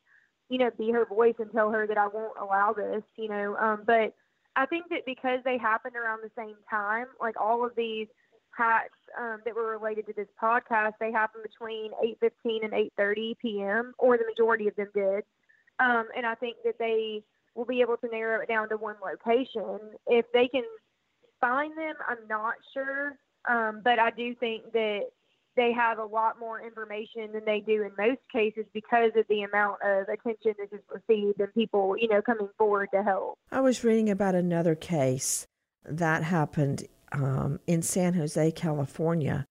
you 0.49 0.57
know, 0.57 0.71
be 0.77 0.91
her 0.91 1.05
voice 1.05 1.35
and 1.39 1.51
tell 1.51 1.71
her 1.71 1.85
that 1.87 1.97
I 1.97 2.07
won't 2.07 2.37
allow 2.41 2.73
this, 2.73 3.03
you 3.15 3.29
know. 3.29 3.55
Um, 3.57 3.83
but 3.85 4.13
I 4.55 4.65
think 4.65 4.89
that 4.89 5.05
because 5.05 5.39
they 5.45 5.57
happened 5.57 5.95
around 5.95 6.21
the 6.23 6.31
same 6.35 6.55
time, 6.69 7.05
like 7.21 7.39
all 7.39 7.65
of 7.65 7.73
these 7.75 8.07
hacks 8.55 8.97
um, 9.19 9.39
that 9.45 9.55
were 9.55 9.71
related 9.71 10.05
to 10.07 10.13
this 10.13 10.27
podcast, 10.41 10.93
they 10.99 11.11
happened 11.11 11.43
between 11.43 11.91
8:15 12.23 12.63
and 12.63 12.73
8:30 12.73 13.37
p.m. 13.39 13.93
or 13.97 14.17
the 14.17 14.25
majority 14.25 14.67
of 14.67 14.75
them 14.75 14.89
did. 14.93 15.23
Um, 15.79 16.05
and 16.15 16.25
I 16.25 16.35
think 16.35 16.57
that 16.63 16.77
they 16.77 17.23
will 17.55 17.65
be 17.65 17.81
able 17.81 17.97
to 17.97 18.07
narrow 18.07 18.41
it 18.41 18.47
down 18.47 18.69
to 18.69 18.77
one 18.77 18.95
location. 19.03 19.79
If 20.07 20.25
they 20.33 20.47
can 20.47 20.63
find 21.39 21.75
them, 21.77 21.95
I'm 22.07 22.27
not 22.29 22.53
sure, 22.73 23.17
um, 23.49 23.81
but 23.83 23.99
I 23.99 24.11
do 24.11 24.35
think 24.35 24.71
that 24.73 25.01
they 25.57 25.73
have 25.73 25.97
a 25.97 26.05
lot 26.05 26.39
more 26.39 26.61
information 26.61 27.33
than 27.33 27.43
they 27.45 27.59
do 27.59 27.83
in 27.83 27.91
most 27.97 28.21
cases 28.31 28.65
because 28.73 29.11
of 29.17 29.25
the 29.27 29.41
amount 29.41 29.79
of 29.83 30.07
attention 30.07 30.53
this 30.57 30.79
received 30.89 31.39
and 31.39 31.53
people, 31.53 31.95
you 31.97 32.07
know, 32.07 32.21
coming 32.21 32.47
forward 32.57 32.89
to 32.93 33.03
help. 33.03 33.37
I 33.51 33.59
was 33.59 33.83
reading 33.83 34.09
about 34.09 34.33
another 34.33 34.75
case 34.75 35.45
that 35.83 36.23
happened 36.23 36.87
um, 37.11 37.59
in 37.67 37.81
San 37.81 38.13
Jose, 38.13 38.51
California, 38.51 39.45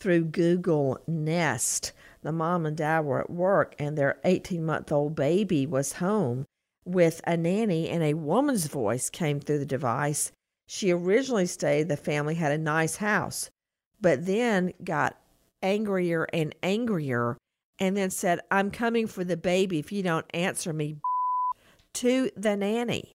through 0.00 0.24
Google 0.24 0.98
Nest. 1.06 1.92
The 2.22 2.32
mom 2.32 2.66
and 2.66 2.76
dad 2.76 3.00
were 3.00 3.20
at 3.20 3.30
work, 3.30 3.74
and 3.78 3.96
their 3.96 4.18
18 4.24 4.64
month 4.64 4.92
old 4.92 5.14
baby 5.14 5.66
was 5.66 5.94
home 5.94 6.46
with 6.84 7.20
a 7.26 7.36
nanny, 7.36 7.88
and 7.88 8.02
a 8.02 8.14
woman's 8.14 8.66
voice 8.66 9.10
came 9.10 9.40
through 9.40 9.58
the 9.58 9.66
device. 9.66 10.32
She 10.66 10.90
originally 10.90 11.46
stated 11.46 11.88
the 11.88 11.96
family 11.96 12.34
had 12.34 12.52
a 12.52 12.58
nice 12.58 12.96
house, 12.96 13.50
but 14.00 14.26
then 14.26 14.72
got 14.82 15.18
angrier 15.62 16.26
and 16.32 16.54
angrier 16.62 17.36
and 17.78 17.96
then 17.96 18.10
said, 18.10 18.40
I'm 18.50 18.70
coming 18.70 19.06
for 19.06 19.24
the 19.24 19.36
baby 19.36 19.78
if 19.78 19.90
you 19.90 20.02
don't 20.02 20.26
answer 20.32 20.72
me 20.72 20.96
to 21.94 22.30
the 22.36 22.56
nanny. 22.56 23.12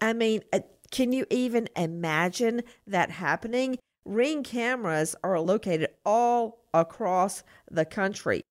I 0.00 0.12
mean, 0.12 0.42
uh, 0.52 0.60
can 0.90 1.12
you 1.12 1.26
even 1.30 1.68
imagine 1.76 2.62
that 2.86 3.10
happening? 3.10 3.78
Ring 4.04 4.42
cameras 4.42 5.16
are 5.24 5.40
located 5.40 5.88
all 6.04 6.64
across 6.72 7.42
the 7.70 7.84
country. 7.84 8.42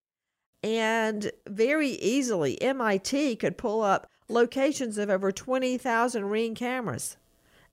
And 0.63 1.31
very 1.47 1.89
easily, 1.89 2.61
MIT 2.61 3.35
could 3.35 3.57
pull 3.57 3.81
up 3.81 4.07
locations 4.29 4.97
of 4.97 5.09
over 5.09 5.31
20,000 5.31 6.25
ring 6.25 6.55
cameras. 6.55 7.17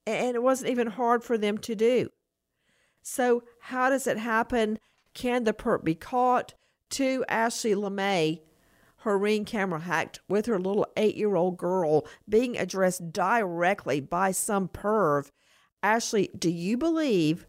And 0.06 0.34
it 0.34 0.42
wasn't 0.42 0.70
even 0.70 0.88
hard 0.88 1.22
for 1.22 1.38
them 1.38 1.58
to 1.58 1.74
do. 1.74 2.10
So, 3.02 3.44
how 3.60 3.90
does 3.90 4.06
it 4.06 4.18
happen? 4.18 4.78
Can 5.14 5.44
the 5.44 5.52
perp 5.52 5.84
be 5.84 5.94
caught? 5.94 6.54
To 6.90 7.24
Ashley 7.28 7.74
LeMay, 7.74 8.40
her 9.00 9.18
ring 9.18 9.44
camera 9.44 9.80
hacked 9.80 10.20
with 10.28 10.46
her 10.46 10.58
little 10.58 10.86
eight 10.96 11.16
year 11.16 11.34
old 11.34 11.56
girl 11.56 12.06
being 12.28 12.56
addressed 12.56 13.12
directly 13.12 14.00
by 14.00 14.30
some 14.30 14.68
perv. 14.68 15.30
Ashley, 15.82 16.30
do 16.38 16.50
you 16.50 16.76
believe 16.76 17.46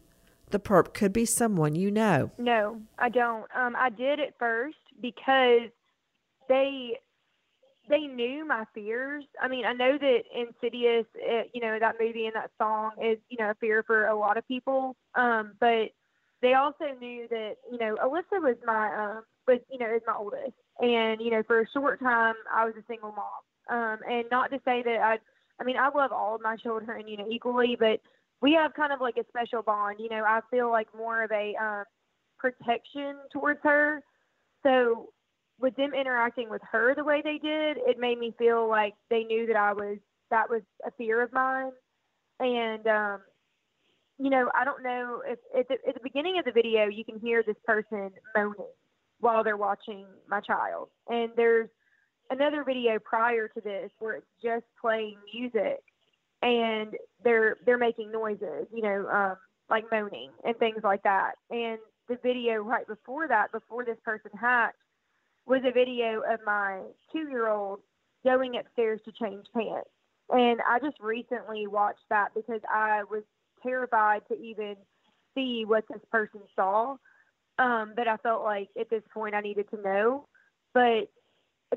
the 0.50 0.58
perp 0.58 0.94
could 0.94 1.12
be 1.12 1.24
someone 1.24 1.74
you 1.74 1.90
know? 1.90 2.30
No, 2.38 2.80
I 2.98 3.08
don't. 3.08 3.44
Um, 3.54 3.76
I 3.76 3.90
did 3.90 4.20
at 4.20 4.38
first 4.38 4.76
because 5.00 5.68
they 6.48 6.98
they 7.88 8.06
knew 8.06 8.46
my 8.46 8.64
fears. 8.74 9.24
I 9.40 9.48
mean, 9.48 9.64
I 9.66 9.72
know 9.72 9.98
that 9.98 10.22
Insidious, 10.34 11.04
it, 11.14 11.50
you 11.52 11.60
know, 11.60 11.78
that 11.78 11.96
movie 12.00 12.26
and 12.26 12.34
that 12.34 12.50
song 12.56 12.92
is, 13.02 13.18
you 13.28 13.36
know, 13.38 13.50
a 13.50 13.54
fear 13.54 13.82
for 13.82 14.06
a 14.06 14.16
lot 14.16 14.38
of 14.38 14.46
people. 14.46 14.96
Um, 15.14 15.52
but 15.60 15.90
they 16.40 16.54
also 16.54 16.84
knew 17.00 17.26
that, 17.28 17.56
you 17.70 17.78
know, 17.78 17.96
Alyssa 17.96 18.40
was 18.40 18.56
my, 18.64 18.86
um, 18.94 19.24
was, 19.46 19.58
you 19.70 19.78
know, 19.78 19.94
is 19.94 20.02
my 20.06 20.14
oldest. 20.16 20.52
And, 20.80 21.20
you 21.20 21.30
know, 21.30 21.42
for 21.46 21.60
a 21.60 21.70
short 21.72 22.00
time, 22.00 22.34
I 22.52 22.64
was 22.64 22.74
a 22.78 22.84
single 22.88 23.12
mom. 23.12 23.42
Um, 23.70 23.98
and 24.08 24.24
not 24.30 24.50
to 24.50 24.58
say 24.64 24.82
that 24.82 24.98
I, 25.02 25.18
I 25.60 25.64
mean, 25.64 25.76
I 25.76 25.88
love 25.94 26.12
all 26.12 26.34
of 26.34 26.40
my 26.42 26.56
children, 26.56 27.06
you 27.06 27.16
know, 27.16 27.28
equally, 27.30 27.76
but 27.78 28.00
we 28.40 28.52
have 28.54 28.74
kind 28.74 28.92
of 28.92 29.00
like 29.00 29.16
a 29.16 29.24
special 29.28 29.62
bond. 29.62 29.98
You 30.00 30.08
know, 30.08 30.24
I 30.26 30.40
feel 30.50 30.70
like 30.70 30.88
more 30.96 31.22
of 31.22 31.30
a 31.30 31.54
um, 31.62 31.84
protection 32.38 33.16
towards 33.32 33.60
her. 33.62 34.02
So 34.64 35.10
with 35.60 35.76
them 35.76 35.94
interacting 35.94 36.50
with 36.50 36.62
her 36.70 36.94
the 36.94 37.04
way 37.04 37.22
they 37.22 37.38
did, 37.38 37.78
it 37.78 37.98
made 37.98 38.18
me 38.18 38.34
feel 38.36 38.68
like 38.68 38.94
they 39.10 39.22
knew 39.24 39.46
that 39.46 39.56
I 39.56 39.72
was 39.72 39.98
that 40.30 40.50
was 40.50 40.62
a 40.84 40.90
fear 40.92 41.22
of 41.22 41.32
mine. 41.32 41.70
And 42.40 42.86
um, 42.88 43.20
you 44.18 44.30
know, 44.30 44.50
I 44.58 44.64
don't 44.64 44.82
know 44.82 45.22
if 45.24 45.68
the, 45.68 45.74
at 45.88 45.94
the 45.94 46.00
beginning 46.02 46.38
of 46.38 46.44
the 46.44 46.52
video 46.52 46.86
you 46.86 47.04
can 47.04 47.20
hear 47.20 47.42
this 47.46 47.56
person 47.64 48.10
moaning 48.36 48.66
while 49.22 49.42
they're 49.42 49.56
watching 49.56 50.04
my 50.28 50.40
child, 50.40 50.88
and 51.08 51.30
there's 51.36 51.70
another 52.30 52.64
video 52.64 52.98
prior 52.98 53.48
to 53.48 53.60
this 53.60 53.90
where 53.98 54.16
it's 54.16 54.26
just 54.42 54.64
playing 54.80 55.16
music 55.32 55.82
and 56.42 56.96
they're 57.24 57.56
they're 57.64 57.78
making 57.78 58.10
noises, 58.10 58.66
you 58.74 58.82
know, 58.82 59.08
um, 59.08 59.36
like 59.70 59.84
moaning 59.90 60.30
and 60.44 60.56
things 60.58 60.80
like 60.82 61.02
that. 61.04 61.32
And 61.50 61.78
the 62.08 62.18
video 62.22 62.56
right 62.62 62.86
before 62.86 63.28
that, 63.28 63.52
before 63.52 63.84
this 63.84 63.98
person 64.04 64.30
hatched, 64.38 64.76
was 65.46 65.62
a 65.64 65.72
video 65.72 66.22
of 66.28 66.40
my 66.44 66.80
two 67.12 67.28
year 67.28 67.48
old 67.48 67.80
going 68.24 68.56
upstairs 68.56 69.00
to 69.04 69.12
change 69.12 69.46
pants. 69.54 69.88
And 70.30 70.60
I 70.68 70.78
just 70.78 70.98
recently 71.00 71.66
watched 71.66 72.08
that 72.10 72.28
because 72.34 72.60
I 72.68 73.04
was 73.10 73.22
terrified 73.62 74.22
to 74.28 74.34
even 74.34 74.76
see 75.34 75.64
what 75.64 75.84
this 75.88 76.02
person 76.10 76.40
saw. 76.56 76.96
Um, 77.58 77.92
but 77.94 78.08
I 78.08 78.16
felt 78.18 78.42
like 78.42 78.68
at 78.78 78.90
this 78.90 79.02
point 79.12 79.34
I 79.34 79.40
needed 79.40 79.68
to 79.70 79.80
know. 79.82 80.26
But 80.74 81.10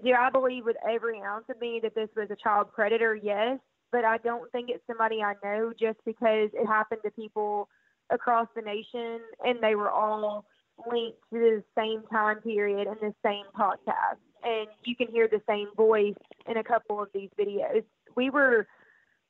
do 0.03 0.13
I 0.13 0.30
believe 0.30 0.65
with 0.65 0.78
every 0.89 1.21
ounce 1.21 1.45
of 1.49 1.59
me 1.59 1.80
that 1.84 1.95
this 1.95 2.09
was 2.15 2.30
a 2.32 2.36
child 2.36 2.71
predator? 2.73 3.15
Yes. 3.15 3.59
But 3.91 4.03
I 4.03 4.17
don't 4.17 4.51
think 4.51 4.69
it's 4.69 4.86
somebody 4.88 5.21
I 5.21 5.36
know 5.43 5.73
just 5.80 5.99
because 6.05 6.49
it 6.53 6.65
happened 6.67 7.01
to 7.05 7.11
people 7.11 7.69
across 8.09 8.47
the 8.55 8.61
nation 8.61 9.19
and 9.43 9.59
they 9.61 9.76
were 9.76 9.89
all 9.89 10.45
linked 10.91 11.17
to 11.34 11.39
the 11.39 11.63
same 11.78 12.03
time 12.11 12.41
period 12.41 12.88
and 12.88 12.97
the 12.99 13.13
same 13.23 13.45
podcast. 13.57 14.19
And 14.43 14.67
you 14.84 14.95
can 14.95 15.07
hear 15.07 15.28
the 15.28 15.41
same 15.47 15.67
voice 15.76 16.15
in 16.47 16.57
a 16.57 16.63
couple 16.63 17.01
of 17.01 17.09
these 17.13 17.30
videos. 17.39 17.84
We 18.15 18.30
were 18.30 18.67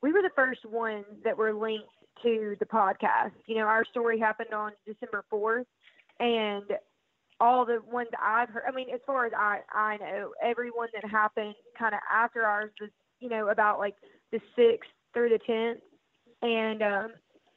we 0.02 0.12
were 0.12 0.22
the 0.22 0.30
first 0.34 0.64
ones 0.64 1.06
that 1.24 1.36
were 1.36 1.54
linked 1.54 1.88
to 2.22 2.56
the 2.58 2.66
podcast. 2.66 3.32
You 3.46 3.56
know, 3.56 3.66
our 3.66 3.84
story 3.84 4.18
happened 4.18 4.52
on 4.52 4.72
December 4.86 5.24
fourth 5.30 5.66
and 6.20 6.64
all 7.40 7.66
the 7.66 7.80
ones 7.90 8.08
I've 8.20 8.48
heard 8.48 8.64
I 8.68 8.72
mean, 8.72 8.88
as 8.92 9.00
far 9.06 9.26
as 9.26 9.32
I, 9.36 9.60
I 9.72 9.96
know, 9.98 10.32
everyone 10.42 10.88
that 10.94 11.08
happened 11.10 11.54
kinda 11.78 11.98
after 12.12 12.44
ours 12.44 12.70
was, 12.80 12.90
you 13.20 13.28
know, 13.28 13.48
about 13.48 13.78
like 13.78 13.94
the 14.32 14.40
sixth 14.54 14.90
through 15.12 15.30
the 15.30 15.38
tenth. 15.46 15.80
And 16.42 16.82
um 16.82 17.12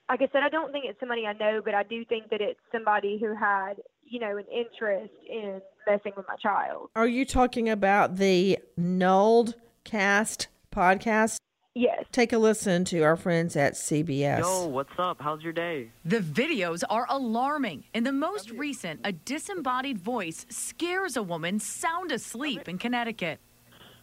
like 0.10 0.22
I 0.22 0.28
said, 0.32 0.42
I 0.44 0.50
don't 0.50 0.72
think 0.72 0.86
it's 0.88 1.00
somebody 1.00 1.26
I 1.28 1.34
know, 1.34 1.62
but 1.64 1.76
I 1.76 1.84
do 1.84 2.04
think 2.04 2.30
that 2.32 2.42
it's 2.42 2.60
somebody 2.72 3.20
who 3.20 3.36
had, 3.36 3.76
you 4.04 4.20
know, 4.20 4.38
an 4.38 4.46
interest 4.52 5.14
in 5.30 5.62
messing 5.88 6.14
with 6.18 6.26
my 6.28 6.36
child. 6.42 6.90
Are 6.96 7.08
you 7.08 7.26
talking 7.26 7.70
about 7.70 8.18
the 8.18 8.58
Nulled 8.76 9.54
Cast 9.84 10.48
podcast? 10.74 11.38
Yes. 11.76 12.04
Take 12.12 12.34
a 12.34 12.38
listen 12.38 12.84
to 12.86 13.02
our 13.04 13.16
friends 13.16 13.56
at 13.56 13.74
CBS. 13.74 14.40
Yo, 14.40 14.66
what's 14.68 14.92
up? 14.98 15.18
How's 15.20 15.42
your 15.42 15.54
day? 15.54 15.92
The 16.04 16.20
videos 16.20 16.84
are 16.90 17.06
alarming. 17.10 17.84
In 17.94 18.04
the 18.04 18.12
most 18.12 18.50
recent, 18.52 19.02
a 19.04 19.12
disembodied 19.12 20.00
voice 20.00 20.46
scares 20.50 21.16
a 21.16 21.24
woman 21.24 21.60
sound 21.60 22.12
asleep 22.12 22.68
in 22.68 22.80
Connecticut. 22.80 23.40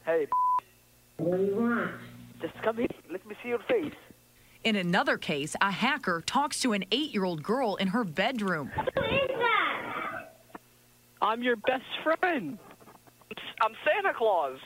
Hey, 0.05 0.27
what 1.17 1.39
do 1.39 1.45
you 1.45 1.57
want? 1.57 1.91
Just 2.41 2.55
come 2.63 2.77
here. 2.77 2.87
Let 3.11 3.27
me 3.27 3.35
see 3.43 3.49
your 3.49 3.59
face. 3.69 3.95
In 4.63 4.77
another 4.77 5.19
case, 5.19 5.57
a 5.61 5.71
hacker 5.71 6.23
talks 6.25 6.61
to 6.61 6.73
an 6.73 6.85
eight 6.93 7.13
year 7.13 7.25
old 7.25 7.43
girl 7.43 7.77
in 7.77 7.89
her 7.89 8.05
bedroom. 8.05 8.71
Who 8.75 9.05
is 9.05 9.29
that? 9.29 10.33
I'm 11.21 11.43
your 11.43 11.57
best 11.57 11.85
friend. 12.05 12.59
I'm 13.63 13.73
Santa 13.85 14.17
Claus. 14.17 14.59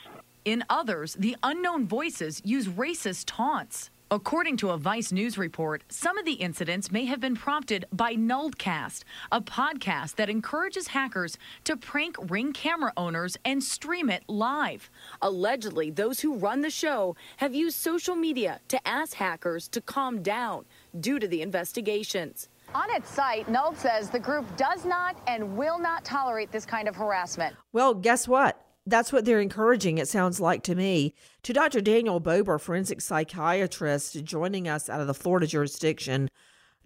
In 0.43 0.63
others, 0.71 1.13
the 1.19 1.37
unknown 1.43 1.87
voices 1.87 2.41
use 2.43 2.67
racist 2.67 3.25
taunts. 3.27 3.91
According 4.09 4.57
to 4.57 4.71
a 4.71 4.77
Vice 4.77 5.11
News 5.11 5.37
report, 5.37 5.83
some 5.87 6.17
of 6.17 6.25
the 6.25 6.33
incidents 6.33 6.91
may 6.91 7.05
have 7.05 7.19
been 7.19 7.35
prompted 7.35 7.85
by 7.93 8.15
Nulledcast, 8.15 9.03
a 9.31 9.39
podcast 9.39 10.15
that 10.15 10.31
encourages 10.31 10.87
hackers 10.87 11.37
to 11.65 11.77
prank 11.77 12.17
ring 12.29 12.53
camera 12.53 12.91
owners 12.97 13.37
and 13.45 13.63
stream 13.63 14.09
it 14.09 14.23
live. 14.27 14.89
Allegedly, 15.21 15.91
those 15.91 16.19
who 16.19 16.35
run 16.35 16.61
the 16.61 16.71
show 16.71 17.15
have 17.37 17.53
used 17.53 17.77
social 17.77 18.15
media 18.15 18.59
to 18.67 18.85
ask 18.85 19.13
hackers 19.13 19.67
to 19.69 19.79
calm 19.79 20.23
down 20.23 20.65
due 20.99 21.19
to 21.19 21.27
the 21.27 21.43
investigations. 21.43 22.49
On 22.73 22.89
its 22.89 23.09
site, 23.09 23.47
Null 23.47 23.75
says 23.75 24.09
the 24.09 24.19
group 24.19 24.57
does 24.57 24.85
not 24.85 25.15
and 25.27 25.55
will 25.55 25.77
not 25.77 26.03
tolerate 26.03 26.51
this 26.51 26.65
kind 26.65 26.87
of 26.87 26.95
harassment. 26.95 27.55
Well, 27.73 27.93
guess 27.93 28.27
what? 28.27 28.59
That's 28.91 29.13
what 29.13 29.23
they're 29.23 29.39
encouraging, 29.39 29.99
it 29.99 30.09
sounds 30.09 30.41
like 30.41 30.63
to 30.63 30.75
me. 30.75 31.15
To 31.43 31.53
Dr. 31.53 31.79
Daniel 31.79 32.19
Bober, 32.19 32.59
forensic 32.59 32.99
psychiatrist, 32.99 34.21
joining 34.25 34.67
us 34.67 34.89
out 34.89 34.99
of 34.99 35.07
the 35.07 35.13
Florida 35.13 35.47
jurisdiction. 35.47 36.29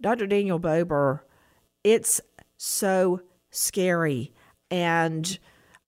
Dr. 0.00 0.28
Daniel 0.28 0.60
Bober, 0.60 1.24
it's 1.82 2.20
so 2.56 3.22
scary. 3.50 4.32
And 4.70 5.36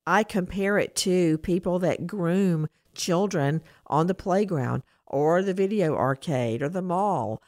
I 0.08 0.24
compare 0.24 0.76
it 0.78 0.96
to 0.96 1.38
people 1.38 1.78
that 1.78 2.08
groom 2.08 2.66
children 2.96 3.62
on 3.86 4.08
the 4.08 4.14
playground 4.14 4.82
or 5.06 5.40
the 5.40 5.54
video 5.54 5.94
arcade 5.94 6.62
or 6.62 6.68
the 6.68 6.82
mall 6.82 7.40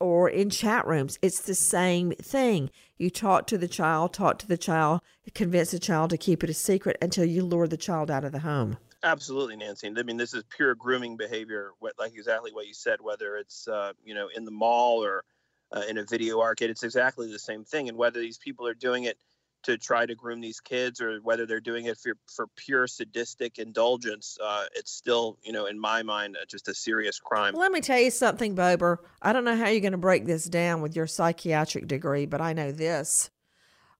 or 0.00 0.28
in 0.28 0.50
chat 0.50 0.84
rooms. 0.84 1.16
It's 1.22 1.42
the 1.42 1.54
same 1.54 2.10
thing. 2.12 2.70
You 2.96 3.10
talk 3.10 3.48
to 3.48 3.58
the 3.58 3.66
child, 3.66 4.12
talk 4.12 4.38
to 4.38 4.46
the 4.46 4.56
child, 4.56 5.00
convince 5.34 5.72
the 5.72 5.80
child 5.80 6.10
to 6.10 6.16
keep 6.16 6.44
it 6.44 6.50
a 6.50 6.54
secret 6.54 6.96
until 7.02 7.24
you 7.24 7.44
lure 7.44 7.66
the 7.66 7.76
child 7.76 8.10
out 8.10 8.24
of 8.24 8.30
the 8.30 8.38
home. 8.38 8.76
Absolutely, 9.02 9.56
Nancy. 9.56 9.92
I 9.94 10.02
mean, 10.02 10.16
this 10.16 10.32
is 10.32 10.44
pure 10.48 10.74
grooming 10.74 11.16
behavior, 11.16 11.72
like 11.98 12.14
exactly 12.14 12.52
what 12.52 12.66
you 12.66 12.74
said, 12.74 13.00
whether 13.00 13.36
it's, 13.36 13.68
uh, 13.68 13.92
you 14.04 14.14
know, 14.14 14.28
in 14.34 14.44
the 14.44 14.50
mall 14.50 15.02
or 15.04 15.24
uh, 15.72 15.82
in 15.88 15.98
a 15.98 16.04
video 16.04 16.40
arcade, 16.40 16.70
it's 16.70 16.84
exactly 16.84 17.30
the 17.30 17.38
same 17.38 17.64
thing. 17.64 17.88
And 17.88 17.98
whether 17.98 18.20
these 18.20 18.38
people 18.38 18.66
are 18.66 18.74
doing 18.74 19.04
it 19.04 19.18
to 19.64 19.76
try 19.78 20.06
to 20.06 20.14
groom 20.14 20.40
these 20.40 20.60
kids 20.60 21.00
or 21.00 21.18
whether 21.22 21.46
they're 21.46 21.60
doing 21.60 21.86
it 21.86 21.98
for, 21.98 22.12
for 22.26 22.46
pure 22.56 22.86
sadistic 22.86 23.58
indulgence, 23.58 24.38
uh, 24.42 24.64
it's 24.74 24.92
still, 24.92 25.38
you 25.42 25.52
know, 25.52 25.66
in 25.66 25.78
my 25.78 26.02
mind, 26.02 26.36
uh, 26.40 26.44
just 26.46 26.68
a 26.68 26.74
serious 26.74 27.18
crime. 27.18 27.54
Let 27.54 27.72
me 27.72 27.80
tell 27.80 27.98
you 27.98 28.10
something, 28.10 28.54
Bober. 28.54 29.02
I 29.22 29.32
don't 29.32 29.44
know 29.44 29.56
how 29.56 29.68
you're 29.68 29.80
going 29.80 29.92
to 29.92 29.98
break 29.98 30.26
this 30.26 30.44
down 30.44 30.80
with 30.80 30.94
your 30.96 31.06
psychiatric 31.06 31.86
degree, 31.86 32.26
but 32.26 32.40
I 32.40 32.52
know 32.52 32.72
this. 32.72 33.30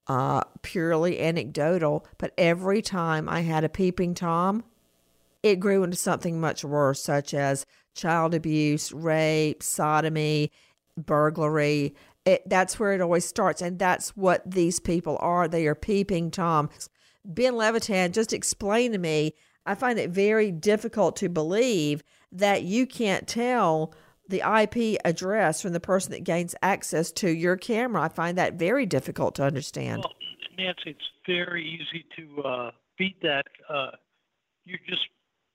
Uh, 0.06 0.42
purely 0.60 1.18
anecdotal, 1.18 2.06
but 2.18 2.32
every 2.36 2.82
time 2.82 3.26
I 3.26 3.40
had 3.40 3.64
a 3.64 3.70
peeping 3.70 4.14
Tom, 4.14 4.62
it 5.42 5.60
grew 5.60 5.82
into 5.82 5.96
something 5.96 6.40
much 6.40 6.62
worse, 6.62 7.02
such 7.02 7.32
as 7.32 7.64
child 7.94 8.34
abuse, 8.34 8.92
rape, 8.92 9.62
sodomy, 9.62 10.50
burglary, 10.96 11.94
it, 12.24 12.48
that's 12.48 12.78
where 12.78 12.92
it 12.92 13.00
always 13.00 13.24
starts. 13.24 13.62
And 13.62 13.78
that's 13.78 14.16
what 14.16 14.48
these 14.50 14.80
people 14.80 15.16
are. 15.20 15.48
They 15.48 15.66
are 15.66 15.74
peeping 15.74 16.30
Tom. 16.30 16.70
Ben 17.24 17.56
Levitan, 17.56 18.12
just 18.12 18.32
explain 18.32 18.92
to 18.92 18.98
me. 18.98 19.34
I 19.66 19.74
find 19.74 19.98
it 19.98 20.10
very 20.10 20.50
difficult 20.50 21.16
to 21.16 21.28
believe 21.28 22.02
that 22.32 22.62
you 22.62 22.86
can't 22.86 23.26
tell 23.26 23.94
the 24.28 24.40
IP 24.40 24.98
address 25.04 25.62
from 25.62 25.72
the 25.72 25.80
person 25.80 26.12
that 26.12 26.24
gains 26.24 26.54
access 26.62 27.10
to 27.12 27.30
your 27.30 27.56
camera. 27.56 28.02
I 28.02 28.08
find 28.08 28.38
that 28.38 28.54
very 28.54 28.86
difficult 28.86 29.34
to 29.36 29.44
understand. 29.44 30.04
Well, 30.04 30.14
Nancy, 30.56 30.90
it's 30.90 31.00
very 31.26 31.64
easy 31.64 32.04
to 32.16 32.42
uh, 32.42 32.70
beat 32.98 33.20
that. 33.22 33.44
Uh, 33.68 33.90
you're 34.64 34.78
just 34.88 35.02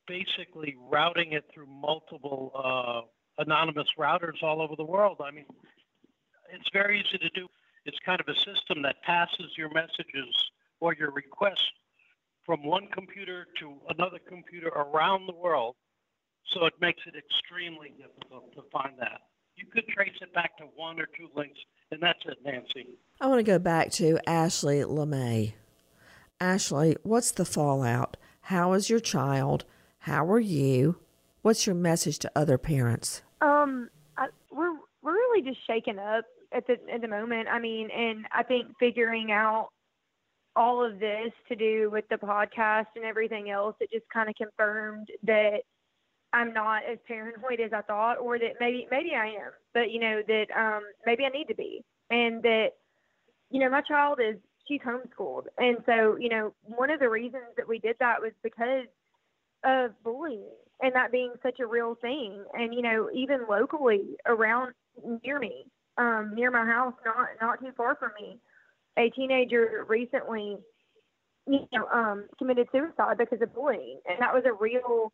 basically 0.07 0.75
routing 0.91 1.33
it 1.33 1.45
through 1.53 1.67
multiple 1.67 2.51
uh, 2.55 3.41
anonymous 3.41 3.87
routers 3.97 4.41
all 4.43 4.61
over 4.61 4.75
the 4.75 4.83
world. 4.83 5.17
I 5.23 5.31
mean, 5.31 5.45
it's 6.51 6.69
very 6.71 6.99
easy 6.99 7.17
to 7.17 7.29
do. 7.29 7.47
It's 7.85 7.97
kind 8.05 8.19
of 8.19 8.27
a 8.27 8.35
system 8.35 8.81
that 8.83 9.01
passes 9.03 9.57
your 9.57 9.69
messages 9.69 10.33
or 10.79 10.93
your 10.93 11.11
requests 11.11 11.71
from 12.45 12.63
one 12.63 12.87
computer 12.87 13.47
to 13.59 13.73
another 13.89 14.19
computer 14.27 14.69
around 14.69 15.27
the 15.27 15.35
world. 15.35 15.75
So 16.53 16.65
it 16.65 16.73
makes 16.81 17.01
it 17.05 17.13
extremely 17.15 17.93
difficult 17.97 18.53
to 18.55 18.63
find 18.71 18.93
that. 18.99 19.21
You 19.55 19.65
could 19.71 19.87
trace 19.87 20.15
it 20.21 20.33
back 20.33 20.57
to 20.57 20.63
one 20.75 20.99
or 20.99 21.05
two 21.17 21.27
links, 21.35 21.59
and 21.91 22.01
that's 22.01 22.19
it, 22.25 22.37
Nancy. 22.43 22.87
I 23.21 23.27
want 23.27 23.39
to 23.39 23.43
go 23.43 23.59
back 23.59 23.91
to 23.93 24.17
Ashley 24.27 24.77
LeMay. 24.79 25.53
Ashley, 26.39 26.95
what's 27.03 27.31
the 27.31 27.45
fallout? 27.45 28.17
How 28.41 28.73
is 28.73 28.89
your 28.89 29.01
child? 29.01 29.65
How 29.99 30.25
are 30.25 30.39
you? 30.39 30.97
What's 31.41 31.67
your 31.67 31.75
message 31.75 32.19
to 32.19 32.31
other 32.35 32.57
parents? 32.57 33.21
Um, 33.41 33.89
I, 34.17 34.27
we're 34.51 34.73
we're 35.01 35.13
really 35.13 35.41
just 35.41 35.65
shaken 35.67 35.99
up 35.99 36.25
at 36.53 36.65
the 36.67 36.77
at 36.91 37.01
the 37.01 37.07
moment. 37.07 37.47
I 37.49 37.59
mean, 37.59 37.89
and 37.91 38.25
I 38.33 38.43
think 38.43 38.67
figuring 38.79 39.31
out 39.31 39.69
all 40.55 40.83
of 40.83 40.99
this 40.99 41.31
to 41.47 41.55
do 41.55 41.89
with 41.91 42.05
the 42.09 42.15
podcast 42.15 42.87
and 42.95 43.05
everything 43.05 43.49
else, 43.49 43.75
it 43.79 43.91
just 43.91 44.05
kind 44.13 44.29
of 44.29 44.35
confirmed 44.35 45.07
that 45.23 45.59
I'm 46.33 46.53
not 46.53 46.83
as 46.89 46.97
paranoid 47.07 47.59
as 47.59 47.71
I 47.73 47.81
thought, 47.81 48.17
or 48.19 48.37
that 48.39 48.55
maybe 48.59 48.87
maybe 48.91 49.11
I 49.15 49.27
am, 49.27 49.51
but 49.73 49.91
you 49.91 49.99
know 49.99 50.21
that 50.27 50.45
um, 50.55 50.81
maybe 51.05 51.25
I 51.25 51.29
need 51.29 51.47
to 51.47 51.55
be, 51.55 51.83
and 52.09 52.41
that 52.43 52.69
you 53.49 53.59
know 53.59 53.69
my 53.69 53.81
child 53.81 54.19
is 54.23 54.35
she's 54.67 54.81
homeschooled, 54.81 55.45
and 55.57 55.77
so 55.85 56.17
you 56.19 56.29
know 56.29 56.53
one 56.61 56.91
of 56.91 56.99
the 56.99 57.09
reasons 57.09 57.45
that 57.57 57.67
we 57.67 57.79
did 57.79 57.95
that 57.99 58.21
was 58.21 58.31
because 58.43 58.85
of 59.65 59.91
bullying 60.03 60.51
and 60.81 60.95
that 60.95 61.11
being 61.11 61.33
such 61.43 61.59
a 61.59 61.65
real 61.65 61.95
thing, 61.95 62.43
and 62.53 62.73
you 62.73 62.81
know 62.81 63.09
even 63.13 63.45
locally 63.49 64.15
around 64.27 64.73
near 65.23 65.39
me, 65.39 65.65
um, 65.99 66.31
near 66.33 66.49
my 66.49 66.65
house, 66.65 66.93
not 67.05 67.27
not 67.41 67.59
too 67.59 67.71
far 67.75 67.95
from 67.95 68.11
me, 68.19 68.39
a 68.97 69.09
teenager 69.11 69.85
recently, 69.87 70.57
you 71.45 71.59
know, 71.73 71.85
um, 71.93 72.25
committed 72.37 72.67
suicide 72.71 73.17
because 73.17 73.41
of 73.41 73.53
bullying, 73.53 73.99
and 74.09 74.17
that 74.19 74.33
was 74.33 74.43
a 74.45 74.53
real, 74.53 75.11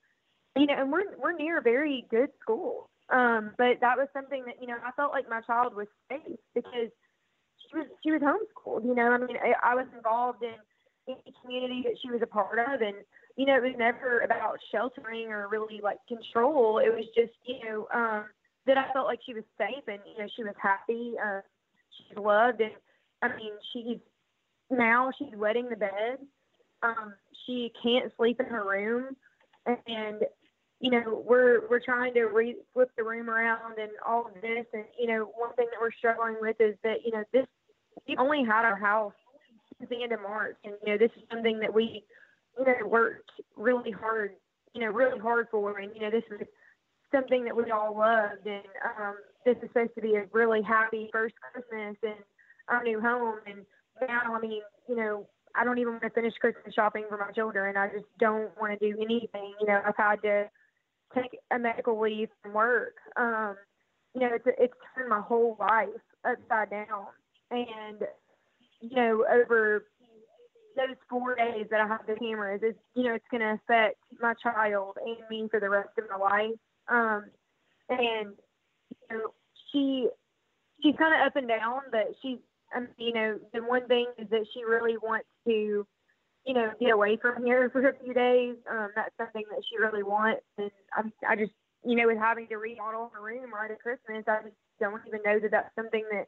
you 0.56 0.68
know, 0.68 0.76
and 0.78 0.92
we're 0.92 1.18
we're 1.18 1.36
near 1.36 1.58
a 1.58 1.62
very 1.62 2.06
good 2.12 2.30
school, 2.40 2.90
um, 3.10 3.52
but 3.58 3.82
that 3.82 3.98
was 3.98 4.08
something 4.14 4.44
that 4.46 4.56
you 4.62 4.68
know 4.68 4.78
I 4.86 4.92
felt 4.92 5.12
like 5.12 5.30
my 5.30 5.42
child 5.42 5.76
was 5.76 5.88
safe 6.10 6.38
because 6.54 6.92
she 7.58 7.78
was 7.78 7.88
she 8.04 8.12
was 8.12 8.22
homeschooled. 8.22 8.86
You 8.86 8.96
know, 8.96 9.12
I 9.12 9.18
mean, 9.18 9.38
I, 9.38 9.72
I 9.72 9.76
was 9.76 9.88
involved 9.96 10.44
in 10.44 10.56
any 11.08 11.34
community 11.42 11.84
that 11.86 11.98
she 12.02 12.12
was 12.12 12.22
a 12.22 12.28
part 12.28 12.60
of, 12.60 12.82
and 12.82 12.98
you 13.38 13.48
know, 13.48 13.58
it 13.58 13.64
was 13.64 13.76
never 13.78 14.20
about 14.20 14.58
sheltering 14.72 15.28
or 15.30 15.48
really 15.50 15.82
like 15.82 15.98
control. 16.08 16.78
It 16.78 16.94
was 16.94 17.06
just 17.16 17.34
you 17.46 17.66
know 17.66 17.88
um, 17.94 18.26
that 18.66 18.78
I 18.78 18.92
felt 18.94 19.08
like 19.08 19.20
she 19.26 19.34
was 19.34 19.44
safe 19.58 19.84
and 19.88 20.00
you 20.06 20.22
know 20.22 20.30
she 20.36 20.44
was 20.44 20.56
happy, 20.62 21.14
uh, 21.24 21.42
she's 21.98 22.18
loved, 22.18 22.62
and 22.62 22.72
I 23.22 23.30
mean 23.30 23.54
she's 23.74 24.00
now 24.70 25.12
she's 25.18 25.36
wetting 25.36 25.70
the 25.70 25.76
bed. 25.76 26.18
Um, 26.84 27.14
she 27.46 27.72
can't 27.82 28.12
sleep 28.18 28.40
in 28.40 28.46
her 28.48 28.68
room, 28.68 29.16
and 29.66 30.22
you 30.80 30.92
know 30.92 31.24
we're 31.26 31.68
we're 31.70 31.80
trying 31.80 32.14
to 32.16 32.26
re- 32.26 32.58
flip 32.74 32.92
the 32.98 33.04
room 33.04 33.30
around 33.30 33.80
and 33.80 33.92
all 34.08 34.28
of 34.28 34.42
this. 34.42 34.66
And 34.74 34.86
you 35.00 35.08
know 35.08 35.32
one 35.38 35.54
thing 35.56 35.68
that 35.72 35.80
we're 35.82 35.92
struggling 35.92 36.36
with 36.42 36.58
is 36.60 36.76
that 36.84 36.98
you 37.06 37.12
know 37.12 37.24
this 37.32 37.46
we 38.08 38.16
only 38.18 38.44
had 38.44 38.66
our 38.66 38.76
house 38.76 39.14
since 39.78 39.90
the 39.90 40.04
end 40.04 40.12
of 40.12 40.22
march. 40.22 40.58
And 40.64 40.74
you 40.86 40.94
know 40.94 40.98
this 40.98 41.12
is 41.16 41.24
something 41.32 41.60
that 41.60 41.74
we 41.74 42.04
you 42.58 42.66
know 42.66 42.88
worked 42.88 43.32
really 43.56 43.92
hard 43.92 44.32
you 44.74 44.82
know 44.82 44.92
really 44.92 45.20
hard 45.20 45.48
for. 45.50 45.78
And 45.78 45.92
you 45.96 46.02
know 46.02 46.12
this 46.12 46.24
was 46.30 46.42
something 47.12 47.46
that 47.46 47.56
we 47.56 47.72
all 47.72 47.98
loved 47.98 48.46
and 48.46 48.64
um 48.84 49.16
this 49.46 49.56
is 49.58 49.70
supposed 49.70 49.94
to 49.96 50.02
be 50.02 50.16
a 50.16 50.26
really 50.34 50.62
happy 50.62 51.10
first 51.12 51.36
christmas 51.52 51.96
in 52.04 52.16
our 52.68 52.84
new 52.84 53.00
home 53.00 53.40
and 53.48 53.66
now 54.08 54.36
i 54.36 54.40
mean 54.40 54.62
you 54.88 54.96
know 54.96 55.28
I 55.58 55.64
don't 55.64 55.78
even 55.78 55.94
want 55.94 56.04
to 56.04 56.10
finish 56.10 56.34
Christmas 56.40 56.74
shopping 56.74 57.06
for 57.08 57.18
my 57.18 57.32
children. 57.32 57.70
And 57.70 57.78
I 57.78 57.88
just 57.88 58.06
don't 58.20 58.50
want 58.60 58.78
to 58.78 58.92
do 58.92 58.98
anything. 59.02 59.54
You 59.60 59.68
know, 59.68 59.82
I've 59.86 59.96
had 59.98 60.22
to 60.24 60.50
take 61.14 61.38
a 61.52 61.60
medical 61.60 62.00
leave 62.00 62.30
from 62.42 62.54
work. 62.54 62.96
Um, 63.16 63.56
you 64.14 64.22
know, 64.22 64.30
it's 64.34 64.46
it's 64.60 64.74
turned 64.96 65.10
my 65.10 65.22
whole 65.22 65.58
life 65.60 65.90
upside 66.26 66.70
down. 66.70 67.08
And 67.52 68.00
you 68.82 68.96
know, 68.96 69.26
over 69.32 69.86
those 70.76 70.98
four 71.10 71.36
days 71.36 71.68
that 71.72 71.80
I 71.80 71.88
have 71.88 72.06
the 72.08 72.16
cameras, 72.16 72.62
it's 72.64 72.80
you 72.94 73.04
know, 73.04 73.16
it's 73.16 73.26
going 73.32 73.42
to 73.42 73.60
affect 73.64 73.98
my 74.22 74.34
child 74.42 74.98
and 75.04 75.18
me 75.30 75.48
for 75.50 75.60
the 75.60 75.70
rest 75.70 75.90
of 75.98 76.06
my 76.10 76.18
life. 76.18 76.56
Um, 76.88 77.26
and 77.90 78.34
you 78.90 79.18
know, 79.18 79.34
she 79.72 80.10
she's 80.82 80.96
kind 80.98 81.14
of 81.14 81.26
up 81.28 81.36
and 81.36 81.48
down, 81.48 81.82
but 81.92 82.16
she's 82.22 82.40
um, 82.76 82.88
you 82.98 83.14
know, 83.14 83.40
the 83.54 83.62
one 83.62 83.88
thing 83.88 84.08
is 84.18 84.30
that 84.30 84.46
she 84.54 84.64
really 84.64 84.98
wants 84.98 85.28
to, 85.48 85.86
you 86.46 86.54
know, 86.54 86.72
get 86.80 86.92
away 86.92 87.18
from 87.22 87.44
here 87.46 87.70
for 87.70 87.88
a 87.88 87.94
few 88.04 88.14
days. 88.14 88.56
Um, 88.70 88.90
that's 88.96 89.16
something 89.18 89.44
that 89.50 89.62
she 89.70 89.78
really 89.78 90.04
wants, 90.04 90.42
and 90.58 90.72
I'm, 90.96 91.14
I 91.28 91.36
just, 91.36 91.54
you 91.84 91.96
know, 91.96 92.08
with 92.08 92.18
having 92.18 92.48
to 92.48 92.58
remodel 92.58 93.12
her 93.14 93.22
room 93.22 93.54
right 93.54 93.72
at 93.72 93.80
Christmas, 93.80 94.26
I 94.28 94.44
just 94.44 94.56
don't 94.80 95.02
even 95.08 95.22
know 95.24 95.40
that 95.40 95.52
that's 95.52 95.76
something 95.76 96.04
that, 96.12 96.28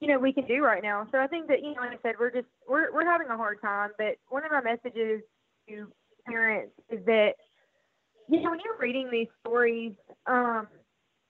you 0.00 0.08
know, 0.08 0.18
we 0.18 0.32
can 0.32 0.46
do 0.46 0.64
right 0.64 0.82
now. 0.82 1.06
So 1.12 1.18
I 1.18 1.26
think 1.26 1.46
that, 1.48 1.62
you 1.62 1.74
know, 1.74 1.82
like 1.82 1.92
I 1.92 2.02
said, 2.02 2.14
we're 2.18 2.32
just 2.32 2.48
we're 2.68 2.92
we're 2.92 3.04
having 3.04 3.28
a 3.28 3.36
hard 3.36 3.60
time. 3.60 3.90
But 3.98 4.16
one 4.28 4.44
of 4.44 4.50
my 4.50 4.62
messages 4.62 5.22
to 5.68 5.92
parents 6.26 6.72
is 6.90 7.04
that, 7.06 7.34
you 8.28 8.40
know, 8.40 8.50
when 8.50 8.60
you're 8.64 8.78
reading 8.78 9.08
these 9.10 9.28
stories, 9.40 9.92
um, 10.26 10.68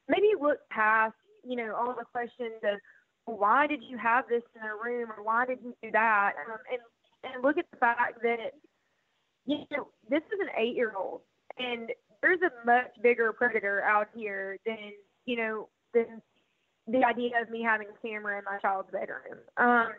maybe 0.09 0.28
look 0.40 0.59
past, 0.70 1.14
you 1.45 1.57
know, 1.57 1.74
all 1.74 1.95
the 1.99 2.05
questions 2.05 2.61
of 2.64 2.78
why 3.24 3.66
did 3.66 3.82
you 3.82 3.97
have 3.99 4.24
this 4.28 4.43
in 4.57 4.62
a 4.62 4.74
room 4.74 5.11
or 5.16 5.22
why 5.22 5.47
did 5.47 5.59
you 5.62 5.74
do 5.82 5.90
that? 5.93 6.32
Um, 6.49 6.59
and 6.70 6.80
and 7.24 7.43
look 7.43 7.57
at 7.57 7.66
the 7.70 7.76
fact 7.76 8.20
that 8.22 8.53
you 9.47 9.59
know 9.70 9.88
this 10.09 10.22
is 10.22 10.40
an 10.40 10.49
eight 10.59 10.74
year 10.74 10.93
old 10.97 11.20
and 11.59 11.90
there's 12.20 12.40
a 12.43 12.66
much 12.66 12.90
bigger 13.03 13.32
predator 13.32 13.82
out 13.82 14.09
here 14.14 14.57
than 14.66 14.93
you 15.26 15.36
know 15.36 15.68
than 15.95 16.22
the 16.88 17.05
idea 17.05 17.40
of 17.40 17.51
me 17.51 17.62
having 17.62 17.86
a 17.88 18.07
camera 18.07 18.38
in 18.38 18.45
my 18.45 18.59
child's 18.59 18.90
bedroom. 18.90 19.38
Um, 19.57 19.93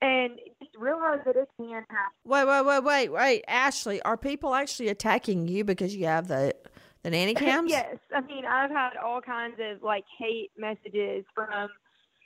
and 0.00 0.38
just 0.62 0.76
realize 0.76 1.20
that 1.24 1.36
it 1.36 1.48
can 1.56 1.70
happen. 1.70 2.12
Wait, 2.24 2.44
wait, 2.44 2.64
wait, 2.64 2.84
wait, 2.84 3.08
wait, 3.08 3.44
Ashley. 3.48 4.00
Are 4.02 4.16
people 4.16 4.54
actually 4.54 4.88
attacking 4.88 5.48
you 5.48 5.64
because 5.64 5.94
you 5.94 6.06
have 6.06 6.28
the 6.28 6.54
the 7.02 7.10
nanny 7.10 7.34
cams? 7.34 7.70
yes, 7.70 7.96
I 8.14 8.20
mean 8.22 8.44
I've 8.44 8.70
had 8.70 8.96
all 8.96 9.20
kinds 9.20 9.56
of 9.60 9.82
like 9.82 10.04
hate 10.18 10.50
messages 10.56 11.24
from 11.34 11.68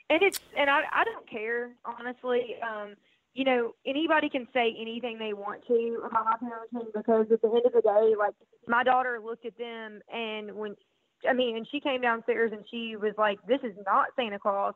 and 0.09 0.21
it's 0.21 0.39
and 0.57 0.69
I 0.69 0.81
I 0.91 1.03
don't 1.03 1.29
care 1.29 1.71
honestly. 1.85 2.55
Um, 2.61 2.95
you 3.33 3.45
know, 3.45 3.75
anybody 3.85 4.27
can 4.29 4.45
say 4.51 4.75
anything 4.77 5.17
they 5.17 5.31
want 5.31 5.65
to 5.67 6.03
about 6.05 6.25
my 6.25 6.35
parenting 6.49 6.87
because 6.93 7.27
at 7.31 7.41
the 7.41 7.47
end 7.47 7.65
of 7.65 7.71
the 7.71 7.81
day, 7.81 8.13
like 8.19 8.33
my 8.67 8.83
daughter 8.83 9.21
looked 9.23 9.45
at 9.45 9.57
them 9.57 10.01
and 10.13 10.53
when 10.53 10.75
I 11.29 11.33
mean, 11.33 11.55
and 11.55 11.67
she 11.71 11.79
came 11.79 12.01
downstairs 12.01 12.51
and 12.51 12.65
she 12.69 12.95
was 12.95 13.13
like, 13.17 13.39
"This 13.47 13.61
is 13.63 13.75
not 13.85 14.07
Santa 14.15 14.39
Claus," 14.39 14.73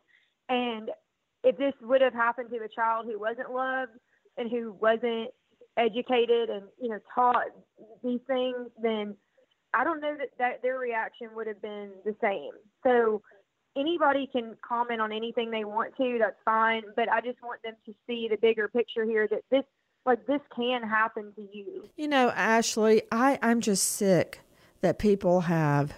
and 0.48 0.90
if 1.46 1.58
this 1.58 1.74
would 1.82 2.02
have 2.02 2.14
happened 2.14 2.50
to 2.50 2.58
a 2.58 2.68
child 2.68 3.06
who 3.06 3.20
wasn't 3.20 3.52
loved 3.52 3.92
and 4.38 4.50
who 4.52 4.74
wasn't 4.82 5.30
educated 5.78 6.50
and 6.50 6.64
you 6.82 6.90
know 6.90 7.00
taught 7.14 7.46
these 8.04 8.20
things, 8.28 8.68
then 8.82 9.16
I 9.74 9.84
don't 9.84 10.02
know 10.02 10.16
that, 10.18 10.30
that 10.40 10.62
their 10.62 10.80
reaction 10.80 11.30
would 11.36 11.48
have 11.48 11.62
been 11.62 11.92
the 12.04 12.16
same. 12.22 12.52
So 12.84 13.22
anybody 13.78 14.28
can 14.32 14.56
comment 14.68 15.02
on 15.02 15.12
anything 15.12 15.52
they 15.52 15.66
want 15.66 15.96
to. 15.98 16.18
That's 16.20 16.36
fine, 16.44 16.84
but 16.96 17.10
I 17.10 17.22
just 17.22 17.42
want 17.44 17.62
them 17.64 17.76
to 17.86 17.94
see 18.08 18.28
the 18.30 18.38
bigger 18.38 18.68
picture 18.68 19.06
here 19.06 19.28
that 19.30 19.42
this 19.52 19.64
like 20.06 20.26
this 20.28 20.42
can 20.56 20.82
happen 20.82 21.32
to 21.36 21.42
you. 21.42 21.88
You 21.96 22.08
know, 22.08 22.30
Ashley, 22.30 23.04
I 23.12 23.38
I'm 23.42 23.62
just 23.62 23.84
sick 23.84 24.40
that 24.82 24.98
people 24.98 25.42
have 25.42 25.94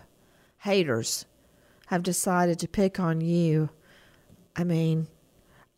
haters 0.60 1.26
have 1.88 2.04
decided 2.04 2.60
to 2.60 2.68
pick 2.68 3.00
on 3.00 3.22
you. 3.22 3.70
I 4.56 4.66
mean, 4.66 5.08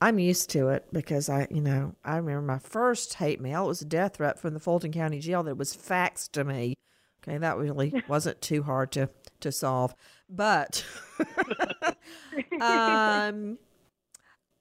I'm 0.02 0.18
used 0.20 0.50
to 0.52 0.70
it 0.70 0.86
because 0.94 1.28
I, 1.30 1.48
you 1.50 1.60
know, 1.62 1.94
I 2.06 2.18
remember 2.18 2.42
my 2.42 2.60
first 2.60 3.16
hate 3.16 3.42
mail. 3.42 3.66
It 3.66 3.68
was 3.68 3.82
a 3.82 3.86
death 3.86 4.16
threat 4.16 4.40
from 4.40 4.54
the 4.54 4.60
Fulton 4.60 4.92
County 4.94 5.20
Jail 5.20 5.44
that 5.44 5.58
was 5.58 5.76
faxed 5.76 6.32
to 6.34 6.44
me. 6.44 6.76
Okay, 7.22 7.38
that 7.38 7.58
really 7.58 7.94
wasn't 8.08 8.42
too 8.42 8.64
hard 8.64 8.92
to 8.94 9.10
to 9.42 9.52
solve, 9.52 9.94
but 10.30 10.84
um, 12.62 13.58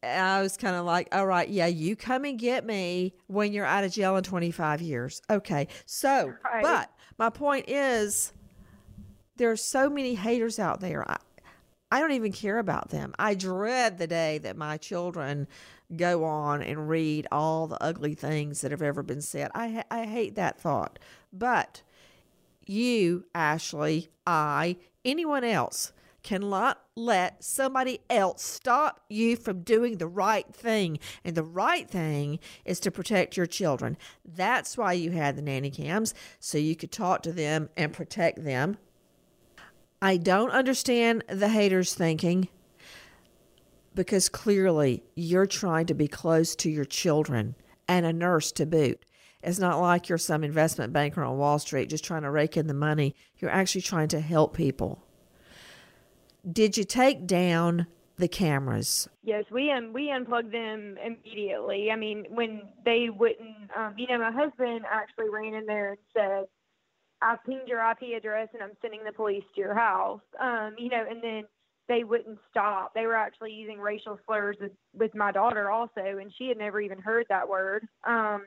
I 0.02 0.42
was 0.42 0.56
kind 0.56 0.76
of 0.76 0.84
like, 0.84 1.08
all 1.12 1.26
right, 1.26 1.48
yeah, 1.48 1.66
you 1.66 1.96
come 1.96 2.24
and 2.24 2.38
get 2.38 2.64
me 2.64 3.14
when 3.26 3.52
you're 3.52 3.64
out 3.64 3.84
of 3.84 3.92
jail 3.92 4.16
in 4.16 4.22
25 4.22 4.80
years. 4.82 5.20
Okay, 5.30 5.68
so, 5.86 6.32
Right. 6.44 6.62
but 6.62 6.90
my 7.18 7.30
point 7.30 7.68
is, 7.68 8.32
there 9.36 9.50
are 9.50 9.56
so 9.56 9.90
many 9.90 10.14
haters 10.14 10.58
out 10.58 10.80
there. 10.80 11.08
I, 11.10 11.16
I 11.90 12.00
don't 12.00 12.12
even 12.12 12.32
care 12.32 12.58
about 12.58 12.90
them. 12.90 13.14
I 13.18 13.34
dread 13.34 13.98
the 13.98 14.06
day 14.06 14.38
that 14.38 14.56
my 14.56 14.76
children 14.76 15.48
go 15.96 16.24
on 16.24 16.62
and 16.62 16.88
read 16.88 17.26
all 17.32 17.66
the 17.66 17.82
ugly 17.82 18.14
things 18.14 18.60
that 18.60 18.70
have 18.70 18.82
ever 18.82 19.02
been 19.02 19.22
said. 19.22 19.50
I 19.54 19.68
ha- 19.68 19.84
I 19.90 20.04
hate 20.04 20.34
that 20.34 20.60
thought. 20.60 20.98
But 21.32 21.82
you, 22.66 23.24
Ashley, 23.34 24.10
I, 24.26 24.76
anyone 25.04 25.44
else 25.44 25.92
cannot 26.22 26.78
let 26.94 27.42
somebody 27.42 28.00
else 28.10 28.42
stop 28.42 29.00
you 29.08 29.36
from 29.36 29.62
doing 29.62 29.96
the 29.96 30.06
right 30.06 30.52
thing. 30.54 30.98
And 31.24 31.34
the 31.34 31.42
right 31.42 31.88
thing 31.88 32.38
is 32.66 32.80
to 32.80 32.90
protect 32.90 33.36
your 33.36 33.46
children. 33.46 33.96
That's 34.24 34.76
why 34.76 34.92
you 34.92 35.12
had 35.12 35.36
the 35.36 35.42
nanny 35.42 35.70
cams, 35.70 36.12
so 36.38 36.58
you 36.58 36.76
could 36.76 36.92
talk 36.92 37.22
to 37.22 37.32
them 37.32 37.70
and 37.78 37.94
protect 37.94 38.44
them. 38.44 38.76
I 40.00 40.16
don't 40.16 40.50
understand 40.50 41.24
the 41.28 41.48
haters 41.48 41.94
thinking 41.94 42.48
because 43.94 44.28
clearly 44.28 45.02
you're 45.16 45.46
trying 45.46 45.86
to 45.86 45.94
be 45.94 46.06
close 46.06 46.54
to 46.56 46.70
your 46.70 46.84
children 46.84 47.56
and 47.88 48.06
a 48.06 48.12
nurse 48.12 48.52
to 48.52 48.66
boot. 48.66 49.04
It's 49.42 49.58
not 49.58 49.80
like 49.80 50.08
you're 50.08 50.18
some 50.18 50.44
investment 50.44 50.92
banker 50.92 51.24
on 51.24 51.38
Wall 51.38 51.58
Street 51.58 51.90
just 51.90 52.04
trying 52.04 52.22
to 52.22 52.30
rake 52.30 52.56
in 52.56 52.68
the 52.68 52.74
money. 52.74 53.14
You're 53.38 53.50
actually 53.50 53.82
trying 53.82 54.08
to 54.08 54.20
help 54.20 54.56
people. 54.56 55.04
Did 56.50 56.76
you 56.76 56.84
take 56.84 57.26
down 57.26 57.86
the 58.16 58.28
cameras? 58.28 59.08
Yes, 59.22 59.44
we 59.50 59.70
um 59.70 59.92
we 59.92 60.10
unplugged 60.10 60.52
them 60.52 60.96
immediately. 61.04 61.90
I 61.90 61.96
mean, 61.96 62.26
when 62.30 62.62
they 62.84 63.08
wouldn't, 63.10 63.70
um, 63.76 63.94
you 63.96 64.06
know, 64.08 64.18
my 64.18 64.32
husband 64.32 64.84
actually 64.90 65.28
ran 65.30 65.54
in 65.54 65.66
there 65.66 65.90
and 65.90 65.98
said, 66.14 66.44
"I 67.22 67.36
pinged 67.46 67.68
your 67.68 67.80
IP 67.90 68.16
address 68.16 68.48
and 68.52 68.62
I'm 68.62 68.76
sending 68.80 69.04
the 69.04 69.12
police 69.12 69.44
to 69.54 69.60
your 69.60 69.74
house." 69.74 70.20
Um, 70.40 70.74
you 70.78 70.88
know, 70.88 71.04
and 71.08 71.22
then 71.22 71.44
they 71.88 72.04
wouldn't 72.04 72.38
stop. 72.50 72.92
They 72.94 73.06
were 73.06 73.16
actually 73.16 73.52
using 73.52 73.78
racial 73.78 74.18
slurs 74.26 74.56
with, 74.60 74.72
with 74.94 75.14
my 75.14 75.32
daughter 75.32 75.70
also, 75.70 76.18
and 76.18 76.32
she 76.36 76.48
had 76.48 76.58
never 76.58 76.80
even 76.80 76.98
heard 76.98 77.26
that 77.30 77.48
word. 77.48 77.88
Um, 78.06 78.44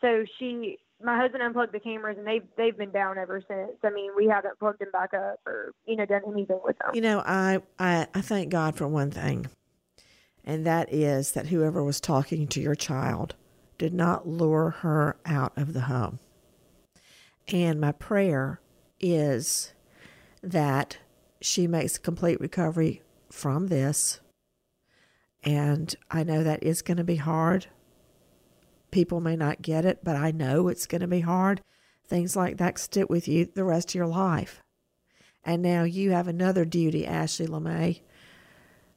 so 0.00 0.24
she 0.38 0.78
my 1.02 1.18
husband 1.18 1.42
unplugged 1.42 1.72
the 1.72 1.80
cameras 1.80 2.16
and 2.18 2.26
they've 2.26 2.46
they've 2.56 2.76
been 2.76 2.90
down 2.90 3.18
ever 3.18 3.42
since. 3.46 3.78
I 3.82 3.90
mean, 3.90 4.12
we 4.16 4.26
haven't 4.26 4.58
plugged 4.58 4.80
them 4.80 4.90
back 4.92 5.12
up 5.14 5.40
or 5.46 5.72
you 5.86 5.96
know 5.96 6.06
done 6.06 6.22
anything 6.30 6.60
with 6.64 6.78
them. 6.78 6.90
You 6.94 7.00
know, 7.00 7.22
I 7.24 7.60
I, 7.78 8.06
I 8.14 8.20
thank 8.20 8.50
God 8.50 8.76
for 8.76 8.86
one 8.86 9.10
thing, 9.10 9.46
and 10.44 10.66
that 10.66 10.92
is 10.92 11.32
that 11.32 11.46
whoever 11.46 11.82
was 11.82 12.00
talking 12.00 12.46
to 12.48 12.60
your 12.60 12.74
child 12.74 13.34
did 13.78 13.92
not 13.92 14.26
lure 14.26 14.70
her 14.70 15.16
out 15.26 15.52
of 15.56 15.74
the 15.74 15.82
home. 15.82 16.18
And 17.48 17.80
my 17.80 17.92
prayer 17.92 18.60
is 19.00 19.72
that 20.42 20.98
she 21.40 21.66
makes 21.66 21.96
a 21.96 22.00
complete 22.00 22.40
recovery 22.40 23.02
from 23.30 23.68
this. 23.68 24.20
And 25.44 25.94
I 26.10 26.24
know 26.24 26.42
that 26.42 26.62
is 26.62 26.82
going 26.82 26.96
to 26.96 27.04
be 27.04 27.16
hard 27.16 27.66
People 28.90 29.20
may 29.20 29.36
not 29.36 29.62
get 29.62 29.84
it, 29.84 30.00
but 30.02 30.16
I 30.16 30.30
know 30.30 30.68
it's 30.68 30.86
going 30.86 31.00
to 31.00 31.06
be 31.06 31.20
hard. 31.20 31.62
Things 32.06 32.36
like 32.36 32.56
that 32.56 32.78
stick 32.78 33.10
with 33.10 33.26
you 33.28 33.44
the 33.44 33.64
rest 33.64 33.90
of 33.90 33.94
your 33.94 34.06
life. 34.06 34.62
And 35.44 35.62
now 35.62 35.84
you 35.84 36.12
have 36.12 36.28
another 36.28 36.64
duty, 36.64 37.06
Ashley 37.06 37.46
LeMay. 37.46 38.00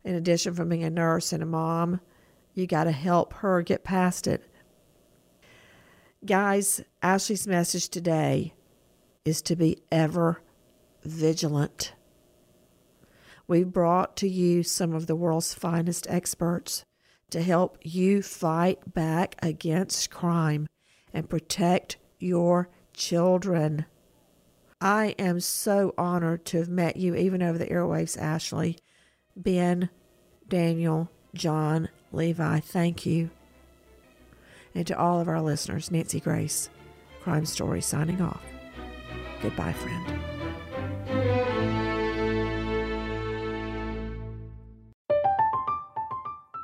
In 0.04 0.16
addition 0.16 0.54
from 0.54 0.70
being 0.70 0.84
a 0.84 0.90
nurse 0.90 1.34
and 1.34 1.44
a 1.44 1.46
mom, 1.46 2.00
you 2.54 2.66
got 2.66 2.86
to 2.86 2.92
help 2.92 3.34
her 3.34 3.62
get 3.62 3.84
past 3.84 4.26
it. 4.26 4.49
Guys, 6.26 6.82
Ashley's 7.02 7.48
message 7.48 7.88
today 7.88 8.54
is 9.24 9.42
to 9.44 9.56
be 9.56 9.78
ever 9.90 10.42
vigilant. 11.02 11.94
We've 13.48 13.72
brought 13.72 14.18
to 14.18 14.28
you 14.28 14.62
some 14.64 14.94
of 14.94 15.08
the 15.08 15.16
world's 15.16 15.54
finest 15.54 16.08
experts 16.10 16.84
to 17.30 17.42
help 17.42 17.78
you 17.84 18.22
fight 18.22 18.94
back 18.94 19.36
against 19.42 20.12
crime 20.12 20.68
and 21.14 21.30
protect 21.30 21.96
your 22.20 22.68
children. 22.94 23.86
I 24.82 25.16
am 25.18 25.40
so 25.40 25.94
honored 25.98 26.44
to 26.48 26.58
have 26.58 26.70
met 26.70 26.98
you, 26.98 27.16
even 27.16 27.42
over 27.42 27.58
the 27.58 27.68
airwaves, 27.68 28.22
Ashley. 28.22 28.78
Ben, 29.38 29.90
Daniel, 30.50 31.10
John, 31.34 31.88
Levi, 32.12 32.60
thank 32.60 33.06
you. 33.06 33.30
And 34.76 34.86
to 34.88 34.98
all 34.98 35.20
of 35.20 35.28
our 35.28 35.42
listeners, 35.42 35.92
Nancy 35.92 36.20
Grace, 36.20 36.70
Crime 37.22 37.46
Story 37.46 37.82
signing 37.82 38.22
off. 38.22 38.44
Goodbye, 39.42 39.74
friend. 39.74 40.20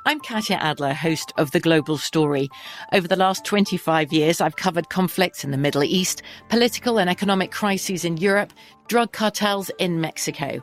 I'm 0.08 0.20
Katya 0.20 0.56
Adler, 0.60 0.94
host 0.94 1.32
of 1.36 1.50
The 1.50 1.58
Global 1.58 1.98
Story. 1.98 2.48
Over 2.92 3.08
the 3.08 3.16
last 3.16 3.44
25 3.44 4.12
years, 4.12 4.40
I've 4.40 4.54
covered 4.54 4.88
conflicts 4.88 5.42
in 5.42 5.50
the 5.50 5.56
Middle 5.56 5.82
East, 5.82 6.22
political 6.48 7.00
and 7.00 7.10
economic 7.10 7.50
crises 7.50 8.04
in 8.04 8.16
Europe, 8.16 8.52
drug 8.86 9.12
cartels 9.12 9.68
in 9.80 10.00
Mexico. 10.00 10.62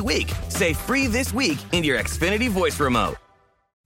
week. 0.00 0.32
Say 0.48 0.72
free 0.72 1.06
this 1.06 1.34
week 1.34 1.58
in 1.72 1.84
your 1.84 1.98
Xfinity 1.98 2.48
voice 2.48 2.80
remote. 2.80 3.16